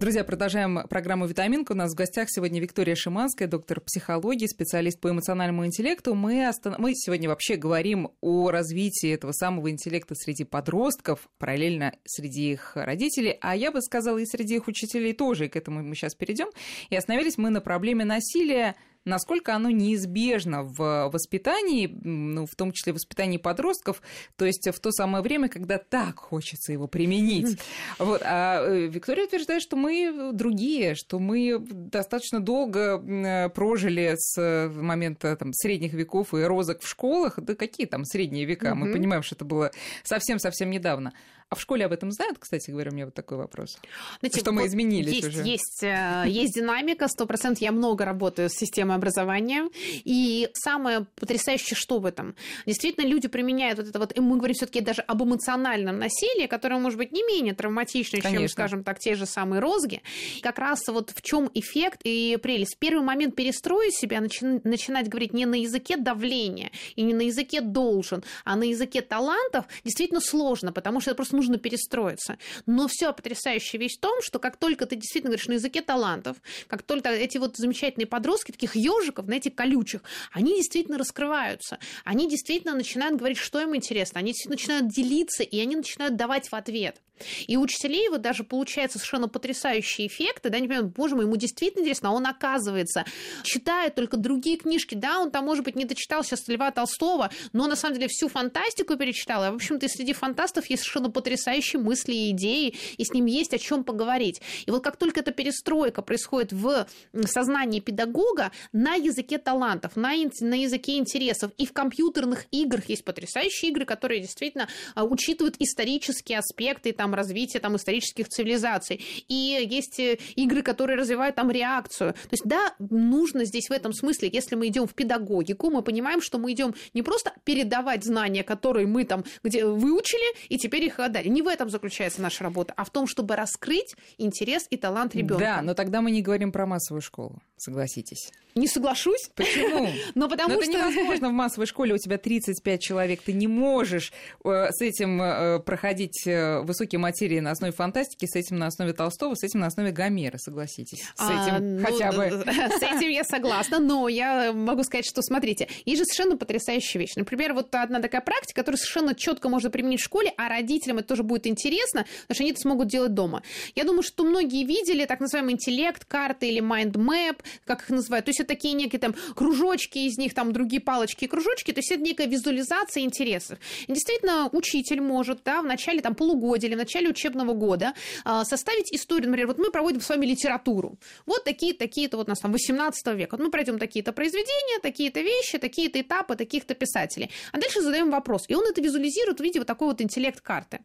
Друзья, 0.00 0.24
продолжаем 0.24 0.80
программу 0.88 1.26
«Витаминка». 1.26 1.72
У 1.72 1.74
нас 1.74 1.92
в 1.92 1.94
гостях 1.94 2.28
сегодня 2.30 2.58
Виктория 2.58 2.94
Шиманская, 2.94 3.46
доктор 3.46 3.82
психологии, 3.82 4.46
специалист 4.46 4.98
по 4.98 5.10
эмоциональному 5.10 5.66
интеллекту. 5.66 6.14
Мы, 6.14 6.48
остан... 6.48 6.76
Мы 6.78 6.94
сегодня 6.94 7.28
вообще 7.28 7.56
говорим 7.56 8.08
о 8.22 8.50
развитии 8.50 9.10
этого 9.10 9.32
самого 9.32 9.70
интеллекта 9.70 10.14
среди 10.14 10.44
подростков, 10.44 11.28
параллельно 11.36 11.92
среди 12.06 12.52
их 12.52 12.72
родителей, 12.74 13.36
а 13.42 13.54
я 13.54 13.72
бы 13.72 13.82
сказала 13.82 14.16
и 14.16 14.24
среди 14.24 14.54
их 14.54 14.68
учителей 14.68 15.12
тоже, 15.12 15.44
и 15.44 15.48
к 15.50 15.56
этому 15.56 15.82
мы 15.82 15.94
сейчас 15.96 16.14
перейдем. 16.14 16.48
И 16.88 16.96
остановились 16.96 17.36
мы 17.36 17.50
на 17.50 17.60
проблеме 17.60 18.06
насилия 18.06 18.74
насколько 19.04 19.54
оно 19.54 19.70
неизбежно 19.70 20.62
в 20.62 21.10
воспитании, 21.12 21.86
ну, 22.02 22.46
в 22.46 22.54
том 22.54 22.72
числе 22.72 22.92
в 22.92 22.96
воспитании 22.96 23.38
подростков, 23.38 24.02
то 24.36 24.44
есть 24.44 24.68
в 24.68 24.78
то 24.80 24.90
самое 24.92 25.22
время, 25.22 25.48
когда 25.48 25.78
так 25.78 26.18
хочется 26.18 26.72
его 26.72 26.86
применить. 26.86 27.58
Вот. 27.98 28.22
А 28.24 28.62
э, 28.62 28.86
Виктория 28.86 29.24
утверждает, 29.24 29.62
что 29.62 29.76
мы 29.76 30.30
другие, 30.32 30.94
что 30.94 31.18
мы 31.18 31.58
достаточно 31.58 32.40
долго 32.40 33.50
прожили 33.54 34.14
с 34.16 34.70
момента 34.74 35.36
там, 35.36 35.52
средних 35.52 35.92
веков 35.92 36.34
и 36.34 36.42
розок 36.42 36.82
в 36.82 36.88
школах. 36.88 37.38
Да 37.38 37.54
какие 37.54 37.86
там 37.86 38.04
средние 38.04 38.44
века? 38.44 38.74
Мы 38.74 38.92
понимаем, 38.92 39.22
что 39.22 39.34
это 39.34 39.44
было 39.44 39.70
совсем-совсем 40.02 40.70
недавно. 40.70 41.12
А 41.50 41.56
в 41.56 41.60
школе 41.60 41.84
об 41.84 41.92
этом 41.92 42.12
знают, 42.12 42.38
кстати 42.38 42.70
говоря, 42.70 42.92
у 42.92 42.94
меня 42.94 43.06
вот 43.06 43.14
такой 43.14 43.36
вопрос. 43.36 43.76
Знаете, 44.20 44.38
что 44.38 44.52
мы 44.52 44.66
изменились 44.66 45.14
есть, 45.14 45.28
уже. 45.28 45.42
Есть, 45.42 45.82
э, 45.82 46.24
есть 46.28 46.54
динамика, 46.54 47.08
сто 47.08 47.26
процентов. 47.26 47.60
Я 47.60 47.72
много 47.72 48.04
работаю 48.04 48.48
с 48.48 48.52
системой 48.52 48.94
образования. 48.94 49.68
И 50.04 50.48
самое 50.54 51.06
потрясающее, 51.16 51.76
что 51.76 51.98
в 51.98 52.06
этом? 52.06 52.36
Действительно, 52.66 53.04
люди 53.04 53.26
применяют 53.26 53.80
вот 53.80 53.88
это 53.88 53.98
вот, 53.98 54.16
мы 54.16 54.36
говорим 54.36 54.54
все 54.54 54.66
таки 54.66 54.80
даже 54.80 55.02
об 55.02 55.24
эмоциональном 55.24 55.98
насилии, 55.98 56.46
которое 56.46 56.78
может 56.78 56.98
быть 56.98 57.10
не 57.10 57.24
менее 57.24 57.52
травматично, 57.52 58.20
чем, 58.20 58.48
скажем 58.48 58.84
так, 58.84 59.00
те 59.00 59.16
же 59.16 59.26
самые 59.26 59.58
розги. 59.58 60.02
Как 60.42 60.60
раз 60.60 60.86
вот 60.86 61.10
в 61.10 61.20
чем 61.20 61.50
эффект 61.52 62.02
и 62.04 62.38
прелесть. 62.40 62.76
В 62.76 62.78
первый 62.78 63.02
момент 63.02 63.34
перестроить 63.34 63.96
себя, 63.96 64.18
начи- 64.18 64.60
начинать 64.62 65.08
говорить 65.08 65.34
не 65.34 65.46
на 65.46 65.56
языке 65.56 65.96
давления 65.96 66.70
и 66.94 67.02
не 67.02 67.12
на 67.12 67.22
языке 67.22 67.60
должен, 67.60 68.22
а 68.44 68.54
на 68.54 68.62
языке 68.62 69.00
талантов 69.00 69.64
действительно 69.82 70.20
сложно, 70.20 70.72
потому 70.72 71.00
что 71.00 71.10
это 71.10 71.16
просто 71.16 71.39
нужно 71.40 71.58
перестроиться. 71.58 72.36
Но 72.66 72.86
все 72.86 73.12
потрясающая 73.12 73.80
вещь 73.80 73.96
в 73.96 74.00
том, 74.00 74.20
что 74.22 74.38
как 74.38 74.56
только 74.56 74.84
ты 74.84 74.96
действительно 74.96 75.30
говоришь 75.30 75.48
на 75.48 75.54
языке 75.54 75.80
талантов, 75.80 76.36
как 76.68 76.82
только 76.82 77.08
эти 77.08 77.38
вот 77.38 77.56
замечательные 77.56 78.06
подростки, 78.06 78.52
таких 78.52 78.76
ежиков, 78.76 79.26
на 79.26 79.34
этих 79.34 79.54
колючих, 79.54 80.02
они 80.32 80.54
действительно 80.56 80.98
раскрываются. 80.98 81.78
Они 82.04 82.28
действительно 82.28 82.74
начинают 82.74 83.16
говорить, 83.16 83.38
что 83.38 83.60
им 83.60 83.74
интересно. 83.74 84.20
Они 84.20 84.34
начинают 84.46 84.88
делиться, 84.88 85.42
и 85.42 85.58
они 85.60 85.76
начинают 85.76 86.16
давать 86.16 86.48
в 86.48 86.54
ответ. 86.54 87.00
И 87.46 87.56
у 87.56 87.62
учителей 87.62 88.08
вот 88.08 88.22
даже 88.22 88.44
получается 88.44 88.98
совершенно 88.98 89.28
потрясающие 89.28 90.06
эффекты, 90.06 90.50
да, 90.50 90.58
не 90.58 90.68
понимаю, 90.68 90.88
боже 90.88 91.14
мой, 91.14 91.24
ему 91.24 91.36
действительно 91.36 91.82
интересно, 91.82 92.10
а 92.10 92.12
он 92.12 92.26
оказывается 92.26 93.04
читает 93.42 93.94
только 93.94 94.16
другие 94.16 94.56
книжки, 94.56 94.94
да, 94.94 95.20
он 95.20 95.30
там, 95.30 95.44
может 95.44 95.64
быть, 95.64 95.76
не 95.76 95.84
дочитал 95.84 96.24
сейчас 96.24 96.48
Льва 96.48 96.70
Толстого, 96.70 97.30
но 97.52 97.66
на 97.66 97.76
самом 97.76 97.96
деле 97.96 98.08
всю 98.08 98.28
фантастику 98.28 98.96
перечитал, 98.96 99.44
и, 99.44 99.50
в 99.50 99.54
общем-то, 99.54 99.88
среди 99.88 100.12
фантастов 100.12 100.66
есть 100.66 100.82
совершенно 100.82 101.10
потрясающие 101.10 101.29
мысли 101.78 102.14
и 102.14 102.30
идеи, 102.30 102.74
и 102.96 103.04
с 103.04 103.12
ним 103.12 103.26
есть 103.26 103.54
о 103.54 103.58
чем 103.58 103.84
поговорить. 103.84 104.40
И 104.66 104.70
вот 104.70 104.82
как 104.82 104.96
только 104.96 105.20
эта 105.20 105.32
перестройка 105.32 106.02
происходит 106.02 106.52
в 106.52 106.86
сознании 107.26 107.80
педагога 107.80 108.52
на 108.72 108.94
языке 108.94 109.38
талантов, 109.38 109.96
на, 109.96 110.12
на 110.40 110.54
языке 110.54 110.98
интересов, 110.98 111.52
и 111.58 111.66
в 111.66 111.72
компьютерных 111.72 112.46
играх 112.50 112.88
есть 112.88 113.04
потрясающие 113.04 113.70
игры, 113.70 113.84
которые 113.84 114.20
действительно 114.20 114.68
а, 114.94 115.04
учитывают 115.04 115.56
исторические 115.58 116.38
аспекты, 116.38 116.92
там, 116.92 117.14
развития 117.14 117.58
там, 117.60 117.76
исторических 117.76 118.28
цивилизаций. 118.28 119.04
И 119.28 119.66
есть 119.70 119.98
э, 119.98 120.18
игры, 120.36 120.62
которые 120.62 120.98
развивают 120.98 121.36
там 121.36 121.50
реакцию. 121.50 122.12
То 122.12 122.32
есть, 122.32 122.44
да, 122.44 122.74
нужно 122.78 123.44
здесь 123.44 123.68
в 123.68 123.72
этом 123.72 123.92
смысле, 123.92 124.30
если 124.32 124.54
мы 124.54 124.68
идем 124.68 124.86
в 124.86 124.94
педагогику, 124.94 125.70
мы 125.70 125.82
понимаем, 125.82 126.20
что 126.20 126.38
мы 126.38 126.52
идем 126.52 126.74
не 126.94 127.02
просто 127.02 127.32
передавать 127.44 128.04
знания, 128.04 128.44
которые 128.44 128.86
мы 128.86 129.04
там 129.04 129.24
где 129.42 129.64
выучили, 129.64 130.36
и 130.48 130.58
теперь 130.58 130.84
их 130.84 130.98
отдали. 131.20 131.32
Не 131.32 131.42
в 131.42 131.48
этом 131.48 131.70
заключается 131.70 132.20
наша 132.20 132.44
работа, 132.44 132.74
а 132.76 132.84
в 132.84 132.90
том, 132.90 133.06
чтобы 133.06 133.36
раскрыть 133.36 133.94
интерес 134.18 134.66
и 134.70 134.76
талант 134.76 135.14
ребенка. 135.14 135.44
Да, 135.44 135.62
но 135.62 135.74
тогда 135.74 136.00
мы 136.00 136.10
не 136.10 136.22
говорим 136.22 136.52
про 136.52 136.66
массовую 136.66 137.02
школу, 137.02 137.40
согласитесь. 137.56 138.30
Не 138.54 138.66
соглашусь. 138.66 139.30
Почему? 139.34 139.88
Но 140.14 140.28
потому 140.28 140.54
Но 140.54 140.62
что... 140.62 140.70
это 140.72 140.80
невозможно 140.80 141.28
в 141.28 141.32
массовой 141.32 141.66
школе, 141.66 141.94
у 141.94 141.98
тебя 141.98 142.18
35 142.18 142.80
человек, 142.80 143.22
ты 143.22 143.32
не 143.32 143.46
можешь 143.46 144.12
э, 144.44 144.70
с 144.70 144.80
этим 144.80 145.22
э, 145.22 145.60
проходить 145.60 146.26
э, 146.26 146.60
высокие 146.60 146.98
материи 146.98 147.38
на 147.40 147.52
основе 147.52 147.72
фантастики, 147.72 148.26
с 148.26 148.34
этим 148.34 148.58
на 148.58 148.66
основе 148.66 148.92
Толстого, 148.92 149.34
с 149.34 149.44
этим 149.44 149.60
на 149.60 149.66
основе 149.66 149.92
Гомера, 149.92 150.38
согласитесь. 150.38 151.02
С 151.14 151.24
этим 151.24 151.54
А, 151.54 151.58
ну, 151.60 151.84
хотя 151.84 152.12
бы. 152.12 152.24
С 152.30 152.82
этим 152.82 153.08
я 153.08 153.24
согласна, 153.24 153.78
но 153.78 154.08
я 154.08 154.52
могу 154.52 154.82
сказать, 154.82 155.06
что, 155.06 155.22
смотрите, 155.22 155.68
есть 155.84 155.98
же 155.98 156.04
совершенно 156.04 156.36
потрясающая 156.36 157.00
вещь. 157.00 157.14
Например, 157.14 157.54
вот 157.54 157.72
одна 157.74 158.00
такая 158.00 158.20
практика, 158.20 158.62
которую 158.62 158.78
совершенно 158.78 159.14
четко 159.14 159.48
можно 159.48 159.70
применить 159.70 160.00
в 160.00 160.04
школе, 160.04 160.32
а 160.36 160.48
родителям 160.48 160.98
это 160.98 161.09
тоже 161.10 161.24
будет 161.24 161.48
интересно, 161.48 162.06
потому 162.22 162.34
что 162.34 162.44
они 162.44 162.52
это 162.52 162.60
смогут 162.60 162.86
делать 162.86 163.14
дома. 163.14 163.42
Я 163.74 163.82
думаю, 163.82 164.02
что 164.02 164.22
многие 164.22 164.64
видели 164.64 165.04
так 165.06 165.18
называемый 165.18 165.54
интеллект, 165.54 166.04
карты 166.04 166.48
или 166.48 166.62
mind 166.62 166.92
map, 166.92 167.38
как 167.64 167.82
их 167.82 167.90
называют. 167.90 168.26
То 168.26 168.30
есть 168.30 168.38
это 168.38 168.48
такие 168.48 168.74
некие 168.74 169.00
там 169.00 169.14
кружочки 169.34 169.98
из 169.98 170.18
них, 170.18 170.34
там 170.34 170.52
другие 170.52 170.80
палочки 170.80 171.24
и 171.24 171.26
кружочки, 171.26 171.72
то 171.72 171.80
есть 171.80 171.90
это 171.90 172.00
некая 172.00 172.28
визуализация 172.28 173.02
интересов. 173.02 173.58
И 173.88 173.92
действительно, 173.92 174.48
учитель 174.52 175.00
может, 175.00 175.40
да, 175.44 175.62
в 175.62 175.66
начале 175.66 176.00
там 176.00 176.14
полугодия 176.14 176.68
или 176.68 176.76
в 176.76 176.78
начале 176.78 177.08
учебного 177.08 177.54
года 177.54 177.94
а, 178.24 178.44
составить 178.44 178.92
историю, 178.92 179.30
например, 179.30 179.48
вот 179.48 179.58
мы 179.58 179.72
проводим 179.72 180.00
с 180.00 180.08
вами 180.08 180.26
литературу. 180.26 180.96
Вот 181.26 181.42
такие, 181.44 181.74
такие-то 181.74 182.18
вот 182.18 182.28
у 182.28 182.30
нас 182.30 182.38
там 182.38 182.52
18 182.52 183.06
века. 183.14 183.36
Вот 183.36 183.44
мы 183.44 183.50
пройдем 183.50 183.78
такие-то 183.78 184.12
произведения, 184.12 184.78
такие-то 184.80 185.20
вещи, 185.20 185.58
такие-то 185.58 186.00
этапы, 186.00 186.36
таких-то 186.36 186.74
писателей. 186.74 187.30
А 187.52 187.58
дальше 187.58 187.80
задаем 187.80 188.10
вопрос. 188.10 188.44
И 188.46 188.54
он 188.54 188.64
это 188.66 188.80
визуализирует 188.80 189.40
в 189.40 189.42
виде 189.42 189.58
вот 189.58 189.66
такой 189.66 189.88
вот 189.88 190.00
интеллект 190.00 190.40
карты. 190.40 190.80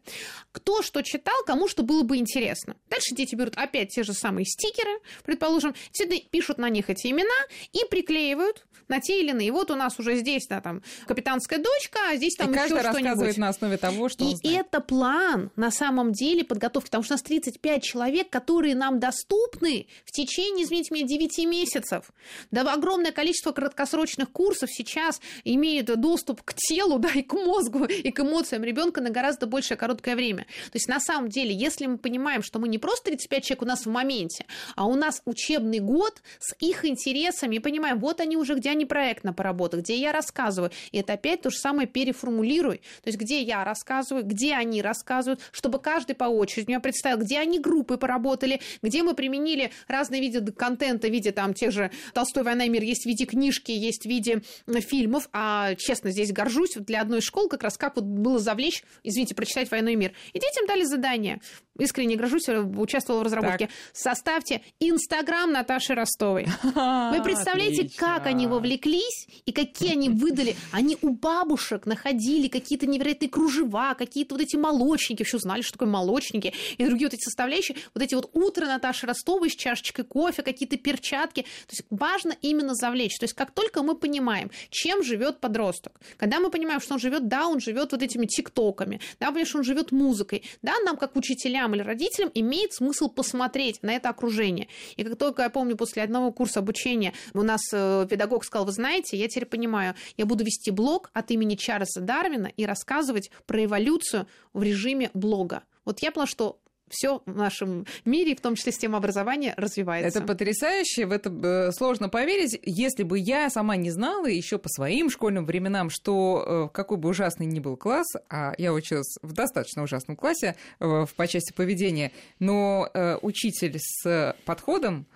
Кто 0.52 0.82
что 0.82 1.02
читал, 1.02 1.36
кому 1.46 1.68
что 1.68 1.82
было 1.82 2.02
бы 2.02 2.16
интересно. 2.16 2.76
Дальше 2.88 3.14
дети 3.14 3.34
берут 3.34 3.56
опять 3.56 3.90
те 3.90 4.02
же 4.02 4.12
самые 4.12 4.44
стикеры, 4.44 5.00
предположим, 5.24 5.74
действительно 5.88 6.30
пишут 6.30 6.58
на 6.58 6.68
них 6.68 6.90
эти 6.90 7.08
имена 7.08 7.34
и 7.72 7.80
приклеивают 7.90 8.66
на 8.88 9.00
те 9.00 9.20
или 9.20 9.30
иные. 9.30 9.52
Вот 9.52 9.70
у 9.70 9.74
нас 9.74 9.98
уже 9.98 10.16
здесь, 10.16 10.46
да, 10.46 10.60
там, 10.60 10.82
капитанская 11.06 11.58
дочка, 11.58 11.98
а 12.10 12.16
здесь 12.16 12.34
там 12.36 12.52
И 12.52 12.54
еще 12.54 12.66
что-нибудь. 12.66 12.84
рассказывает 12.84 13.36
на 13.36 13.48
основе 13.48 13.76
того, 13.76 14.08
что 14.08 14.24
И 14.24 14.52
это 14.52 14.80
план 14.80 15.50
на 15.56 15.70
самом 15.70 16.12
деле 16.12 16.44
подготовки, 16.44 16.86
потому 16.88 17.04
что 17.04 17.14
у 17.14 17.16
нас 17.16 17.22
35 17.22 17.82
человек, 17.82 18.30
которые 18.30 18.74
нам 18.74 19.00
доступны 19.00 19.86
в 20.04 20.12
течение, 20.12 20.64
извините 20.64 20.94
меня, 20.94 21.06
9 21.06 21.46
месяцев. 21.46 22.10
Да, 22.50 22.72
огромное 22.72 23.12
количество 23.12 23.52
краткосрочных 23.52 24.30
курсов 24.30 24.70
сейчас 24.70 25.20
имеют 25.44 25.86
доступ 26.00 26.42
к 26.42 26.54
телу, 26.54 26.98
да, 27.00 27.10
и 27.14 27.22
к 27.22 27.32
мозгу, 27.32 27.84
и 27.84 28.10
к 28.10 28.20
эмоциям 28.20 28.64
ребенка 28.64 29.00
на 29.00 29.10
гораздо 29.10 29.46
большее 29.46 29.76
короткое 29.76 29.95
время. 30.04 30.44
То 30.66 30.74
есть 30.74 30.88
на 30.88 31.00
самом 31.00 31.28
деле, 31.28 31.54
если 31.54 31.86
мы 31.86 31.98
понимаем, 31.98 32.42
что 32.42 32.58
мы 32.58 32.68
не 32.68 32.78
просто 32.78 33.06
35 33.06 33.44
человек 33.44 33.62
у 33.62 33.66
нас 33.66 33.86
в 33.86 33.90
моменте, 33.90 34.46
а 34.74 34.86
у 34.86 34.94
нас 34.94 35.22
учебный 35.24 35.80
год 35.80 36.22
с 36.38 36.54
их 36.60 36.84
интересами, 36.84 37.56
и 37.56 37.58
понимаем, 37.58 37.98
вот 37.98 38.20
они 38.20 38.36
уже, 38.36 38.54
где 38.54 38.70
они 38.70 38.84
проектно 38.84 39.32
поработали, 39.32 39.80
где 39.80 39.96
я 39.96 40.12
рассказываю. 40.12 40.70
И 40.92 40.98
это 40.98 41.14
опять 41.14 41.42
то 41.42 41.50
же 41.50 41.58
самое 41.58 41.88
переформулируй. 41.88 42.78
То 43.02 43.08
есть 43.08 43.18
где 43.18 43.42
я 43.42 43.64
рассказываю, 43.64 44.24
где 44.24 44.54
они 44.54 44.82
рассказывают, 44.82 45.40
чтобы 45.52 45.78
каждый 45.78 46.14
по 46.14 46.24
очереди 46.24 46.68
меня 46.68 46.80
представил, 46.80 47.18
где 47.18 47.38
они 47.38 47.58
группы 47.58 47.96
поработали, 47.96 48.60
где 48.82 49.02
мы 49.02 49.14
применили 49.14 49.72
разные 49.88 50.20
виды 50.20 50.52
контента 50.52 51.08
в 51.08 51.10
виде 51.10 51.32
там 51.32 51.54
тех 51.54 51.72
же 51.72 51.90
Толстой 52.14 52.42
«Война 52.42 52.64
и 52.64 52.68
мир», 52.68 52.82
есть 52.82 53.02
в 53.02 53.06
виде 53.06 53.24
книжки, 53.24 53.70
есть 53.70 54.02
в 54.02 54.06
виде 54.06 54.42
м, 54.66 54.80
фильмов. 54.80 55.28
А 55.32 55.74
честно, 55.74 56.10
здесь 56.10 56.32
горжусь 56.32 56.74
для 56.74 57.00
одной 57.00 57.18
из 57.18 57.24
школ 57.24 57.48
как 57.48 57.62
раз 57.62 57.76
как 57.76 57.96
вот 57.96 58.04
было 58.04 58.38
завлечь, 58.38 58.84
извините, 59.02 59.34
прочитать 59.34 59.70
«Войну 59.70 59.85
и 59.88 59.96
мир». 59.96 60.12
И 60.32 60.38
детям 60.38 60.66
дали 60.66 60.84
задание 60.84 61.40
искренне 61.78 62.16
грожусь, 62.16 62.48
э, 62.48 62.60
участвовала 62.60 63.22
в 63.22 63.24
разработке. 63.24 63.66
Так. 63.66 63.74
Составьте 63.92 64.62
Инстаграм 64.80 65.50
Наташи 65.50 65.94
Ростовой. 65.94 66.46
Вы 66.62 67.22
представляете, 67.22 67.82
Отлично. 67.82 68.06
как 68.06 68.26
они 68.26 68.46
вовлеклись 68.46 69.26
и 69.44 69.52
какие 69.52 69.92
они 69.92 70.08
выдали. 70.08 70.56
Они 70.72 70.96
у 71.02 71.10
бабушек 71.10 71.86
находили 71.86 72.48
какие-то 72.48 72.86
невероятные 72.86 73.28
кружева, 73.28 73.94
какие-то 73.96 74.34
вот 74.34 74.42
эти 74.42 74.56
молочники, 74.56 75.22
вообще 75.22 75.36
узнали, 75.36 75.62
что 75.62 75.74
такое 75.74 75.88
молочники, 75.88 76.52
и 76.76 76.84
другие 76.84 77.06
вот 77.06 77.14
эти 77.14 77.24
составляющие. 77.24 77.76
Вот 77.94 78.02
эти 78.02 78.14
вот 78.14 78.30
утро 78.32 78.66
Наташи 78.66 79.06
Ростовой 79.06 79.50
с 79.50 79.54
чашечкой 79.54 80.04
кофе, 80.04 80.42
какие-то 80.42 80.76
перчатки. 80.76 81.42
То 81.42 81.72
есть 81.72 81.84
важно 81.90 82.36
именно 82.42 82.74
завлечь. 82.74 83.16
То 83.18 83.24
есть 83.24 83.34
как 83.34 83.50
только 83.52 83.82
мы 83.82 83.94
понимаем, 83.94 84.50
чем 84.70 85.02
живет 85.02 85.40
подросток, 85.40 86.00
когда 86.16 86.40
мы 86.40 86.50
понимаем, 86.50 86.80
что 86.80 86.94
он 86.94 87.00
живет, 87.00 87.28
да, 87.28 87.46
он 87.46 87.60
живет 87.60 87.92
вот 87.92 88.02
этими 88.02 88.26
тиктоками, 88.26 89.00
да, 89.20 89.26
потому 89.28 89.46
что 89.46 89.58
он 89.58 89.64
живет 89.64 89.92
музыкой, 89.92 90.42
да, 90.62 90.74
нам 90.84 90.96
как 90.96 91.16
учителям 91.16 91.65
или 91.74 91.82
родителям 91.82 92.30
имеет 92.34 92.72
смысл 92.72 93.08
посмотреть 93.08 93.82
на 93.82 93.92
это 93.94 94.08
окружение. 94.08 94.68
И 94.96 95.04
как 95.04 95.16
только 95.16 95.42
я 95.42 95.50
помню, 95.50 95.76
после 95.76 96.02
одного 96.02 96.32
курса 96.32 96.60
обучения 96.60 97.12
у 97.34 97.42
нас 97.42 97.60
э, 97.72 98.06
педагог 98.08 98.44
сказал, 98.44 98.66
вы 98.66 98.72
знаете, 98.72 99.16
я 99.16 99.28
теперь 99.28 99.46
понимаю, 99.46 99.94
я 100.16 100.26
буду 100.26 100.44
вести 100.44 100.70
блог 100.70 101.10
от 101.12 101.30
имени 101.30 101.54
Чарльза 101.54 102.00
Дарвина 102.00 102.50
и 102.56 102.66
рассказывать 102.66 103.30
про 103.46 103.64
эволюцию 103.64 104.26
в 104.52 104.62
режиме 104.62 105.10
блога. 105.14 105.62
Вот 105.84 106.00
я 106.00 106.10
поняла, 106.10 106.26
что 106.26 106.58
все 106.88 107.22
в 107.26 107.34
нашем 107.34 107.86
мире, 108.04 108.34
в 108.36 108.40
том 108.40 108.54
числе 108.54 108.72
система 108.72 108.98
образования, 108.98 109.54
развивается. 109.56 110.18
Это 110.18 110.26
потрясающе, 110.26 111.06
в 111.06 111.12
это 111.12 111.30
э, 111.30 111.72
сложно 111.72 112.08
поверить. 112.08 112.58
Если 112.62 113.02
бы 113.02 113.18
я 113.18 113.50
сама 113.50 113.76
не 113.76 113.90
знала 113.90 114.26
еще 114.26 114.58
по 114.58 114.68
своим 114.68 115.10
школьным 115.10 115.46
временам, 115.46 115.90
что 115.90 116.68
э, 116.70 116.74
какой 116.74 116.98
бы 116.98 117.08
ужасный 117.08 117.46
ни 117.46 117.60
был 117.60 117.76
класс, 117.76 118.06
а 118.28 118.54
я 118.58 118.72
училась 118.72 119.16
в 119.22 119.32
достаточно 119.32 119.82
ужасном 119.82 120.16
классе 120.16 120.56
э, 120.80 121.06
по 121.16 121.26
части 121.26 121.52
поведения, 121.52 122.12
но 122.38 122.88
учитель 123.22 123.78
с 123.78 124.34
подходом 124.44 125.06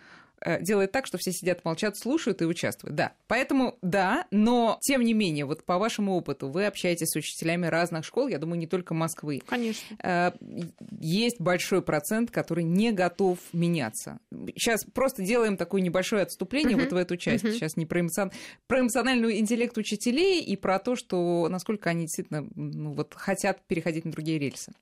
делает 0.61 0.93
так, 0.93 1.07
что 1.07 1.19
все 1.19 1.33
сидят, 1.33 1.65
молчат, 1.65 1.97
слушают 1.97 2.43
и 2.43 2.45
участвуют. 2.45 2.97
Да, 2.97 3.13
поэтому 3.27 3.79
да, 3.83 4.27
но 4.31 4.79
тем 4.81 5.03
не 5.03 5.15
менее, 5.15 5.45
вот 5.45 5.65
по 5.65 5.79
вашему 5.79 6.17
опыту, 6.17 6.49
вы 6.49 6.67
общаетесь 6.67 7.09
с 7.09 7.17
учителями 7.17 7.67
разных 7.67 8.05
школ, 8.05 8.29
я 8.29 8.39
думаю, 8.39 8.59
не 8.59 8.67
только 8.67 8.95
Москвы. 8.95 9.43
Конечно. 9.47 9.97
Э, 10.03 10.33
есть 11.01 11.41
большой 11.41 11.83
процент, 11.83 12.31
который 12.31 12.65
не 12.65 12.93
готов 12.93 13.39
меняться. 13.53 14.19
Сейчас 14.55 14.85
просто 14.85 15.23
делаем 15.23 15.57
такое 15.57 15.81
небольшое 15.81 16.23
отступление 16.23 16.77
uh-huh. 16.77 16.85
вот 16.85 16.93
в 16.93 16.97
эту 16.97 17.17
часть. 17.17 17.45
Uh-huh. 17.45 17.53
Сейчас 17.53 17.77
не 17.77 17.87
про, 17.87 18.01
эмоцион... 18.01 18.33
про 18.67 18.81
эмоциональный 18.81 19.39
интеллект 19.39 19.77
учителей 19.79 20.43
и 20.43 20.57
про 20.57 20.79
то, 20.79 20.97
что 20.97 21.49
насколько 21.49 21.91
они 21.91 22.03
действительно 22.03 22.49
ну, 22.55 22.93
вот, 22.93 23.15
хотят 23.15 23.61
переходить 23.67 24.05
на 24.05 24.13
другие 24.13 24.39
рельсы. 24.39 24.73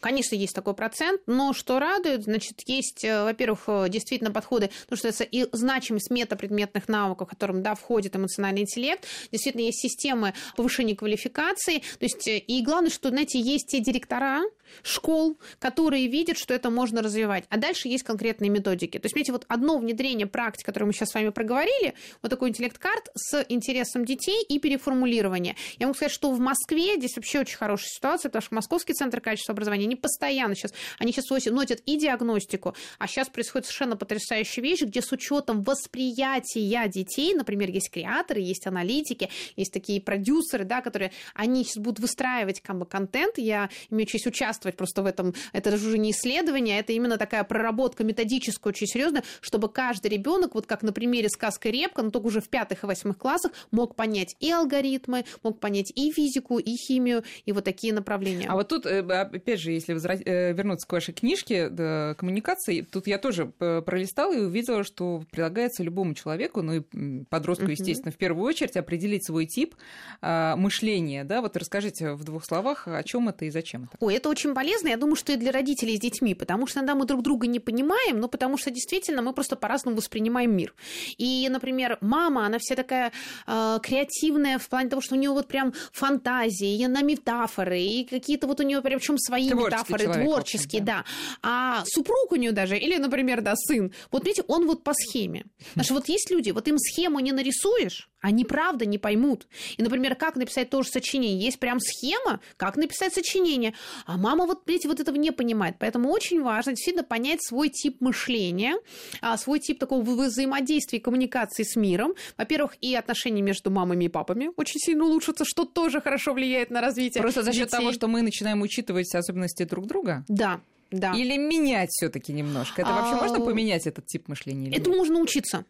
Конечно, 0.00 0.34
есть 0.34 0.54
такой 0.54 0.74
процент, 0.74 1.22
но 1.26 1.52
что 1.52 1.78
радует, 1.78 2.24
значит, 2.24 2.62
есть, 2.66 3.04
э, 3.04 3.24
во-первых, 3.24 3.68
действительно 3.88 4.30
подходы, 4.30 4.70
потому 4.82 4.98
что 4.98 5.05
чувствуется 5.06 5.24
и 5.24 5.46
значимость 5.52 6.10
метапредметных 6.10 6.88
навыков, 6.88 7.28
в 7.28 7.30
которым 7.30 7.62
да, 7.62 7.74
входит 7.74 8.16
эмоциональный 8.16 8.62
интеллект. 8.62 9.04
Действительно, 9.32 9.62
есть 9.62 9.80
системы 9.80 10.34
повышения 10.56 10.94
квалификации. 10.94 11.78
То 11.78 12.04
есть, 12.04 12.26
э, 12.28 12.38
и 12.38 12.62
главное, 12.62 12.90
что, 12.90 13.10
знаете, 13.10 13.40
есть 13.40 13.68
те 13.68 13.80
директора, 13.80 14.42
школ, 14.82 15.38
которые 15.58 16.08
видят, 16.08 16.38
что 16.38 16.54
это 16.54 16.70
можно 16.70 17.02
развивать. 17.02 17.44
А 17.48 17.56
дальше 17.56 17.88
есть 17.88 18.04
конкретные 18.04 18.50
методики. 18.50 18.98
То 18.98 19.06
есть, 19.06 19.14
видите, 19.14 19.32
вот 19.32 19.44
одно 19.48 19.78
внедрение 19.78 20.26
практики, 20.26 20.64
которое 20.64 20.86
мы 20.86 20.92
сейчас 20.92 21.10
с 21.10 21.14
вами 21.14 21.30
проговорили, 21.30 21.94
вот 22.22 22.28
такой 22.28 22.50
интеллект-карт 22.50 23.10
с 23.14 23.44
интересом 23.48 24.04
детей 24.04 24.42
и 24.42 24.58
переформулирование. 24.58 25.56
Я 25.78 25.86
могу 25.86 25.96
сказать, 25.96 26.12
что 26.12 26.30
в 26.32 26.40
Москве 26.40 26.96
здесь 26.96 27.16
вообще 27.16 27.40
очень 27.40 27.56
хорошая 27.56 27.88
ситуация, 27.88 28.28
потому 28.28 28.42
что 28.42 28.54
Московский 28.54 28.92
центр 28.92 29.20
качества 29.20 29.52
образования, 29.52 29.84
они 29.84 29.96
постоянно 29.96 30.54
сейчас, 30.54 30.72
они 30.98 31.12
сейчас 31.12 31.46
носят 31.46 31.80
и 31.86 31.96
диагностику, 31.96 32.74
а 32.98 33.06
сейчас 33.06 33.28
происходит 33.28 33.66
совершенно 33.66 33.96
потрясающая 33.96 34.62
вещь, 34.62 34.82
где 34.82 35.02
с 35.02 35.12
учетом 35.12 35.62
восприятия 35.62 36.88
детей, 36.88 37.34
например, 37.34 37.70
есть 37.70 37.90
креаторы, 37.90 38.40
есть 38.40 38.66
аналитики, 38.66 39.28
есть 39.56 39.72
такие 39.72 40.00
продюсеры, 40.00 40.64
да, 40.64 40.80
которые, 40.80 41.12
они 41.34 41.64
сейчас 41.64 41.82
будут 41.82 42.00
выстраивать 42.00 42.60
как 42.60 42.78
бы, 42.78 42.86
контент, 42.86 43.38
я 43.38 43.68
имею 43.90 44.06
честь 44.06 44.26
участвовать 44.26 44.55
участвовать 44.56 44.76
просто 44.76 45.02
в 45.02 45.06
этом. 45.06 45.34
Это 45.52 45.70
даже 45.70 45.88
уже 45.88 45.98
не 45.98 46.10
исследование, 46.10 46.80
это 46.80 46.92
именно 46.92 47.18
такая 47.18 47.44
проработка 47.44 48.04
методическая 48.04 48.72
очень 48.72 48.86
серьезная, 48.86 49.22
чтобы 49.40 49.68
каждый 49.68 50.10
ребенок, 50.10 50.54
вот 50.54 50.66
как 50.66 50.82
на 50.82 50.92
примере 50.92 51.28
сказка 51.28 51.70
Репка, 51.70 52.02
но 52.02 52.10
только 52.10 52.26
уже 52.26 52.40
в 52.40 52.48
пятых 52.48 52.84
и 52.84 52.86
восьмых 52.86 53.18
классах, 53.18 53.52
мог 53.70 53.94
понять 53.94 54.36
и 54.40 54.50
алгоритмы, 54.50 55.24
мог 55.42 55.60
понять 55.60 55.92
и 55.94 56.10
физику, 56.12 56.58
и 56.58 56.76
химию, 56.76 57.22
и 57.44 57.52
вот 57.52 57.64
такие 57.64 57.92
направления. 57.92 58.46
А 58.48 58.54
вот 58.54 58.68
тут, 58.68 58.86
э, 58.86 59.00
опять 59.00 59.60
же, 59.60 59.72
если 59.72 59.94
э, 59.94 60.52
вернуться 60.52 60.86
к 60.86 60.92
вашей 60.92 61.14
книжке 61.14 61.68
да, 61.68 62.14
коммуникации, 62.14 62.82
тут 62.82 63.06
я 63.06 63.18
тоже 63.18 63.52
э, 63.60 63.82
пролистала 63.82 64.34
и 64.34 64.40
увидела, 64.40 64.84
что 64.84 65.24
предлагается 65.30 65.82
любому 65.82 66.14
человеку, 66.14 66.62
ну 66.62 66.74
и 66.74 67.24
подростку, 67.28 67.66
естественно, 67.66 68.12
в 68.12 68.16
первую 68.16 68.46
очередь 68.46 68.76
определить 68.76 69.26
свой 69.26 69.46
тип 69.46 69.74
а, 70.20 70.56
мышления. 70.56 71.24
Да? 71.24 71.40
Вот 71.40 71.56
расскажите 71.56 72.12
в 72.12 72.24
двух 72.24 72.44
словах, 72.44 72.88
о 72.88 73.02
чем 73.02 73.28
это 73.28 73.44
и 73.44 73.50
зачем 73.50 73.84
это. 73.84 73.96
Ой, 74.00 74.14
это 74.14 74.28
очень 74.28 74.45
очень 74.46 74.54
полезно, 74.54 74.88
я 74.88 74.96
думаю, 74.96 75.16
что 75.16 75.32
и 75.32 75.36
для 75.36 75.52
родителей 75.52 75.96
с 75.96 76.00
детьми, 76.00 76.34
потому 76.34 76.66
что 76.66 76.78
иногда 76.78 76.94
мы 76.94 77.04
друг 77.04 77.22
друга 77.22 77.46
не 77.46 77.60
понимаем, 77.60 78.20
но 78.20 78.28
потому 78.28 78.58
что 78.58 78.70
действительно 78.70 79.22
мы 79.22 79.32
просто 79.32 79.56
по-разному 79.56 79.96
воспринимаем 79.96 80.56
мир. 80.56 80.74
И, 81.18 81.48
например, 81.50 81.98
мама, 82.00 82.46
она 82.46 82.58
вся 82.58 82.74
такая 82.74 83.12
э, 83.46 83.78
креативная 83.82 84.58
в 84.58 84.68
плане 84.68 84.88
того, 84.88 85.02
что 85.02 85.14
у 85.14 85.18
нее 85.18 85.30
вот 85.30 85.48
прям 85.48 85.72
фантазии, 85.92 86.78
и 86.78 86.86
на 86.86 87.02
метафоры, 87.02 87.80
и 87.80 88.04
какие-то 88.04 88.46
вот 88.46 88.60
у 88.60 88.62
нее 88.62 88.80
причем 88.82 89.18
свои 89.18 89.50
Творческий 89.50 89.74
метафоры, 89.74 90.04
человек, 90.04 90.24
творческие, 90.24 90.82
да. 90.82 90.96
да. 90.96 91.04
А 91.42 91.84
супруг 91.86 92.32
у 92.32 92.36
нее 92.36 92.52
даже, 92.52 92.76
или, 92.76 92.96
например, 92.98 93.40
да, 93.40 93.54
сын, 93.56 93.92
вот 94.12 94.24
видите, 94.24 94.44
он 94.48 94.66
вот 94.66 94.84
по 94.84 94.92
схеме. 94.94 95.46
Потому 95.70 95.84
что 95.84 95.94
вот 95.94 96.08
есть 96.08 96.30
люди, 96.30 96.50
вот 96.50 96.68
им 96.68 96.78
схему 96.78 97.20
не 97.20 97.32
нарисуешь, 97.32 98.08
они 98.20 98.44
правда 98.44 98.86
не 98.86 98.98
поймут. 98.98 99.46
И, 99.76 99.82
например, 99.82 100.14
как 100.14 100.36
написать 100.36 100.70
тоже 100.70 100.88
сочинение. 100.88 101.40
Есть 101.40 101.58
прям 101.58 101.78
схема, 101.80 102.40
как 102.56 102.76
написать 102.76 103.14
сочинение. 103.14 103.74
А 104.06 104.16
мама 104.16 104.46
вот, 104.46 104.62
видите, 104.66 104.88
вот 104.88 105.00
этого 105.00 105.16
не 105.16 105.30
понимает. 105.30 105.76
Поэтому 105.78 106.10
очень 106.10 106.42
важно 106.42 106.72
действительно 106.72 107.04
понять 107.04 107.42
свой 107.42 107.68
тип 107.68 108.00
мышления, 108.00 108.76
а, 109.20 109.36
свой 109.36 109.60
тип 109.60 109.78
такого 109.78 110.02
взаимодействия 110.02 110.98
и 110.98 111.02
коммуникации 111.02 111.62
с 111.62 111.76
миром. 111.76 112.14
Во-первых, 112.36 112.76
и 112.80 112.94
отношения 112.94 113.42
между 113.42 113.70
мамами 113.70 114.06
и 114.06 114.08
папами 114.08 114.50
очень 114.56 114.80
сильно 114.80 115.04
улучшатся, 115.04 115.44
что 115.44 115.64
тоже 115.64 116.00
хорошо 116.00 116.32
влияет 116.32 116.70
на 116.70 116.80
развитие 116.80 117.22
Просто 117.22 117.42
за 117.42 117.52
счет 117.52 117.70
того, 117.70 117.92
что 117.92 118.08
мы 118.08 118.22
начинаем 118.22 118.62
учитывать 118.62 119.14
особенности 119.14 119.64
друг 119.64 119.86
друга? 119.86 120.24
Да. 120.28 120.60
Да. 120.90 121.14
Или 121.14 121.36
менять 121.36 121.90
все-таки 121.90 122.32
немножко? 122.32 122.82
Это 122.82 122.92
вообще 122.92 123.16
можно 123.16 123.38
а, 123.38 123.40
поменять 123.40 123.86
этот 123.86 124.06
тип 124.06 124.28
мышления? 124.28 124.70
Это 124.70 124.88
можно 124.88 125.18
учиться. 125.18 125.64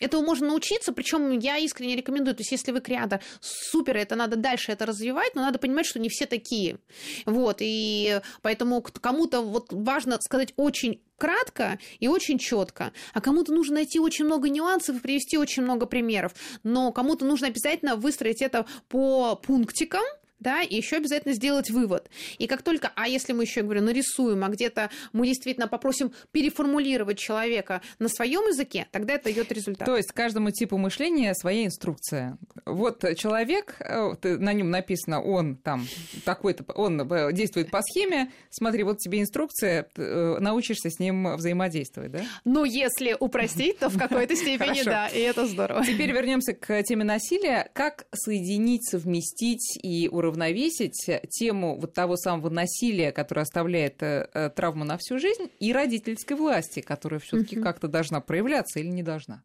Этому 0.00 0.24
можно 0.24 0.48
научиться, 0.48 0.92
причем 0.92 1.38
я 1.38 1.58
искренне 1.58 1.96
рекомендую. 1.96 2.34
То 2.34 2.40
есть, 2.40 2.52
если 2.52 2.72
вы 2.72 2.80
креатор, 2.80 3.20
супер, 3.40 3.96
это 3.96 4.16
надо 4.16 4.36
дальше 4.36 4.72
это 4.72 4.86
развивать, 4.86 5.34
но 5.34 5.42
надо 5.42 5.58
понимать, 5.58 5.86
что 5.86 5.98
не 5.98 6.08
все 6.08 6.26
такие. 6.26 6.78
Вот, 7.26 7.58
и 7.60 8.20
поэтому 8.42 8.82
кому-то 8.82 9.42
вот 9.42 9.66
важно 9.70 10.18
сказать 10.20 10.52
очень 10.56 11.02
кратко 11.18 11.78
и 11.98 12.08
очень 12.08 12.38
четко, 12.38 12.92
а 13.12 13.20
кому-то 13.20 13.52
нужно 13.52 13.74
найти 13.74 14.00
очень 14.00 14.24
много 14.24 14.48
нюансов 14.48 14.96
и 14.96 15.00
привести 15.00 15.36
очень 15.36 15.62
много 15.62 15.84
примеров, 15.86 16.32
но 16.62 16.92
кому-то 16.92 17.26
нужно 17.26 17.48
обязательно 17.48 17.94
выстроить 17.94 18.40
это 18.40 18.64
по 18.88 19.36
пунктикам, 19.36 20.02
да, 20.40 20.62
и 20.62 20.76
еще 20.76 20.96
обязательно 20.96 21.34
сделать 21.34 21.70
вывод. 21.70 22.10
И 22.38 22.46
как 22.46 22.62
только, 22.62 22.90
а 22.96 23.06
если 23.06 23.32
мы 23.32 23.44
еще, 23.44 23.62
говорю, 23.62 23.82
нарисуем, 23.82 24.42
а 24.42 24.48
где-то 24.48 24.90
мы 25.12 25.26
действительно 25.26 25.68
попросим 25.68 26.12
переформулировать 26.32 27.18
человека 27.18 27.82
на 27.98 28.08
своем 28.08 28.48
языке, 28.48 28.86
тогда 28.90 29.14
это 29.14 29.24
дает 29.24 29.52
результат. 29.52 29.86
То 29.86 29.96
есть 29.96 30.12
каждому 30.12 30.50
типу 30.50 30.78
мышления 30.78 31.34
своя 31.34 31.66
инструкция. 31.66 32.38
Вот 32.64 33.04
человек, 33.16 33.76
э, 33.80 34.14
на 34.22 34.52
нем 34.52 34.70
написано, 34.70 35.22
он 35.22 35.56
там 35.56 35.86
такой-то, 36.24 36.64
он 36.72 37.00
э, 37.00 37.32
действует 37.32 37.70
по 37.70 37.82
схеме, 37.82 38.32
смотри, 38.48 38.82
вот 38.82 38.98
тебе 38.98 39.20
инструкция, 39.20 39.86
э, 39.96 40.36
научишься 40.40 40.90
с 40.90 40.98
ним 40.98 41.36
взаимодействовать, 41.36 42.12
да? 42.12 42.20
Ну, 42.44 42.64
если 42.64 43.16
упростить, 43.18 43.78
то 43.78 43.88
в 43.90 43.98
какой-то 43.98 44.34
степени 44.40 44.82
да, 44.84 45.08
и 45.08 45.20
это 45.20 45.46
здорово. 45.46 45.84
Теперь 45.84 46.12
вернемся 46.12 46.54
к 46.54 46.82
теме 46.82 47.04
насилия. 47.04 47.70
Как 47.74 48.06
соединить, 48.12 48.88
совместить 48.88 49.78
и 49.82 50.08
уравновесить 50.10 50.29
уравновесить 50.30 51.10
тему 51.30 51.78
вот 51.78 51.92
того 51.92 52.16
самого 52.16 52.48
насилия, 52.48 53.12
которое 53.12 53.42
оставляет 53.42 54.02
э, 54.02 54.28
э, 54.32 54.50
травму 54.50 54.84
на 54.84 54.96
всю 54.98 55.18
жизнь, 55.18 55.50
и 55.58 55.72
родительской 55.72 56.36
власти, 56.36 56.80
которая 56.80 57.20
все 57.20 57.38
таки 57.38 57.56
как-то 57.56 57.88
должна 57.88 58.20
проявляться 58.20 58.80
или 58.80 58.88
не 58.88 59.02
должна? 59.02 59.42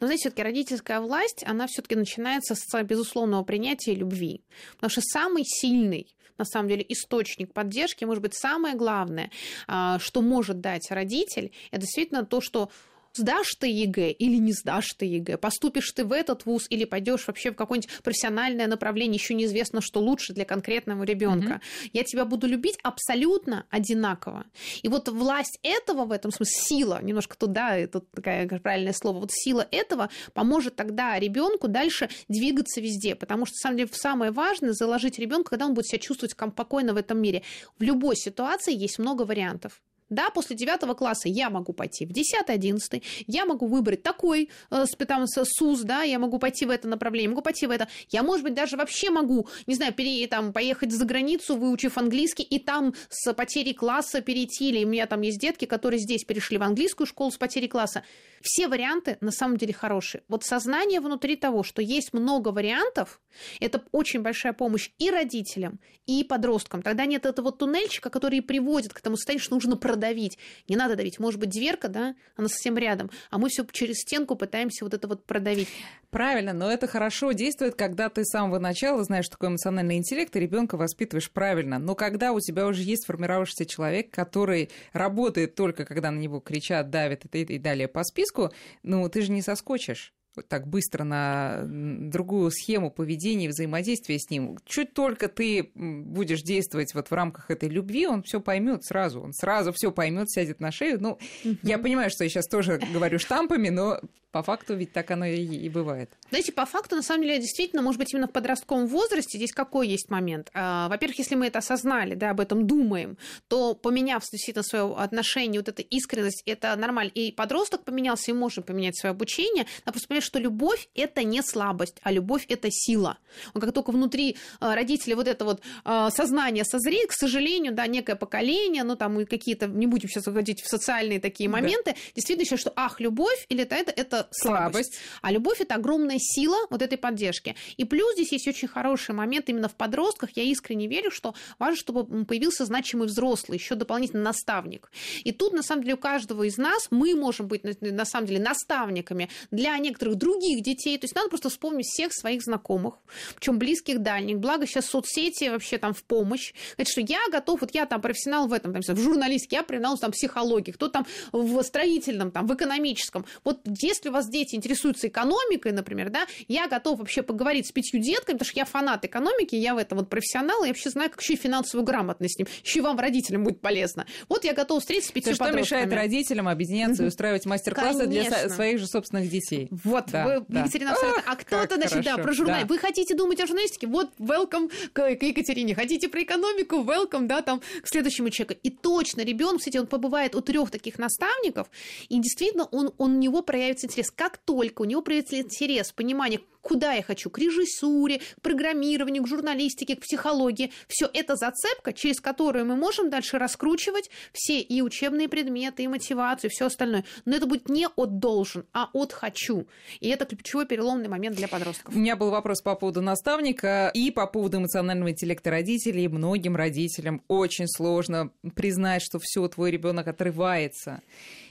Но, 0.00 0.06
знаете, 0.06 0.22
все 0.22 0.30
таки 0.30 0.42
родительская 0.42 1.00
власть, 1.00 1.44
она 1.46 1.66
все 1.66 1.82
таки 1.82 1.96
начинается 1.96 2.54
с 2.54 2.82
безусловного 2.84 3.44
принятия 3.44 3.94
любви. 3.94 4.42
Потому 4.76 4.90
что 4.90 5.00
самый 5.02 5.44
сильный 5.44 6.14
на 6.38 6.44
самом 6.44 6.68
деле 6.68 6.86
источник 6.88 7.52
поддержки, 7.52 8.04
может 8.04 8.22
быть, 8.22 8.34
самое 8.34 8.76
главное, 8.76 9.30
а, 9.66 9.98
что 9.98 10.22
может 10.22 10.60
дать 10.60 10.90
родитель, 10.90 11.52
это 11.72 11.80
действительно 11.80 12.24
то, 12.24 12.40
что 12.40 12.70
сдашь 13.12 13.54
ты 13.58 13.68
ЕГЭ 13.68 14.10
или 14.12 14.36
не 14.36 14.52
сдашь 14.52 14.92
ты 14.96 15.06
ЕГЭ, 15.06 15.38
поступишь 15.38 15.90
ты 15.92 16.04
в 16.04 16.12
этот 16.12 16.46
вуз 16.46 16.66
или 16.70 16.84
пойдешь 16.84 17.26
вообще 17.26 17.52
в 17.52 17.54
какое-нибудь 17.54 17.90
профессиональное 18.02 18.66
направление, 18.66 19.16
еще 19.16 19.34
неизвестно, 19.34 19.80
что 19.80 20.00
лучше 20.00 20.32
для 20.32 20.44
конкретного 20.44 21.04
ребенка. 21.04 21.54
Mm-hmm. 21.54 21.90
Я 21.92 22.04
тебя 22.04 22.24
буду 22.24 22.46
любить 22.46 22.78
абсолютно 22.82 23.66
одинаково. 23.70 24.44
И 24.82 24.88
вот 24.88 25.08
власть 25.08 25.58
этого 25.62 26.04
в 26.04 26.12
этом 26.12 26.30
смысле, 26.30 26.54
сила, 26.60 27.02
немножко 27.02 27.36
туда, 27.36 27.76
это 27.76 28.00
такое 28.00 28.46
правильное 28.46 28.92
слово, 28.92 29.20
вот 29.20 29.30
сила 29.32 29.66
этого 29.70 30.10
поможет 30.34 30.76
тогда 30.76 31.18
ребенку 31.18 31.68
дальше 31.68 32.08
двигаться 32.28 32.80
везде, 32.80 33.14
потому 33.14 33.46
что, 33.46 33.54
на 33.54 33.60
самом 33.60 33.76
деле, 33.78 33.90
самое 33.92 34.30
важное 34.30 34.72
заложить 34.72 35.18
ребенка, 35.18 35.50
когда 35.50 35.66
он 35.66 35.74
будет 35.74 35.86
себя 35.86 35.98
чувствовать 35.98 36.32
спокойно 36.32 36.94
в 36.94 36.96
этом 36.96 37.20
мире. 37.20 37.42
В 37.78 37.82
любой 37.82 38.16
ситуации 38.16 38.74
есть 38.74 38.98
много 38.98 39.22
вариантов. 39.22 39.82
Да, 40.10 40.30
после 40.30 40.56
девятого 40.56 40.94
класса 40.94 41.28
я 41.28 41.50
могу 41.50 41.72
пойти 41.72 42.06
в 42.06 42.10
10-11, 42.10 43.02
я 43.26 43.44
могу 43.44 43.66
выбрать 43.66 44.02
такой 44.02 44.50
э, 44.70 44.84
там, 45.06 45.26
СУС, 45.26 45.80
да, 45.82 46.02
я 46.02 46.18
могу 46.18 46.38
пойти 46.38 46.64
в 46.64 46.70
это 46.70 46.88
направление, 46.88 47.30
могу 47.30 47.42
пойти 47.42 47.66
в 47.66 47.70
это. 47.70 47.88
Я, 48.10 48.22
может 48.22 48.42
быть, 48.42 48.54
даже 48.54 48.76
вообще 48.76 49.10
могу, 49.10 49.48
не 49.66 49.74
знаю, 49.74 49.92
пере, 49.92 50.26
там, 50.26 50.52
поехать 50.52 50.92
за 50.92 51.04
границу, 51.04 51.56
выучив 51.56 51.98
английский, 51.98 52.42
и 52.42 52.58
там 52.58 52.94
с 53.10 53.32
потерей 53.34 53.74
класса 53.74 54.20
перейти, 54.22 54.70
или 54.70 54.84
у 54.84 54.88
меня 54.88 55.06
там 55.06 55.20
есть 55.20 55.38
детки, 55.38 55.66
которые 55.66 56.00
здесь 56.00 56.24
перешли 56.24 56.58
в 56.58 56.62
английскую 56.62 57.06
школу 57.06 57.30
с 57.30 57.36
потерей 57.36 57.68
класса. 57.68 58.02
Все 58.40 58.68
варианты 58.68 59.18
на 59.20 59.32
самом 59.32 59.56
деле 59.56 59.72
хорошие. 59.72 60.22
Вот 60.28 60.44
сознание 60.44 61.00
внутри 61.00 61.36
того, 61.36 61.62
что 61.62 61.82
есть 61.82 62.12
много 62.12 62.48
вариантов, 62.48 63.20
это 63.60 63.82
очень 63.92 64.20
большая 64.20 64.52
помощь 64.52 64.90
и 64.98 65.10
родителям, 65.10 65.80
и 66.06 66.24
подросткам. 66.24 66.82
Тогда 66.82 67.04
нет 67.04 67.26
этого 67.26 67.52
туннельчика, 67.52 68.10
который 68.10 68.40
приводит 68.42 68.92
к 68.92 69.00
тому 69.00 69.16
состоянию, 69.16 69.42
что 69.42 69.54
нужно 69.54 69.76
продавить. 69.98 70.38
Не 70.68 70.76
надо 70.76 70.94
давить. 70.94 71.18
Может 71.18 71.40
быть, 71.40 71.50
дверка, 71.50 71.88
да, 71.88 72.14
она 72.36 72.48
совсем 72.48 72.78
рядом, 72.78 73.10
а 73.30 73.38
мы 73.38 73.48
все 73.48 73.66
через 73.72 73.96
стенку 73.96 74.36
пытаемся 74.36 74.84
вот 74.84 74.94
это 74.94 75.08
вот 75.08 75.24
продавить. 75.24 75.68
Правильно, 76.10 76.52
но 76.52 76.70
это 76.70 76.86
хорошо 76.86 77.32
действует, 77.32 77.74
когда 77.74 78.08
ты 78.08 78.24
с 78.24 78.30
самого 78.30 78.58
начала 78.58 79.02
знаешь, 79.02 79.24
что 79.24 79.32
такое 79.32 79.50
эмоциональный 79.50 79.96
интеллект, 79.96 80.34
и 80.36 80.40
ребенка 80.40 80.76
воспитываешь 80.76 81.30
правильно. 81.30 81.78
Но 81.78 81.94
когда 81.94 82.32
у 82.32 82.40
тебя 82.40 82.66
уже 82.66 82.82
есть 82.82 83.02
сформировавшийся 83.02 83.66
человек, 83.66 84.10
который 84.10 84.70
работает 84.92 85.54
только 85.54 85.84
когда 85.84 86.10
на 86.10 86.18
него 86.18 86.40
кричат, 86.40 86.90
давят 86.90 87.24
и, 87.34 87.42
и 87.42 87.58
далее 87.58 87.88
по 87.88 88.04
списку, 88.04 88.52
ну 88.82 89.08
ты 89.08 89.22
же 89.22 89.32
не 89.32 89.42
соскочишь 89.42 90.14
так 90.42 90.66
быстро 90.66 91.04
на 91.04 91.62
другую 91.64 92.50
схему 92.50 92.90
поведения 92.90 93.46
и 93.46 93.48
взаимодействия 93.48 94.18
с 94.18 94.30
ним. 94.30 94.58
Чуть 94.64 94.94
только 94.94 95.28
ты 95.28 95.70
будешь 95.74 96.42
действовать 96.42 96.94
вот 96.94 97.08
в 97.08 97.12
рамках 97.12 97.50
этой 97.50 97.68
любви, 97.68 98.06
он 98.06 98.22
все 98.22 98.40
поймет 98.40 98.84
сразу. 98.84 99.20
Он 99.20 99.32
сразу 99.32 99.72
все 99.72 99.90
поймет, 99.90 100.30
сядет 100.30 100.60
на 100.60 100.70
шею. 100.70 100.98
Ну, 101.00 101.18
я 101.62 101.78
понимаю, 101.78 102.10
что 102.10 102.24
я 102.24 102.30
сейчас 102.30 102.46
тоже 102.46 102.80
говорю 102.92 103.18
штампами, 103.18 103.68
но 103.68 104.00
по 104.30 104.42
факту 104.42 104.74
ведь 104.74 104.92
так 104.92 105.10
оно 105.10 105.24
и, 105.24 105.42
и 105.42 105.68
бывает. 105.68 106.10
Знаете, 106.28 106.52
по 106.52 106.66
факту, 106.66 106.96
на 106.96 107.02
самом 107.02 107.22
деле, 107.22 107.38
действительно, 107.38 107.80
может 107.80 107.98
быть, 107.98 108.12
именно 108.12 108.28
в 108.28 108.32
подростковом 108.32 108.86
возрасте 108.86 109.38
здесь 109.38 109.52
какой 109.52 109.88
есть 109.88 110.10
момент? 110.10 110.50
А, 110.52 110.88
во-первых, 110.88 111.18
если 111.18 111.34
мы 111.34 111.46
это 111.46 111.60
осознали, 111.60 112.14
да, 112.14 112.30
об 112.30 112.40
этом 112.40 112.66
думаем, 112.66 113.16
то 113.48 113.74
поменяв 113.74 114.22
действительно 114.30 114.62
свое 114.62 114.94
отношение, 114.94 115.60
вот 115.60 115.68
эта 115.68 115.82
искренность, 115.82 116.42
это 116.44 116.76
нормально. 116.76 117.10
И 117.14 117.32
подросток 117.32 117.84
поменялся, 117.84 118.30
и 118.30 118.34
можем 118.34 118.64
поменять 118.64 118.98
свое 118.98 119.12
обучение. 119.12 119.64
Надо 119.86 119.92
просто 119.92 120.08
понять, 120.08 120.24
что 120.24 120.38
любовь– 120.38 120.88
это 120.94 121.22
не 121.24 121.42
слабость, 121.42 121.96
а 122.02 122.12
любовь– 122.12 122.44
это 122.48 122.68
сила. 122.70 123.18
Он 123.54 123.60
как 123.62 123.72
только 123.72 123.92
внутри 123.92 124.36
а, 124.60 124.74
родителей 124.74 125.14
вот 125.14 125.26
это 125.26 125.44
вот 125.44 125.62
а, 125.84 126.10
сознание 126.10 126.64
созреет, 126.64 127.10
к 127.10 127.12
сожалению, 127.12 127.72
да, 127.72 127.86
некое 127.86 128.16
поколение, 128.16 128.84
ну, 128.84 128.96
там, 128.96 129.24
какие-то, 129.24 129.66
не 129.66 129.86
будем 129.86 130.08
сейчас 130.08 130.26
уходить 130.26 130.60
в 130.60 130.68
социальные 130.68 131.20
такие 131.20 131.48
моменты, 131.48 131.92
да. 131.92 131.96
действительно 132.14 132.44
считают, 132.44 132.60
что, 132.60 132.72
ах, 132.76 133.00
любовь 133.00 133.46
или 133.48 133.62
это, 133.62 133.74
это, 133.74 133.92
это 133.92 134.17
слабость. 134.30 134.94
слабость. 134.94 134.98
А 135.22 135.32
любовь 135.32 135.60
это 135.60 135.74
огромная 135.74 136.18
сила 136.18 136.56
вот 136.70 136.82
этой 136.82 136.98
поддержки. 136.98 137.54
И 137.76 137.84
плюс 137.84 138.14
здесь 138.14 138.32
есть 138.32 138.48
очень 138.48 138.68
хороший 138.68 139.14
момент 139.14 139.48
именно 139.48 139.68
в 139.68 139.74
подростках. 139.74 140.30
Я 140.34 140.42
искренне 140.44 140.86
верю, 140.86 141.10
что 141.10 141.34
важно, 141.58 141.76
чтобы 141.76 142.24
появился 142.24 142.64
значимый 142.64 143.08
взрослый, 143.08 143.58
еще 143.58 143.74
дополнительно 143.74 144.22
наставник. 144.22 144.90
И 145.24 145.32
тут, 145.32 145.52
на 145.52 145.62
самом 145.62 145.82
деле, 145.82 145.94
у 145.94 145.98
каждого 145.98 146.42
из 146.44 146.56
нас 146.56 146.88
мы 146.90 147.14
можем 147.14 147.48
быть, 147.48 147.62
на 147.80 148.04
самом 148.04 148.26
деле, 148.26 148.40
наставниками 148.40 149.28
для 149.50 149.76
некоторых 149.78 150.16
других 150.16 150.62
детей. 150.62 150.98
То 150.98 151.04
есть 151.04 151.14
надо 151.14 151.28
просто 151.28 151.50
вспомнить 151.50 151.86
всех 151.86 152.12
своих 152.12 152.42
знакомых, 152.42 152.94
причем 153.36 153.58
близких, 153.58 154.00
дальних. 154.00 154.38
Благо 154.38 154.66
сейчас 154.66 154.86
соцсети 154.86 155.48
вообще 155.48 155.78
там 155.78 155.94
в 155.94 156.02
помощь. 156.04 156.52
Говорит, 156.76 156.88
что 156.88 157.00
я 157.00 157.20
готов, 157.30 157.60
вот 157.60 157.74
я 157.74 157.86
там 157.86 158.00
профессионал 158.00 158.48
в 158.48 158.52
этом, 158.52 158.72
там, 158.72 158.82
в 158.82 159.00
журналистике, 159.00 159.56
я 159.56 159.62
профессионал 159.62 159.98
там 159.98 160.10
в 160.10 160.14
психологии, 160.14 160.72
кто 160.72 160.88
там 160.88 161.06
в 161.32 161.62
строительном, 161.62 162.30
там, 162.30 162.46
в 162.46 162.54
экономическом. 162.54 163.24
Вот 163.44 163.60
если 164.08 164.10
у 164.10 164.12
вас 164.12 164.28
дети 164.28 164.54
интересуются 164.54 165.08
экономикой, 165.08 165.72
например, 165.72 166.10
да, 166.10 166.26
я 166.48 166.68
готов 166.68 166.98
вообще 166.98 167.22
поговорить 167.22 167.66
с 167.66 167.72
пятью 167.72 168.00
детками, 168.00 168.36
потому 168.36 168.50
что 168.50 168.58
я 168.58 168.64
фанат 168.64 169.04
экономики, 169.04 169.54
я 169.54 169.74
в 169.74 169.78
этом 169.78 169.98
вот 169.98 170.08
профессионал, 170.08 170.64
и 170.64 170.68
вообще 170.68 170.90
знаю, 170.90 171.10
как 171.10 171.20
еще 171.20 171.34
и 171.34 171.36
финансовую 171.36 171.84
грамотность 171.84 172.36
с 172.36 172.38
ним. 172.38 172.48
Еще 172.64 172.78
и 172.78 172.82
вам, 172.82 172.98
родителям, 172.98 173.44
будет 173.44 173.60
полезно. 173.60 174.06
Вот 174.28 174.44
я 174.44 174.54
готов 174.54 174.80
встретиться 174.80 175.10
с 175.10 175.12
пятью 175.12 175.34
Что 175.34 175.50
мешает 175.52 175.92
родителям 175.92 176.48
объединяться 176.48 177.04
и 177.04 177.06
устраивать 177.06 177.46
мастер-классы 177.46 178.06
для 178.06 178.48
своих 178.48 178.78
же 178.78 178.86
собственных 178.86 179.28
детей? 179.28 179.68
Вот, 179.70 180.06
да, 180.10 180.24
вы, 180.24 180.44
да. 180.48 180.60
Екатерина 180.60 180.92
Ох, 180.92 181.22
А 181.26 181.36
кто-то, 181.36 181.76
значит, 181.76 182.04
да, 182.04 182.16
про 182.16 182.32
журнал. 182.32 182.60
Да. 182.60 182.66
Вы 182.66 182.78
хотите 182.78 183.14
думать 183.14 183.40
о 183.40 183.46
журналистике? 183.46 183.86
Вот, 183.86 184.10
welcome 184.18 184.70
к, 184.92 185.16
к 185.16 185.22
Екатерине. 185.22 185.74
Хотите 185.74 186.08
про 186.08 186.22
экономику? 186.22 186.76
Welcome, 186.76 187.26
да, 187.26 187.42
там, 187.42 187.60
к 187.60 187.88
следующему 187.88 188.30
человеку. 188.30 188.58
И 188.62 188.70
точно 188.70 189.22
ребенок, 189.22 189.58
кстати, 189.58 189.76
он 189.76 189.86
побывает 189.86 190.34
у 190.34 190.40
трех 190.40 190.70
таких 190.70 190.98
наставников, 190.98 191.68
и 192.08 192.18
действительно 192.20 192.64
он, 192.64 192.92
он 192.96 193.18
у 193.18 193.20
него 193.20 193.42
проявится 193.42 193.86
интерес 193.86 193.97
как 194.10 194.38
только 194.38 194.82
у 194.82 194.84
него 194.84 195.02
проявится 195.02 195.38
интерес, 195.38 195.92
понимание, 195.92 196.40
куда 196.68 196.92
я 196.92 197.02
хочу, 197.02 197.30
к 197.30 197.38
режиссуре, 197.38 198.18
к 198.18 198.42
программированию, 198.42 199.22
к 199.22 199.28
журналистике, 199.28 199.96
к 199.96 200.00
психологии. 200.00 200.72
Все 200.86 201.08
это 201.12 201.36
зацепка, 201.36 201.92
через 201.92 202.20
которую 202.20 202.66
мы 202.66 202.76
можем 202.76 203.10
дальше 203.10 203.38
раскручивать 203.38 204.10
все 204.32 204.60
и 204.60 204.82
учебные 204.82 205.28
предметы, 205.28 205.84
и 205.84 205.88
мотивацию, 205.88 206.50
и 206.50 206.52
все 206.52 206.66
остальное. 206.66 207.04
Но 207.24 207.36
это 207.36 207.46
будет 207.46 207.68
не 207.68 207.88
от 207.88 208.18
должен, 208.18 208.66
а 208.72 208.90
от 208.92 209.12
хочу. 209.12 209.66
И 210.00 210.08
это 210.08 210.26
ключевой 210.26 210.66
переломный 210.66 211.08
момент 211.08 211.36
для 211.36 211.48
подростков. 211.48 211.94
У 211.94 211.98
меня 211.98 212.16
был 212.16 212.30
вопрос 212.30 212.60
по 212.60 212.74
поводу 212.74 213.00
наставника 213.00 213.90
и 213.94 214.10
по 214.10 214.26
поводу 214.26 214.58
эмоционального 214.58 215.10
интеллекта 215.10 215.50
родителей. 215.50 216.08
Многим 216.08 216.54
родителям 216.54 217.22
очень 217.28 217.66
сложно 217.66 218.30
признать, 218.54 219.02
что 219.02 219.18
все, 219.18 219.46
твой 219.48 219.70
ребенок 219.70 220.06
отрывается. 220.06 221.00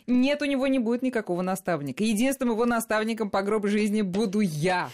Нет, 0.07 0.41
у 0.41 0.45
него 0.45 0.67
не 0.67 0.79
будет 0.79 1.01
никакого 1.01 1.41
наставника. 1.41 2.01
Единственным 2.01 2.53
его 2.53 2.65
наставником 2.65 3.29
по 3.29 3.41
гроб 3.41 3.67
жизни 3.67 4.01
буду 4.01 4.39
я. 4.39 4.89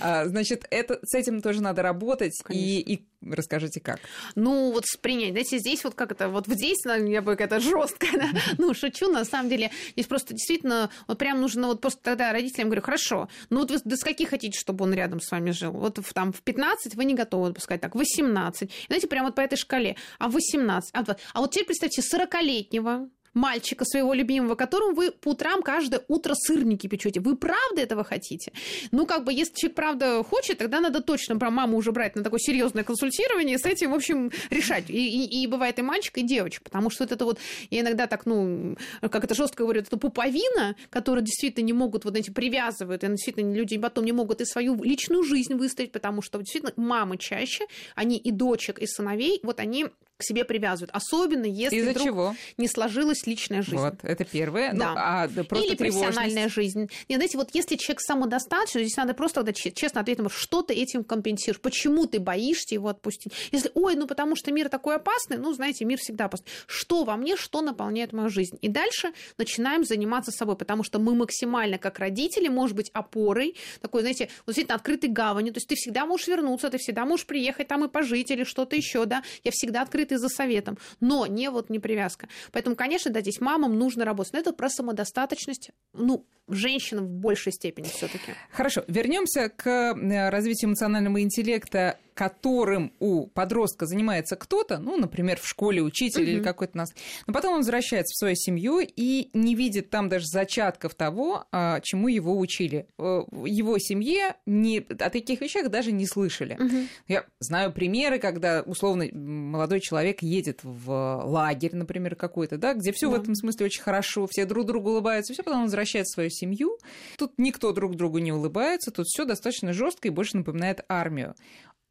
А, 0.00 0.26
значит, 0.26 0.66
это, 0.70 1.00
с 1.02 1.14
этим 1.14 1.42
тоже 1.42 1.60
надо 1.60 1.82
работать. 1.82 2.32
И, 2.48 2.80
и 2.80 3.06
расскажите, 3.28 3.80
как. 3.80 3.98
Ну, 4.36 4.70
вот 4.70 4.84
принять. 5.00 5.30
Знаете, 5.30 5.58
здесь 5.58 5.82
вот 5.82 5.94
как 5.94 6.12
это, 6.12 6.28
вот 6.28 6.46
здесь 6.46 6.78
я 6.84 7.22
бы 7.22 7.32
какая-то 7.32 7.58
жесткая, 7.58 8.12
да? 8.12 8.28
ну, 8.58 8.72
шучу, 8.72 9.10
на 9.10 9.24
самом 9.24 9.48
деле, 9.48 9.72
здесь 9.92 10.06
просто 10.06 10.32
действительно, 10.34 10.90
вот 11.08 11.18
прям 11.18 11.40
нужно, 11.40 11.66
вот 11.66 11.80
просто 11.80 12.00
тогда 12.02 12.32
родителям 12.32 12.68
говорю, 12.68 12.82
хорошо, 12.82 13.28
ну 13.50 13.60
вот 13.60 13.70
вы 13.72 13.78
до 13.84 13.96
скольки 13.96 14.24
хотите, 14.24 14.56
чтобы 14.56 14.84
он 14.84 14.94
рядом 14.94 15.20
с 15.20 15.30
вами 15.30 15.50
жил? 15.50 15.72
Вот 15.72 15.98
в, 15.98 16.14
там 16.14 16.32
в 16.32 16.42
15 16.42 16.94
вы 16.94 17.04
не 17.04 17.14
готовы 17.14 17.48
отпускать, 17.48 17.80
так, 17.80 17.96
18. 17.96 18.70
Знаете, 18.86 19.08
прям 19.08 19.26
вот 19.26 19.34
по 19.34 19.40
этой 19.40 19.56
шкале, 19.56 19.96
а 20.18 20.28
18, 20.28 20.90
а 20.92 21.02
20. 21.02 21.22
А 21.34 21.40
вот 21.40 21.50
теперь 21.50 21.66
представьте 21.66 22.02
40-летнего, 22.02 23.08
мальчика 23.36 23.84
своего 23.84 24.14
любимого, 24.14 24.54
которому 24.54 24.94
вы 24.94 25.12
по 25.12 25.28
утрам 25.28 25.62
каждое 25.62 26.02
утро 26.08 26.34
сырники 26.34 26.86
печете. 26.86 27.20
Вы 27.20 27.36
правда 27.36 27.82
этого 27.82 28.02
хотите? 28.02 28.52
Ну, 28.90 29.06
как 29.06 29.24
бы, 29.24 29.32
если 29.32 29.54
человек 29.54 29.76
правда 29.76 30.24
хочет, 30.24 30.58
тогда 30.58 30.80
надо 30.80 31.02
точно 31.02 31.36
про 31.36 31.50
маму 31.50 31.76
уже 31.76 31.92
брать 31.92 32.16
на 32.16 32.24
такое 32.24 32.40
серьезное 32.40 32.82
консультирование, 32.82 33.58
с 33.58 33.66
этим, 33.66 33.92
в 33.92 33.94
общем, 33.94 34.32
решать. 34.50 34.88
И, 34.88 35.24
и, 35.24 35.42
и 35.42 35.46
бывает 35.46 35.78
и 35.78 35.82
мальчик, 35.82 36.18
и 36.18 36.22
девочка, 36.22 36.64
потому 36.64 36.90
что 36.90 37.04
вот 37.04 37.12
это 37.12 37.24
вот, 37.24 37.38
я 37.70 37.80
иногда 37.80 38.06
так, 38.06 38.26
ну, 38.26 38.76
как 39.02 39.24
это 39.24 39.34
жестко 39.34 39.64
говорю, 39.64 39.82
это 39.82 39.96
пуповина, 39.96 40.74
которую 40.90 41.22
действительно 41.22 41.64
не 41.64 41.72
могут, 41.74 42.04
вот 42.04 42.16
эти 42.16 42.30
привязывают, 42.30 43.04
и 43.04 43.08
действительно 43.08 43.54
люди 43.54 43.76
потом 43.76 44.04
не 44.06 44.12
могут 44.12 44.40
и 44.40 44.46
свою 44.46 44.82
личную 44.82 45.22
жизнь 45.22 45.54
выстроить, 45.54 45.92
потому 45.92 46.22
что 46.22 46.38
действительно 46.38 46.72
мамы 46.76 47.18
чаще, 47.18 47.66
они 47.94 48.16
и 48.16 48.30
дочек, 48.30 48.78
и 48.78 48.86
сыновей, 48.86 49.40
вот 49.42 49.60
они 49.60 49.86
к 50.16 50.22
себе 50.22 50.44
привязывают. 50.44 50.90
Особенно 50.94 51.44
если 51.44 51.76
Из-за 51.76 51.90
вдруг 51.90 52.06
чего? 52.06 52.36
не 52.56 52.68
сложилась 52.68 53.26
личная 53.26 53.62
жизнь. 53.62 53.76
Вот, 53.76 53.96
это 54.02 54.24
первое. 54.24 54.72
Ну, 54.72 54.78
да. 54.78 55.28
Ну, 55.30 55.40
а 55.42 55.44
просто 55.44 55.66
Или 55.66 55.76
профессиональная 55.76 56.48
жизнь. 56.48 56.88
Нет, 57.08 57.18
знаете, 57.18 57.36
вот 57.36 57.50
если 57.52 57.76
человек 57.76 58.00
самодостаточный, 58.00 58.84
здесь 58.84 58.96
надо 58.96 59.14
просто 59.14 59.42
тогда 59.42 59.52
честно 59.52 60.00
ответить, 60.00 60.30
что 60.32 60.62
ты 60.62 60.74
этим 60.74 61.04
компенсируешь, 61.04 61.60
почему 61.60 62.06
ты 62.06 62.18
боишься 62.18 62.74
его 62.74 62.88
отпустить. 62.88 63.32
Если, 63.52 63.70
ой, 63.74 63.94
ну 63.94 64.06
потому 64.06 64.36
что 64.36 64.52
мир 64.52 64.68
такой 64.68 64.96
опасный, 64.96 65.36
ну, 65.36 65.52
знаете, 65.52 65.84
мир 65.84 65.98
всегда 65.98 66.26
опасный. 66.26 66.46
Что 66.66 67.04
во 67.04 67.16
мне, 67.16 67.36
что 67.36 67.60
наполняет 67.60 68.12
мою 68.12 68.30
жизнь? 68.30 68.58
И 68.62 68.68
дальше 68.68 69.12
начинаем 69.36 69.84
заниматься 69.84 70.30
собой, 70.30 70.56
потому 70.56 70.82
что 70.82 70.98
мы 70.98 71.14
максимально, 71.14 71.76
как 71.78 71.98
родители, 71.98 72.48
может 72.48 72.74
быть, 72.74 72.90
опорой, 72.94 73.54
такой, 73.80 74.00
знаете, 74.00 74.30
вот 74.46 74.54
действительно 74.54 74.76
открытой 74.76 75.10
гавани, 75.10 75.50
то 75.50 75.58
есть 75.58 75.68
ты 75.68 75.74
всегда 75.74 76.06
можешь 76.06 76.26
вернуться, 76.26 76.70
ты 76.70 76.78
всегда 76.78 77.04
можешь 77.04 77.26
приехать 77.26 77.68
там 77.68 77.84
и 77.84 77.88
пожить 77.88 78.30
или 78.30 78.44
что-то 78.44 78.76
еще, 78.76 79.04
да, 79.04 79.22
я 79.44 79.50
всегда 79.50 79.82
открыт 79.82 80.05
стоит 80.06 80.12
и 80.12 80.16
за 80.16 80.28
советом, 80.28 80.78
но 81.00 81.26
не 81.26 81.50
вот 81.50 81.70
не 81.70 81.78
привязка. 81.78 82.28
Поэтому, 82.52 82.76
конечно, 82.76 83.10
да, 83.10 83.20
здесь 83.20 83.40
мамам 83.40 83.78
нужно 83.78 84.04
работать. 84.04 84.32
Но 84.32 84.38
это 84.38 84.52
про 84.52 84.68
самодостаточность, 84.68 85.70
ну, 85.92 86.24
женщин 86.48 87.00
в 87.00 87.08
большей 87.08 87.52
степени 87.52 87.86
все-таки. 87.86 88.32
Хорошо, 88.50 88.84
вернемся 88.88 89.48
к 89.48 89.66
э, 89.66 90.30
развитию 90.30 90.70
эмоционального 90.70 91.20
интеллекта 91.20 91.98
которым 92.16 92.94
у 92.98 93.26
подростка 93.26 93.84
занимается 93.84 94.36
кто-то, 94.36 94.78
ну, 94.78 94.96
например, 94.96 95.38
в 95.38 95.46
школе 95.46 95.82
учитель 95.82 96.22
угу. 96.22 96.30
или 96.30 96.42
какой-то 96.42 96.78
нас, 96.78 96.94
но 97.26 97.34
потом 97.34 97.52
он 97.52 97.58
возвращается 97.58 98.14
в 98.14 98.18
свою 98.18 98.34
семью 98.34 98.80
и 98.80 99.28
не 99.34 99.54
видит 99.54 99.90
там 99.90 100.08
даже 100.08 100.24
зачатков 100.26 100.94
того, 100.94 101.44
а, 101.52 101.80
чему 101.80 102.08
его 102.08 102.38
учили. 102.38 102.88
Э, 102.98 103.22
в 103.30 103.44
его 103.44 103.78
семье 103.78 104.36
не, 104.46 104.78
о 104.78 105.10
таких 105.10 105.42
вещах 105.42 105.68
даже 105.68 105.92
не 105.92 106.06
слышали. 106.06 106.54
Угу. 106.58 106.88
Я 107.08 107.26
знаю 107.38 107.70
примеры, 107.70 108.18
когда 108.18 108.62
условно 108.62 109.04
молодой 109.12 109.80
человек 109.80 110.22
едет 110.22 110.60
в 110.62 111.22
лагерь, 111.22 111.76
например, 111.76 112.16
какой-то, 112.16 112.56
да, 112.56 112.72
где 112.72 112.92
все 112.92 113.10
да. 113.10 113.18
в 113.18 113.20
этом 113.20 113.34
смысле 113.34 113.66
очень 113.66 113.82
хорошо, 113.82 114.26
все 114.26 114.46
друг 114.46 114.64
другу 114.64 114.92
улыбаются, 114.92 115.34
все, 115.34 115.42
потом 115.42 115.58
он 115.58 115.64
возвращается 115.64 116.12
в 116.12 116.14
свою 116.14 116.30
семью. 116.30 116.78
Тут 117.18 117.34
никто 117.36 117.72
друг 117.72 117.94
другу 117.94 118.18
не 118.18 118.32
улыбается, 118.32 118.90
тут 118.90 119.04
все 119.06 119.26
достаточно 119.26 119.74
жестко 119.74 120.08
и 120.08 120.10
больше 120.10 120.38
напоминает 120.38 120.80
армию. 120.88 121.34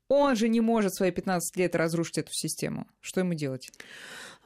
Он 0.08 0.36
же 0.36 0.50
не 0.50 0.62
может 0.62 0.94
свои 0.94 1.12
15 1.12 1.56
лет 1.58 1.76
разрушить 1.76 2.20
эту 2.20 2.32
систему. 2.32 2.88
Что 3.02 3.22
ему 3.22 3.34
делать? 3.34 3.72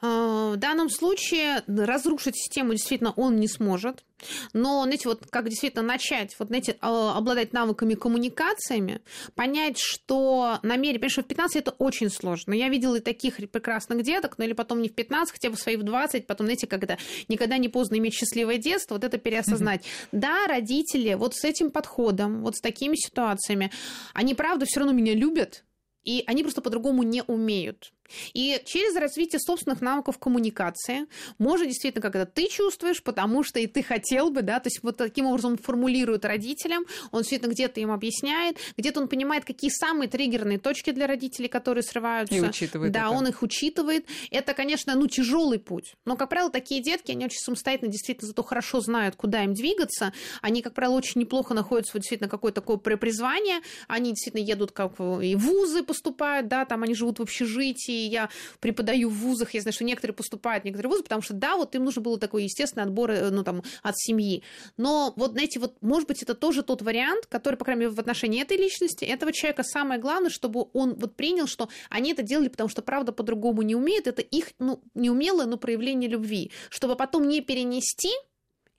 А, 0.02 0.52
в 0.52 0.56
данном 0.56 0.88
случае 0.88 1.62
разрушить 1.66 2.36
систему 2.36 2.72
действительно 2.72 3.12
он 3.12 3.36
не 3.36 3.48
сможет. 3.48 4.04
Но, 4.52 4.82
знаете, 4.82 5.08
вот 5.08 5.26
как 5.30 5.48
действительно 5.48 5.82
начать, 5.82 6.36
вот, 6.38 6.48
знаете, 6.48 6.76
а, 6.80 7.16
обладать 7.16 7.52
навыками 7.52 7.94
коммуникациями, 7.94 9.00
понять, 9.34 9.78
что 9.78 10.58
намерение, 10.62 11.00
потому 11.00 11.10
что 11.10 11.22
в 11.22 11.26
15 11.26 11.56
это 11.56 11.70
очень 11.72 12.10
сложно. 12.10 12.52
Я 12.52 12.68
видела 12.68 12.96
и 12.96 13.00
таких 13.00 13.36
прекрасных 13.36 14.02
деток, 14.02 14.38
но 14.38 14.44
или 14.44 14.52
потом 14.52 14.82
не 14.82 14.88
в 14.88 14.94
15, 14.94 15.32
хотя 15.32 15.50
бы 15.50 15.56
свои 15.56 15.76
в 15.76 15.82
20, 15.82 16.26
потом, 16.26 16.46
знаете, 16.46 16.66
когда 16.66 16.98
никогда 17.28 17.58
не 17.58 17.68
поздно 17.68 17.96
иметь 17.96 18.14
счастливое 18.14 18.58
детство, 18.58 18.94
вот 18.94 19.04
это 19.04 19.18
переосознать. 19.18 19.82
Mm-hmm. 19.82 20.08
Да, 20.12 20.46
родители 20.46 21.14
вот 21.14 21.34
с 21.34 21.44
этим 21.44 21.70
подходом, 21.70 22.42
вот 22.42 22.56
с 22.56 22.60
такими 22.60 22.96
ситуациями, 22.96 23.70
они, 24.14 24.34
правда, 24.34 24.66
все 24.66 24.80
равно 24.80 24.94
меня 24.94 25.14
любят, 25.14 25.64
и 26.04 26.24
они 26.26 26.42
просто 26.42 26.62
по-другому 26.62 27.02
не 27.02 27.22
умеют. 27.22 27.92
И 28.34 28.60
через 28.66 28.96
развитие 28.96 29.40
собственных 29.40 29.80
навыков 29.80 30.18
коммуникации 30.18 31.06
можно 31.38 31.66
действительно, 31.66 32.02
когда 32.02 32.26
ты 32.26 32.48
чувствуешь, 32.48 33.02
потому 33.02 33.42
что 33.42 33.60
и 33.60 33.66
ты 33.66 33.82
хотел 33.82 34.30
бы, 34.30 34.42
да, 34.42 34.60
то 34.60 34.68
есть 34.68 34.80
вот 34.82 34.96
таким 34.96 35.26
образом 35.26 35.52
он 35.52 35.58
формулирует 35.58 36.24
родителям, 36.24 36.84
он 37.10 37.20
действительно 37.20 37.52
где-то 37.52 37.80
им 37.80 37.90
объясняет, 37.90 38.58
где-то 38.76 39.00
он 39.00 39.08
понимает, 39.08 39.44
какие 39.44 39.70
самые 39.70 40.08
триггерные 40.08 40.58
точки 40.58 40.90
для 40.90 41.06
родителей, 41.06 41.48
которые 41.48 41.82
срываются. 41.82 42.34
И 42.34 42.40
учитывает 42.40 42.92
Да, 42.92 43.06
это. 43.06 43.10
он 43.10 43.26
их 43.26 43.42
учитывает. 43.42 44.06
Это, 44.30 44.54
конечно, 44.54 44.94
ну, 44.94 45.06
тяжелый 45.06 45.58
путь. 45.58 45.94
Но, 46.04 46.16
как 46.16 46.28
правило, 46.28 46.50
такие 46.50 46.82
детки, 46.82 47.12
они 47.12 47.24
очень 47.24 47.40
самостоятельно 47.40 47.90
действительно 47.90 48.28
зато 48.28 48.42
хорошо 48.42 48.80
знают, 48.80 49.16
куда 49.16 49.44
им 49.44 49.54
двигаться. 49.54 50.12
Они, 50.42 50.62
как 50.62 50.74
правило, 50.74 50.96
очень 50.96 51.20
неплохо 51.20 51.54
находятся 51.54 51.92
вот 51.94 52.00
действительно 52.00 52.28
какое-то 52.28 52.60
такое 52.60 52.76
призвание. 52.76 53.60
Они 53.88 54.10
действительно 54.10 54.42
едут 54.42 54.72
как 54.72 54.92
и 55.00 55.34
в 55.34 55.50
вузы 55.50 55.82
поступают, 55.82 56.48
да, 56.48 56.64
там 56.64 56.82
они 56.82 56.94
живут 56.94 57.18
в 57.18 57.22
общежитии, 57.22 57.99
я 58.08 58.30
преподаю 58.60 59.08
в 59.08 59.14
вузах, 59.14 59.54
я 59.54 59.60
знаю, 59.60 59.72
что 59.72 59.84
некоторые 59.84 60.14
поступают 60.14 60.64
некоторые 60.64 60.90
вузы, 60.90 61.02
потому 61.02 61.22
что, 61.22 61.34
да, 61.34 61.56
вот 61.56 61.74
им 61.74 61.84
нужно 61.84 62.02
было 62.02 62.18
такой 62.18 62.44
естественный 62.44 62.84
отбор, 62.84 63.10
э, 63.10 63.30
ну, 63.30 63.44
там, 63.44 63.62
от 63.82 63.98
семьи. 63.98 64.42
Но 64.76 65.12
вот, 65.16 65.32
знаете, 65.32 65.60
вот, 65.60 65.76
может 65.80 66.08
быть, 66.08 66.22
это 66.22 66.34
тоже 66.34 66.62
тот 66.62 66.82
вариант, 66.82 67.26
который, 67.26 67.56
по 67.56 67.64
крайней 67.64 67.80
мере, 67.80 67.92
в 67.92 68.00
отношении 68.00 68.42
этой 68.42 68.56
личности, 68.56 69.04
этого 69.04 69.32
человека 69.32 69.62
самое 69.62 70.00
главное, 70.00 70.30
чтобы 70.30 70.66
он 70.72 70.94
вот 70.94 71.16
принял, 71.16 71.46
что 71.46 71.68
они 71.88 72.12
это 72.12 72.22
делали, 72.22 72.48
потому 72.48 72.68
что, 72.68 72.82
правда, 72.82 73.12
по-другому 73.12 73.62
не 73.62 73.74
умеют, 73.74 74.06
это 74.06 74.22
их, 74.22 74.52
ну, 74.58 74.82
неумелое, 74.94 75.46
но 75.46 75.56
проявление 75.56 76.08
любви, 76.08 76.50
чтобы 76.70 76.96
потом 76.96 77.28
не 77.28 77.40
перенести 77.40 78.10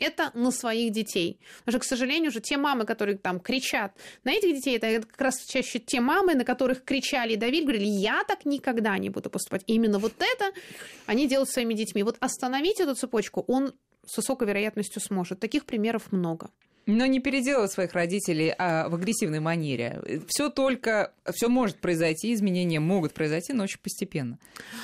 это 0.01 0.31
на 0.33 0.51
своих 0.51 0.91
детей. 0.91 1.39
Потому 1.59 1.71
что, 1.73 1.79
к 1.79 1.83
сожалению, 1.83 2.29
уже 2.29 2.41
те 2.41 2.57
мамы, 2.57 2.85
которые 2.85 3.17
там 3.17 3.39
кричат 3.39 3.93
на 4.23 4.31
этих 4.33 4.55
детей, 4.55 4.77
это 4.77 5.07
как 5.07 5.21
раз 5.21 5.45
чаще 5.45 5.79
те 5.79 6.01
мамы, 6.01 6.35
на 6.35 6.43
которых 6.43 6.83
кричали 6.83 7.33
и 7.33 7.37
давили, 7.37 7.63
говорили, 7.63 7.85
я 7.85 8.23
так 8.23 8.45
никогда 8.45 8.97
не 8.97 9.09
буду 9.09 9.29
поступать. 9.29 9.63
И 9.67 9.73
именно 9.73 9.99
вот 9.99 10.13
это 10.19 10.51
они 11.05 11.27
делают 11.27 11.49
своими 11.49 11.73
детьми. 11.73 12.03
Вот 12.03 12.17
остановить 12.19 12.79
эту 12.79 12.95
цепочку 12.95 13.43
он 13.47 13.73
с 14.05 14.17
высокой 14.17 14.47
вероятностью 14.47 15.01
сможет. 15.01 15.39
Таких 15.39 15.65
примеров 15.65 16.11
много. 16.11 16.49
Но 16.85 17.05
не 17.05 17.19
переделать 17.19 17.71
своих 17.71 17.93
родителей 17.93 18.53
а 18.57 18.89
в 18.89 18.95
агрессивной 18.95 19.39
манере. 19.39 20.01
Все 20.27 20.49
только, 20.49 21.13
все 21.31 21.47
может 21.47 21.77
произойти, 21.77 22.33
изменения 22.33 22.79
могут 22.79 23.13
произойти, 23.13 23.53
но 23.53 23.63
очень 23.63 23.79
постепенно. 23.79 24.39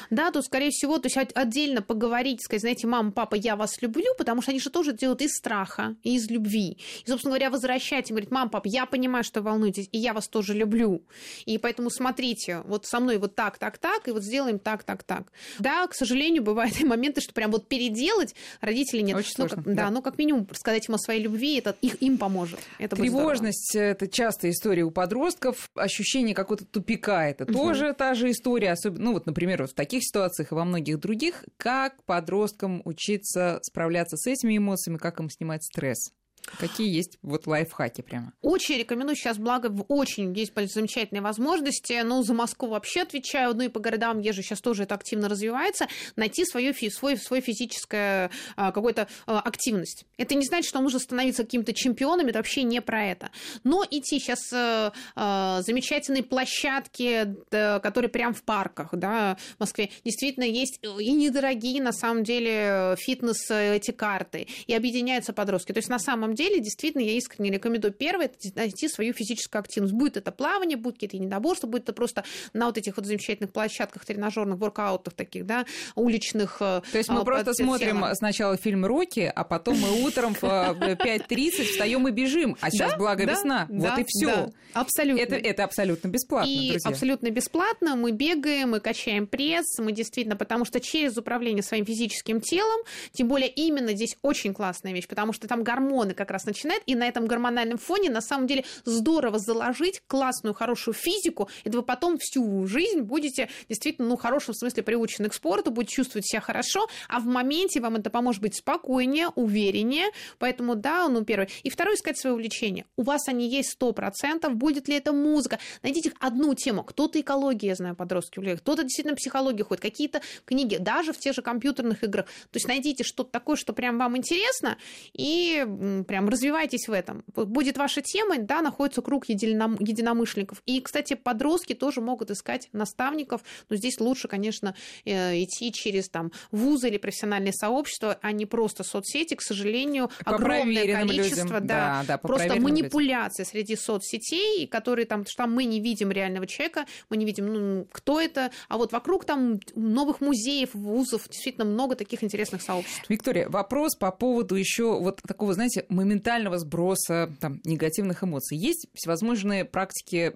Да, 0.09 0.31
то, 0.31 0.41
скорее 0.41 0.69
всего, 0.69 0.99
то 0.99 1.07
есть 1.07 1.17
отдельно 1.33 1.81
поговорить, 1.81 2.43
сказать, 2.43 2.61
знаете, 2.61 2.87
мама, 2.87 3.11
папа, 3.11 3.35
я 3.35 3.55
вас 3.55 3.81
люблю, 3.81 4.13
потому 4.17 4.41
что 4.41 4.51
они 4.51 4.59
же 4.59 4.69
тоже 4.69 4.93
делают 4.93 5.21
из 5.21 5.31
страха, 5.33 5.95
и 6.03 6.15
из 6.15 6.29
любви. 6.29 6.77
И, 7.05 7.09
собственно 7.09 7.31
говоря, 7.31 7.49
возвращать 7.49 8.09
им, 8.09 8.15
говорить, 8.15 8.31
мама, 8.31 8.49
папа, 8.49 8.67
я 8.67 8.85
понимаю, 8.85 9.23
что 9.23 9.41
волнуетесь, 9.41 9.89
и 9.91 9.97
я 9.97 10.13
вас 10.13 10.27
тоже 10.27 10.53
люблю. 10.53 11.03
И 11.45 11.57
поэтому 11.57 11.89
смотрите, 11.89 12.61
вот 12.65 12.85
со 12.85 12.99
мной 12.99 13.17
вот 13.17 13.35
так, 13.35 13.57
так, 13.57 13.77
так, 13.77 14.07
и 14.07 14.11
вот 14.11 14.23
сделаем 14.23 14.59
так, 14.59 14.83
так, 14.83 15.03
так. 15.03 15.31
Да, 15.59 15.87
к 15.87 15.93
сожалению, 15.93 16.43
бывают 16.43 16.79
и 16.79 16.85
моменты, 16.85 17.21
что 17.21 17.33
прям 17.33 17.51
вот 17.51 17.67
переделать 17.67 18.35
родители 18.61 19.01
нет. 19.01 19.17
Очень 19.17 19.33
ну, 19.37 19.47
сложно. 19.47 19.63
Как, 19.63 19.75
да, 19.75 19.83
да, 19.85 19.89
ну 19.89 20.01
как 20.01 20.17
минимум 20.17 20.47
сказать 20.53 20.87
им 20.87 20.95
о 20.95 20.97
своей 20.97 21.21
любви, 21.21 21.57
это 21.57 21.75
их 21.87 22.01
им 22.01 22.17
поможет. 22.17 22.59
Это 22.79 22.95
Тревожность– 22.95 23.75
это 23.75 24.07
частая 24.07 24.51
история 24.51 24.83
у 24.83 24.91
подростков. 24.91 25.69
Ощущение 25.75 26.35
какого-то 26.35 26.65
тупика– 26.65 27.27
это 27.29 27.45
угу. 27.45 27.53
тоже 27.53 27.93
та 27.93 28.13
же 28.13 28.31
история. 28.31 28.71
Особенно, 28.71 29.05
ну 29.05 29.13
вот, 29.13 29.25
например, 29.25 29.61
вот 29.61 29.71
в 29.71 29.75
таких 29.75 30.03
ситуациях 30.03 30.51
и 30.51 30.55
во 30.55 30.65
многих 30.65 30.99
других. 30.99 31.43
Как 31.57 32.03
подросткам 32.03 32.81
учиться 32.85 33.59
справляться 33.63 34.17
с 34.17 34.27
этими 34.27 34.57
эмоциями, 34.57 34.97
как 34.97 35.19
им 35.19 35.29
снимать 35.29 35.63
стресс? 35.63 36.11
Какие 36.59 36.93
есть 36.93 37.17
вот 37.21 37.47
лайфхаки 37.47 38.01
прямо? 38.01 38.33
Очень 38.41 38.77
рекомендую 38.77 39.15
сейчас, 39.15 39.37
благо, 39.37 39.67
очень 39.87 40.33
есть 40.33 40.53
замечательные 40.73 41.21
возможности. 41.21 42.01
Ну, 42.03 42.23
за 42.23 42.33
Москву 42.33 42.69
вообще 42.69 43.01
отвечаю, 43.01 43.53
ну 43.55 43.63
и 43.63 43.67
по 43.67 43.79
городам 43.79 44.19
езжу, 44.19 44.41
сейчас 44.41 44.61
тоже 44.61 44.83
это 44.83 44.95
активно 44.95 45.29
развивается. 45.29 45.87
Найти 46.15 46.45
свою, 46.45 46.73
свой, 46.73 47.17
свой 47.17 47.41
физическую 47.41 48.29
а, 48.55 48.71
какую-то 48.71 49.07
а, 49.25 49.39
активность. 49.39 50.05
Это 50.17 50.35
не 50.35 50.45
значит, 50.45 50.69
что 50.69 50.79
нужно 50.79 50.99
становиться 50.99 51.43
какими-то 51.43 51.73
чемпионами, 51.73 52.29
это 52.29 52.39
вообще 52.39 52.63
не 52.63 52.81
про 52.81 53.05
это. 53.05 53.29
Но 53.63 53.83
идти 53.89 54.19
сейчас 54.19 54.39
а, 54.53 54.93
а, 55.15 55.61
замечательные 55.61 56.23
площадки, 56.23 57.35
которые 57.49 58.09
прям 58.09 58.33
в 58.33 58.43
парках, 58.43 58.89
да, 58.93 59.37
в 59.57 59.59
Москве. 59.59 59.89
Действительно, 60.03 60.45
есть 60.45 60.79
и 60.81 61.11
недорогие, 61.11 61.81
на 61.81 61.91
самом 61.91 62.23
деле, 62.23 62.95
фитнес 62.97 63.49
эти 63.49 63.91
карты. 63.91 64.47
И 64.65 64.73
объединяются 64.73 65.33
подростки. 65.33 65.71
То 65.71 65.79
есть, 65.79 65.89
на 65.89 65.99
самом 65.99 66.33
деле, 66.37 66.59
действительно, 66.59 67.01
я 67.01 67.13
искренне 67.13 67.51
рекомендую 67.51 67.93
первое, 67.93 68.25
это 68.25 68.37
найти 68.55 68.87
свою 68.87 69.13
физическую 69.13 69.59
активность. 69.59 69.93
Будет 69.93 70.17
это 70.17 70.31
плавание, 70.31 70.77
будет 70.77 70.95
какие-то 70.95 71.17
недоборства, 71.17 71.67
будет 71.67 71.83
это 71.83 71.93
просто 71.93 72.23
на 72.53 72.67
вот 72.67 72.77
этих 72.77 72.97
вот 72.97 73.05
замечательных 73.05 73.51
площадках 73.51 74.05
тренажерных, 74.05 74.57
воркаутах 74.59 75.13
таких, 75.13 75.45
да, 75.45 75.65
уличных. 75.95 76.57
Э, 76.61 76.81
То 76.91 76.97
есть 76.97 77.09
мы 77.09 77.23
просто 77.23 77.53
смотрим 77.53 78.05
сначала 78.13 78.57
фильм 78.57 78.85
«Рокки», 78.85 79.31
а 79.33 79.43
потом 79.43 79.79
мы 79.79 80.05
утром 80.05 80.33
в 80.33 80.43
5.30 80.43 81.63
встаем 81.63 82.07
и 82.07 82.11
бежим. 82.11 82.55
А 82.61 82.69
сейчас, 82.69 82.91
да, 82.91 82.97
благо, 82.97 83.25
да, 83.25 83.31
весна. 83.33 83.65
Да, 83.69 83.89
вот 83.89 83.99
и 83.99 84.05
все. 84.07 84.27
Да, 84.27 84.51
абсолютно. 84.73 85.21
Это, 85.21 85.35
это 85.35 85.63
абсолютно 85.63 86.07
бесплатно, 86.07 86.49
и 86.49 86.71
друзья. 86.71 86.91
абсолютно 86.91 87.29
бесплатно. 87.29 87.95
Мы 87.95 88.11
бегаем, 88.11 88.71
мы 88.71 88.79
качаем 88.79 89.27
пресс, 89.27 89.65
мы 89.79 89.91
действительно, 89.91 90.35
потому 90.35 90.65
что 90.65 90.79
через 90.79 91.17
управление 91.17 91.63
своим 91.63 91.85
физическим 91.85 92.41
телом, 92.41 92.79
тем 93.11 93.27
более 93.27 93.49
именно 93.49 93.93
здесь 93.93 94.17
очень 94.21 94.53
классная 94.53 94.93
вещь, 94.93 95.07
потому 95.07 95.33
что 95.33 95.47
там 95.47 95.63
гормоны 95.63 96.13
как 96.13 96.26
как 96.27 96.33
раз 96.33 96.45
начинает, 96.45 96.83
и 96.85 96.95
на 96.95 97.07
этом 97.07 97.25
гормональном 97.25 97.77
фоне 97.77 98.09
на 98.09 98.21
самом 98.21 98.47
деле 98.47 98.65
здорово 98.83 99.39
заложить 99.39 100.03
классную, 100.07 100.53
хорошую 100.53 100.93
физику, 100.93 101.49
и 101.63 101.69
вы 101.69 101.81
потом 101.81 102.17
всю 102.19 102.67
жизнь 102.67 102.99
будете 103.01 103.49
действительно, 103.69 104.09
ну, 104.09 104.17
в 104.17 104.21
хорошем 104.21 104.53
смысле 104.53 104.83
приучены 104.83 105.29
к 105.29 105.33
спорту, 105.33 105.71
будете 105.71 105.95
чувствовать 105.95 106.27
себя 106.27 106.41
хорошо, 106.41 106.87
а 107.07 107.19
в 107.19 107.25
моменте 107.25 107.79
вам 107.79 107.95
это 107.95 108.09
поможет 108.09 108.41
быть 108.41 108.55
спокойнее, 108.55 109.29
увереннее, 109.29 110.07
поэтому 110.37 110.75
да, 110.75 111.07
ну, 111.07 111.23
первое. 111.23 111.47
И 111.63 111.69
второе, 111.69 111.95
искать 111.95 112.19
свое 112.19 112.33
увлечение. 112.33 112.85
У 112.97 113.03
вас 113.03 113.27
они 113.27 113.47
есть 113.47 113.71
сто 113.71 113.93
процентов, 113.93 114.55
будет 114.55 114.89
ли 114.89 114.95
это 114.95 115.13
музыка, 115.13 115.59
найдите 115.81 116.11
одну 116.19 116.53
тему, 116.53 116.83
кто-то 116.83 117.21
экология, 117.21 117.69
я 117.69 117.75
знаю, 117.75 117.95
подростки 117.95 118.39
влияют, 118.39 118.61
кто-то 118.61 118.83
действительно 118.83 119.15
психология 119.15 119.63
ходит, 119.63 119.81
какие-то 119.81 120.21
книги, 120.45 120.75
даже 120.77 121.13
в 121.13 121.17
тех 121.17 121.33
же 121.33 121.41
компьютерных 121.41 122.03
играх, 122.03 122.25
то 122.25 122.57
есть 122.57 122.67
найдите 122.67 123.03
что-то 123.03 123.31
такое, 123.31 123.55
что 123.55 123.71
прям 123.71 123.97
вам 123.97 124.17
интересно, 124.17 124.77
и 125.13 125.65
прям 126.07 126.16
прям 126.17 126.29
развивайтесь 126.29 126.87
в 126.87 126.91
этом. 126.91 127.23
Будет 127.35 127.77
ваша 127.77 128.01
тема, 128.01 128.37
да, 128.39 128.63
находится 128.63 129.03
круг 129.03 129.29
единомышленников. 129.29 130.63
И, 130.65 130.81
кстати, 130.81 131.13
подростки 131.13 131.73
тоже 131.73 132.01
могут 132.01 132.31
искать 132.31 132.69
наставников, 132.73 133.41
но 133.69 133.75
здесь 133.75 133.99
лучше, 133.99 134.27
конечно, 134.27 134.73
э, 135.05 135.43
идти 135.43 135.71
через 135.71 136.09
там 136.09 136.31
вузы 136.49 136.87
или 136.87 136.97
профессиональные 136.97 137.53
сообщества, 137.53 138.17
а 138.21 138.31
не 138.31 138.47
просто 138.47 138.83
соцсети, 138.83 139.35
к 139.35 139.43
сожалению, 139.43 140.09
по 140.25 140.35
огромное 140.35 140.91
количество, 141.01 141.43
людям. 141.43 141.67
да, 141.67 141.99
да, 142.01 142.03
да 142.07 142.17
просто 142.17 142.59
манипуляции 142.59 143.43
людям. 143.43 143.51
среди 143.51 143.75
соцсетей, 143.75 144.65
которые 144.65 145.05
там, 145.05 145.23
что 145.27 145.43
там 145.43 145.53
мы 145.53 145.65
не 145.65 145.79
видим 145.79 146.11
реального 146.11 146.47
человека, 146.47 146.85
мы 147.11 147.17
не 147.17 147.25
видим, 147.25 147.45
ну, 147.45 147.87
кто 147.91 148.19
это, 148.19 148.49
а 148.69 148.77
вот 148.77 148.91
вокруг 148.91 149.25
там 149.25 149.59
новых 149.75 150.19
музеев, 150.19 150.73
вузов, 150.73 151.29
действительно 151.29 151.65
много 151.65 151.95
таких 151.95 152.23
интересных 152.23 152.63
сообществ. 152.63 153.07
Виктория, 153.07 153.47
вопрос 153.49 153.95
по 153.95 154.11
поводу 154.11 154.55
еще 154.55 154.99
вот 154.99 155.21
такого, 155.21 155.53
знаете, 155.53 155.85
моментального 156.07 156.57
сброса 156.57 157.29
там, 157.39 157.59
негативных 157.65 158.23
эмоций. 158.23 158.57
Есть 158.57 158.87
всевозможные 158.93 159.65
практики 159.65 160.33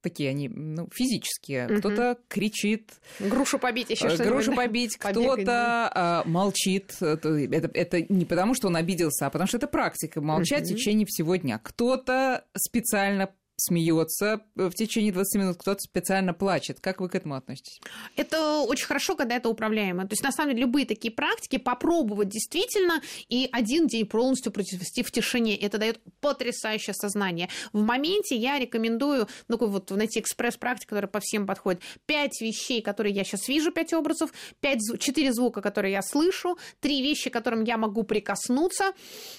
такие 0.00 0.30
они 0.30 0.48
ну, 0.48 0.88
физические. 0.94 1.66
Угу. 1.66 1.78
Кто-то 1.78 2.18
кричит. 2.28 2.92
Грушу 3.18 3.58
побить 3.58 3.90
еще 3.90 4.06
э, 4.06 4.10
что-то. 4.10 4.24
Грушу 4.30 4.54
побить. 4.54 4.96
Кто-то 4.96 5.90
а, 5.92 6.22
молчит. 6.24 6.96
Это, 7.00 7.70
это 7.74 8.02
не 8.08 8.24
потому, 8.24 8.54
что 8.54 8.68
он 8.68 8.76
обиделся, 8.76 9.26
а 9.26 9.30
потому 9.30 9.48
что 9.48 9.56
это 9.56 9.66
практика. 9.66 10.20
Молчать 10.20 10.62
угу. 10.62 10.74
в 10.74 10.76
течение 10.76 11.06
всего 11.06 11.36
дня. 11.36 11.58
Кто-то 11.58 12.44
специально 12.56 13.28
смеется 13.58 14.40
в 14.54 14.70
течение 14.70 15.12
20 15.12 15.40
минут, 15.40 15.56
кто-то 15.58 15.80
специально 15.80 16.32
плачет. 16.32 16.78
Как 16.80 17.00
вы 17.00 17.08
к 17.08 17.14
этому 17.16 17.34
относитесь? 17.34 17.80
Это 18.16 18.60
очень 18.60 18.86
хорошо, 18.86 19.16
когда 19.16 19.36
это 19.36 19.48
управляемо. 19.48 20.02
То 20.02 20.12
есть, 20.12 20.22
на 20.22 20.30
самом 20.30 20.52
деле, 20.52 20.62
любые 20.62 20.86
такие 20.86 21.12
практики 21.12 21.58
попробовать 21.58 22.28
действительно 22.28 23.02
и 23.28 23.48
один 23.52 23.88
день 23.88 24.06
полностью 24.06 24.52
произвести 24.52 25.02
в 25.02 25.10
тишине. 25.10 25.56
Это 25.56 25.78
дает 25.78 26.00
потрясающее 26.20 26.94
сознание. 26.94 27.48
В 27.72 27.82
моменте 27.82 28.36
я 28.36 28.58
рекомендую, 28.58 29.26
ну, 29.48 29.58
вот 29.58 29.90
найти 29.90 30.20
экспресс-практику, 30.20 30.90
которая 30.90 31.10
по 31.10 31.20
всем 31.20 31.46
подходит. 31.46 31.82
Пять 32.06 32.40
вещей, 32.40 32.80
которые 32.80 33.12
я 33.12 33.24
сейчас 33.24 33.48
вижу, 33.48 33.72
пять 33.72 33.92
образов, 33.92 34.32
пять, 34.60 34.80
четыре 35.00 35.32
звука, 35.32 35.60
которые 35.60 35.92
я 35.92 36.02
слышу, 36.02 36.56
три 36.80 37.02
вещи, 37.02 37.28
к 37.28 37.32
которым 37.32 37.64
я 37.64 37.76
могу 37.76 38.04
прикоснуться, 38.04 38.92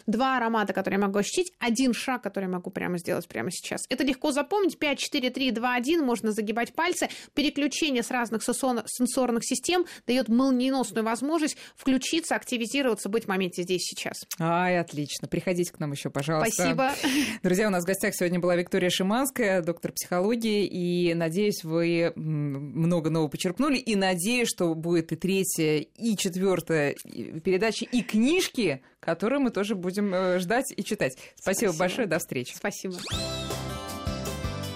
два 0.07 0.35
аромата, 0.37 0.73
которые 0.73 0.99
я 0.99 1.07
могу 1.07 1.19
ощутить, 1.19 1.53
один 1.57 1.93
шаг, 1.93 2.21
который 2.21 2.45
я 2.45 2.51
могу 2.51 2.69
прямо 2.69 2.97
сделать 2.97 3.27
прямо 3.27 3.49
сейчас. 3.49 3.85
Это 3.89 4.08
легко 4.09 4.31
запомнить. 4.31 4.77
5, 4.77 4.99
4, 4.99 5.29
3, 5.29 5.51
2, 5.51 5.73
1. 5.73 6.05
Можно 6.05 6.31
загибать 6.31 6.73
пальцы. 6.73 7.07
Переключение 7.33 8.03
с 8.03 8.11
разных 8.11 8.43
сенсорных 8.43 9.45
систем 9.45 9.85
дает 10.07 10.27
молниеносную 10.27 11.03
возможность 11.05 11.57
включиться, 11.75 12.35
активизироваться, 12.35 13.09
быть 13.09 13.25
в 13.25 13.27
моменте 13.27 13.63
здесь 13.63 13.83
сейчас. 13.83 14.25
Ай, 14.39 14.79
отлично. 14.79 15.27
Приходите 15.27 15.71
к 15.71 15.79
нам 15.79 15.91
еще, 15.91 16.09
пожалуйста. 16.09 16.51
Спасибо. 16.51 16.91
Друзья, 17.43 17.67
у 17.67 17.71
нас 17.71 17.83
в 17.83 17.87
гостях 17.87 18.15
сегодня 18.15 18.39
была 18.39 18.55
Виктория 18.55 18.89
Шиманская, 18.89 19.61
доктор 19.61 19.91
психологии. 19.91 20.65
И 20.65 21.13
надеюсь, 21.13 21.63
вы 21.63 22.11
много 22.15 23.09
нового 23.09 23.29
почерпнули. 23.29 23.77
И 23.77 23.95
надеюсь, 23.95 24.49
что 24.49 24.73
будет 24.75 25.11
и 25.11 25.15
третья, 25.15 25.77
и 25.77 26.17
четвертая 26.17 26.95
передачи, 27.43 27.83
и 27.83 28.01
книжки, 28.01 28.81
которые 28.99 29.39
мы 29.39 29.51
тоже 29.51 29.75
будем 29.75 30.13
э, 30.13 30.39
ждать 30.39 30.73
и 30.75 30.83
читать. 30.83 31.17
Спасибо, 31.35 31.69
Спасибо. 31.69 31.77
большое. 31.77 32.07
До 32.07 32.19
встречи. 32.19 32.53
Спасибо. 32.55 32.95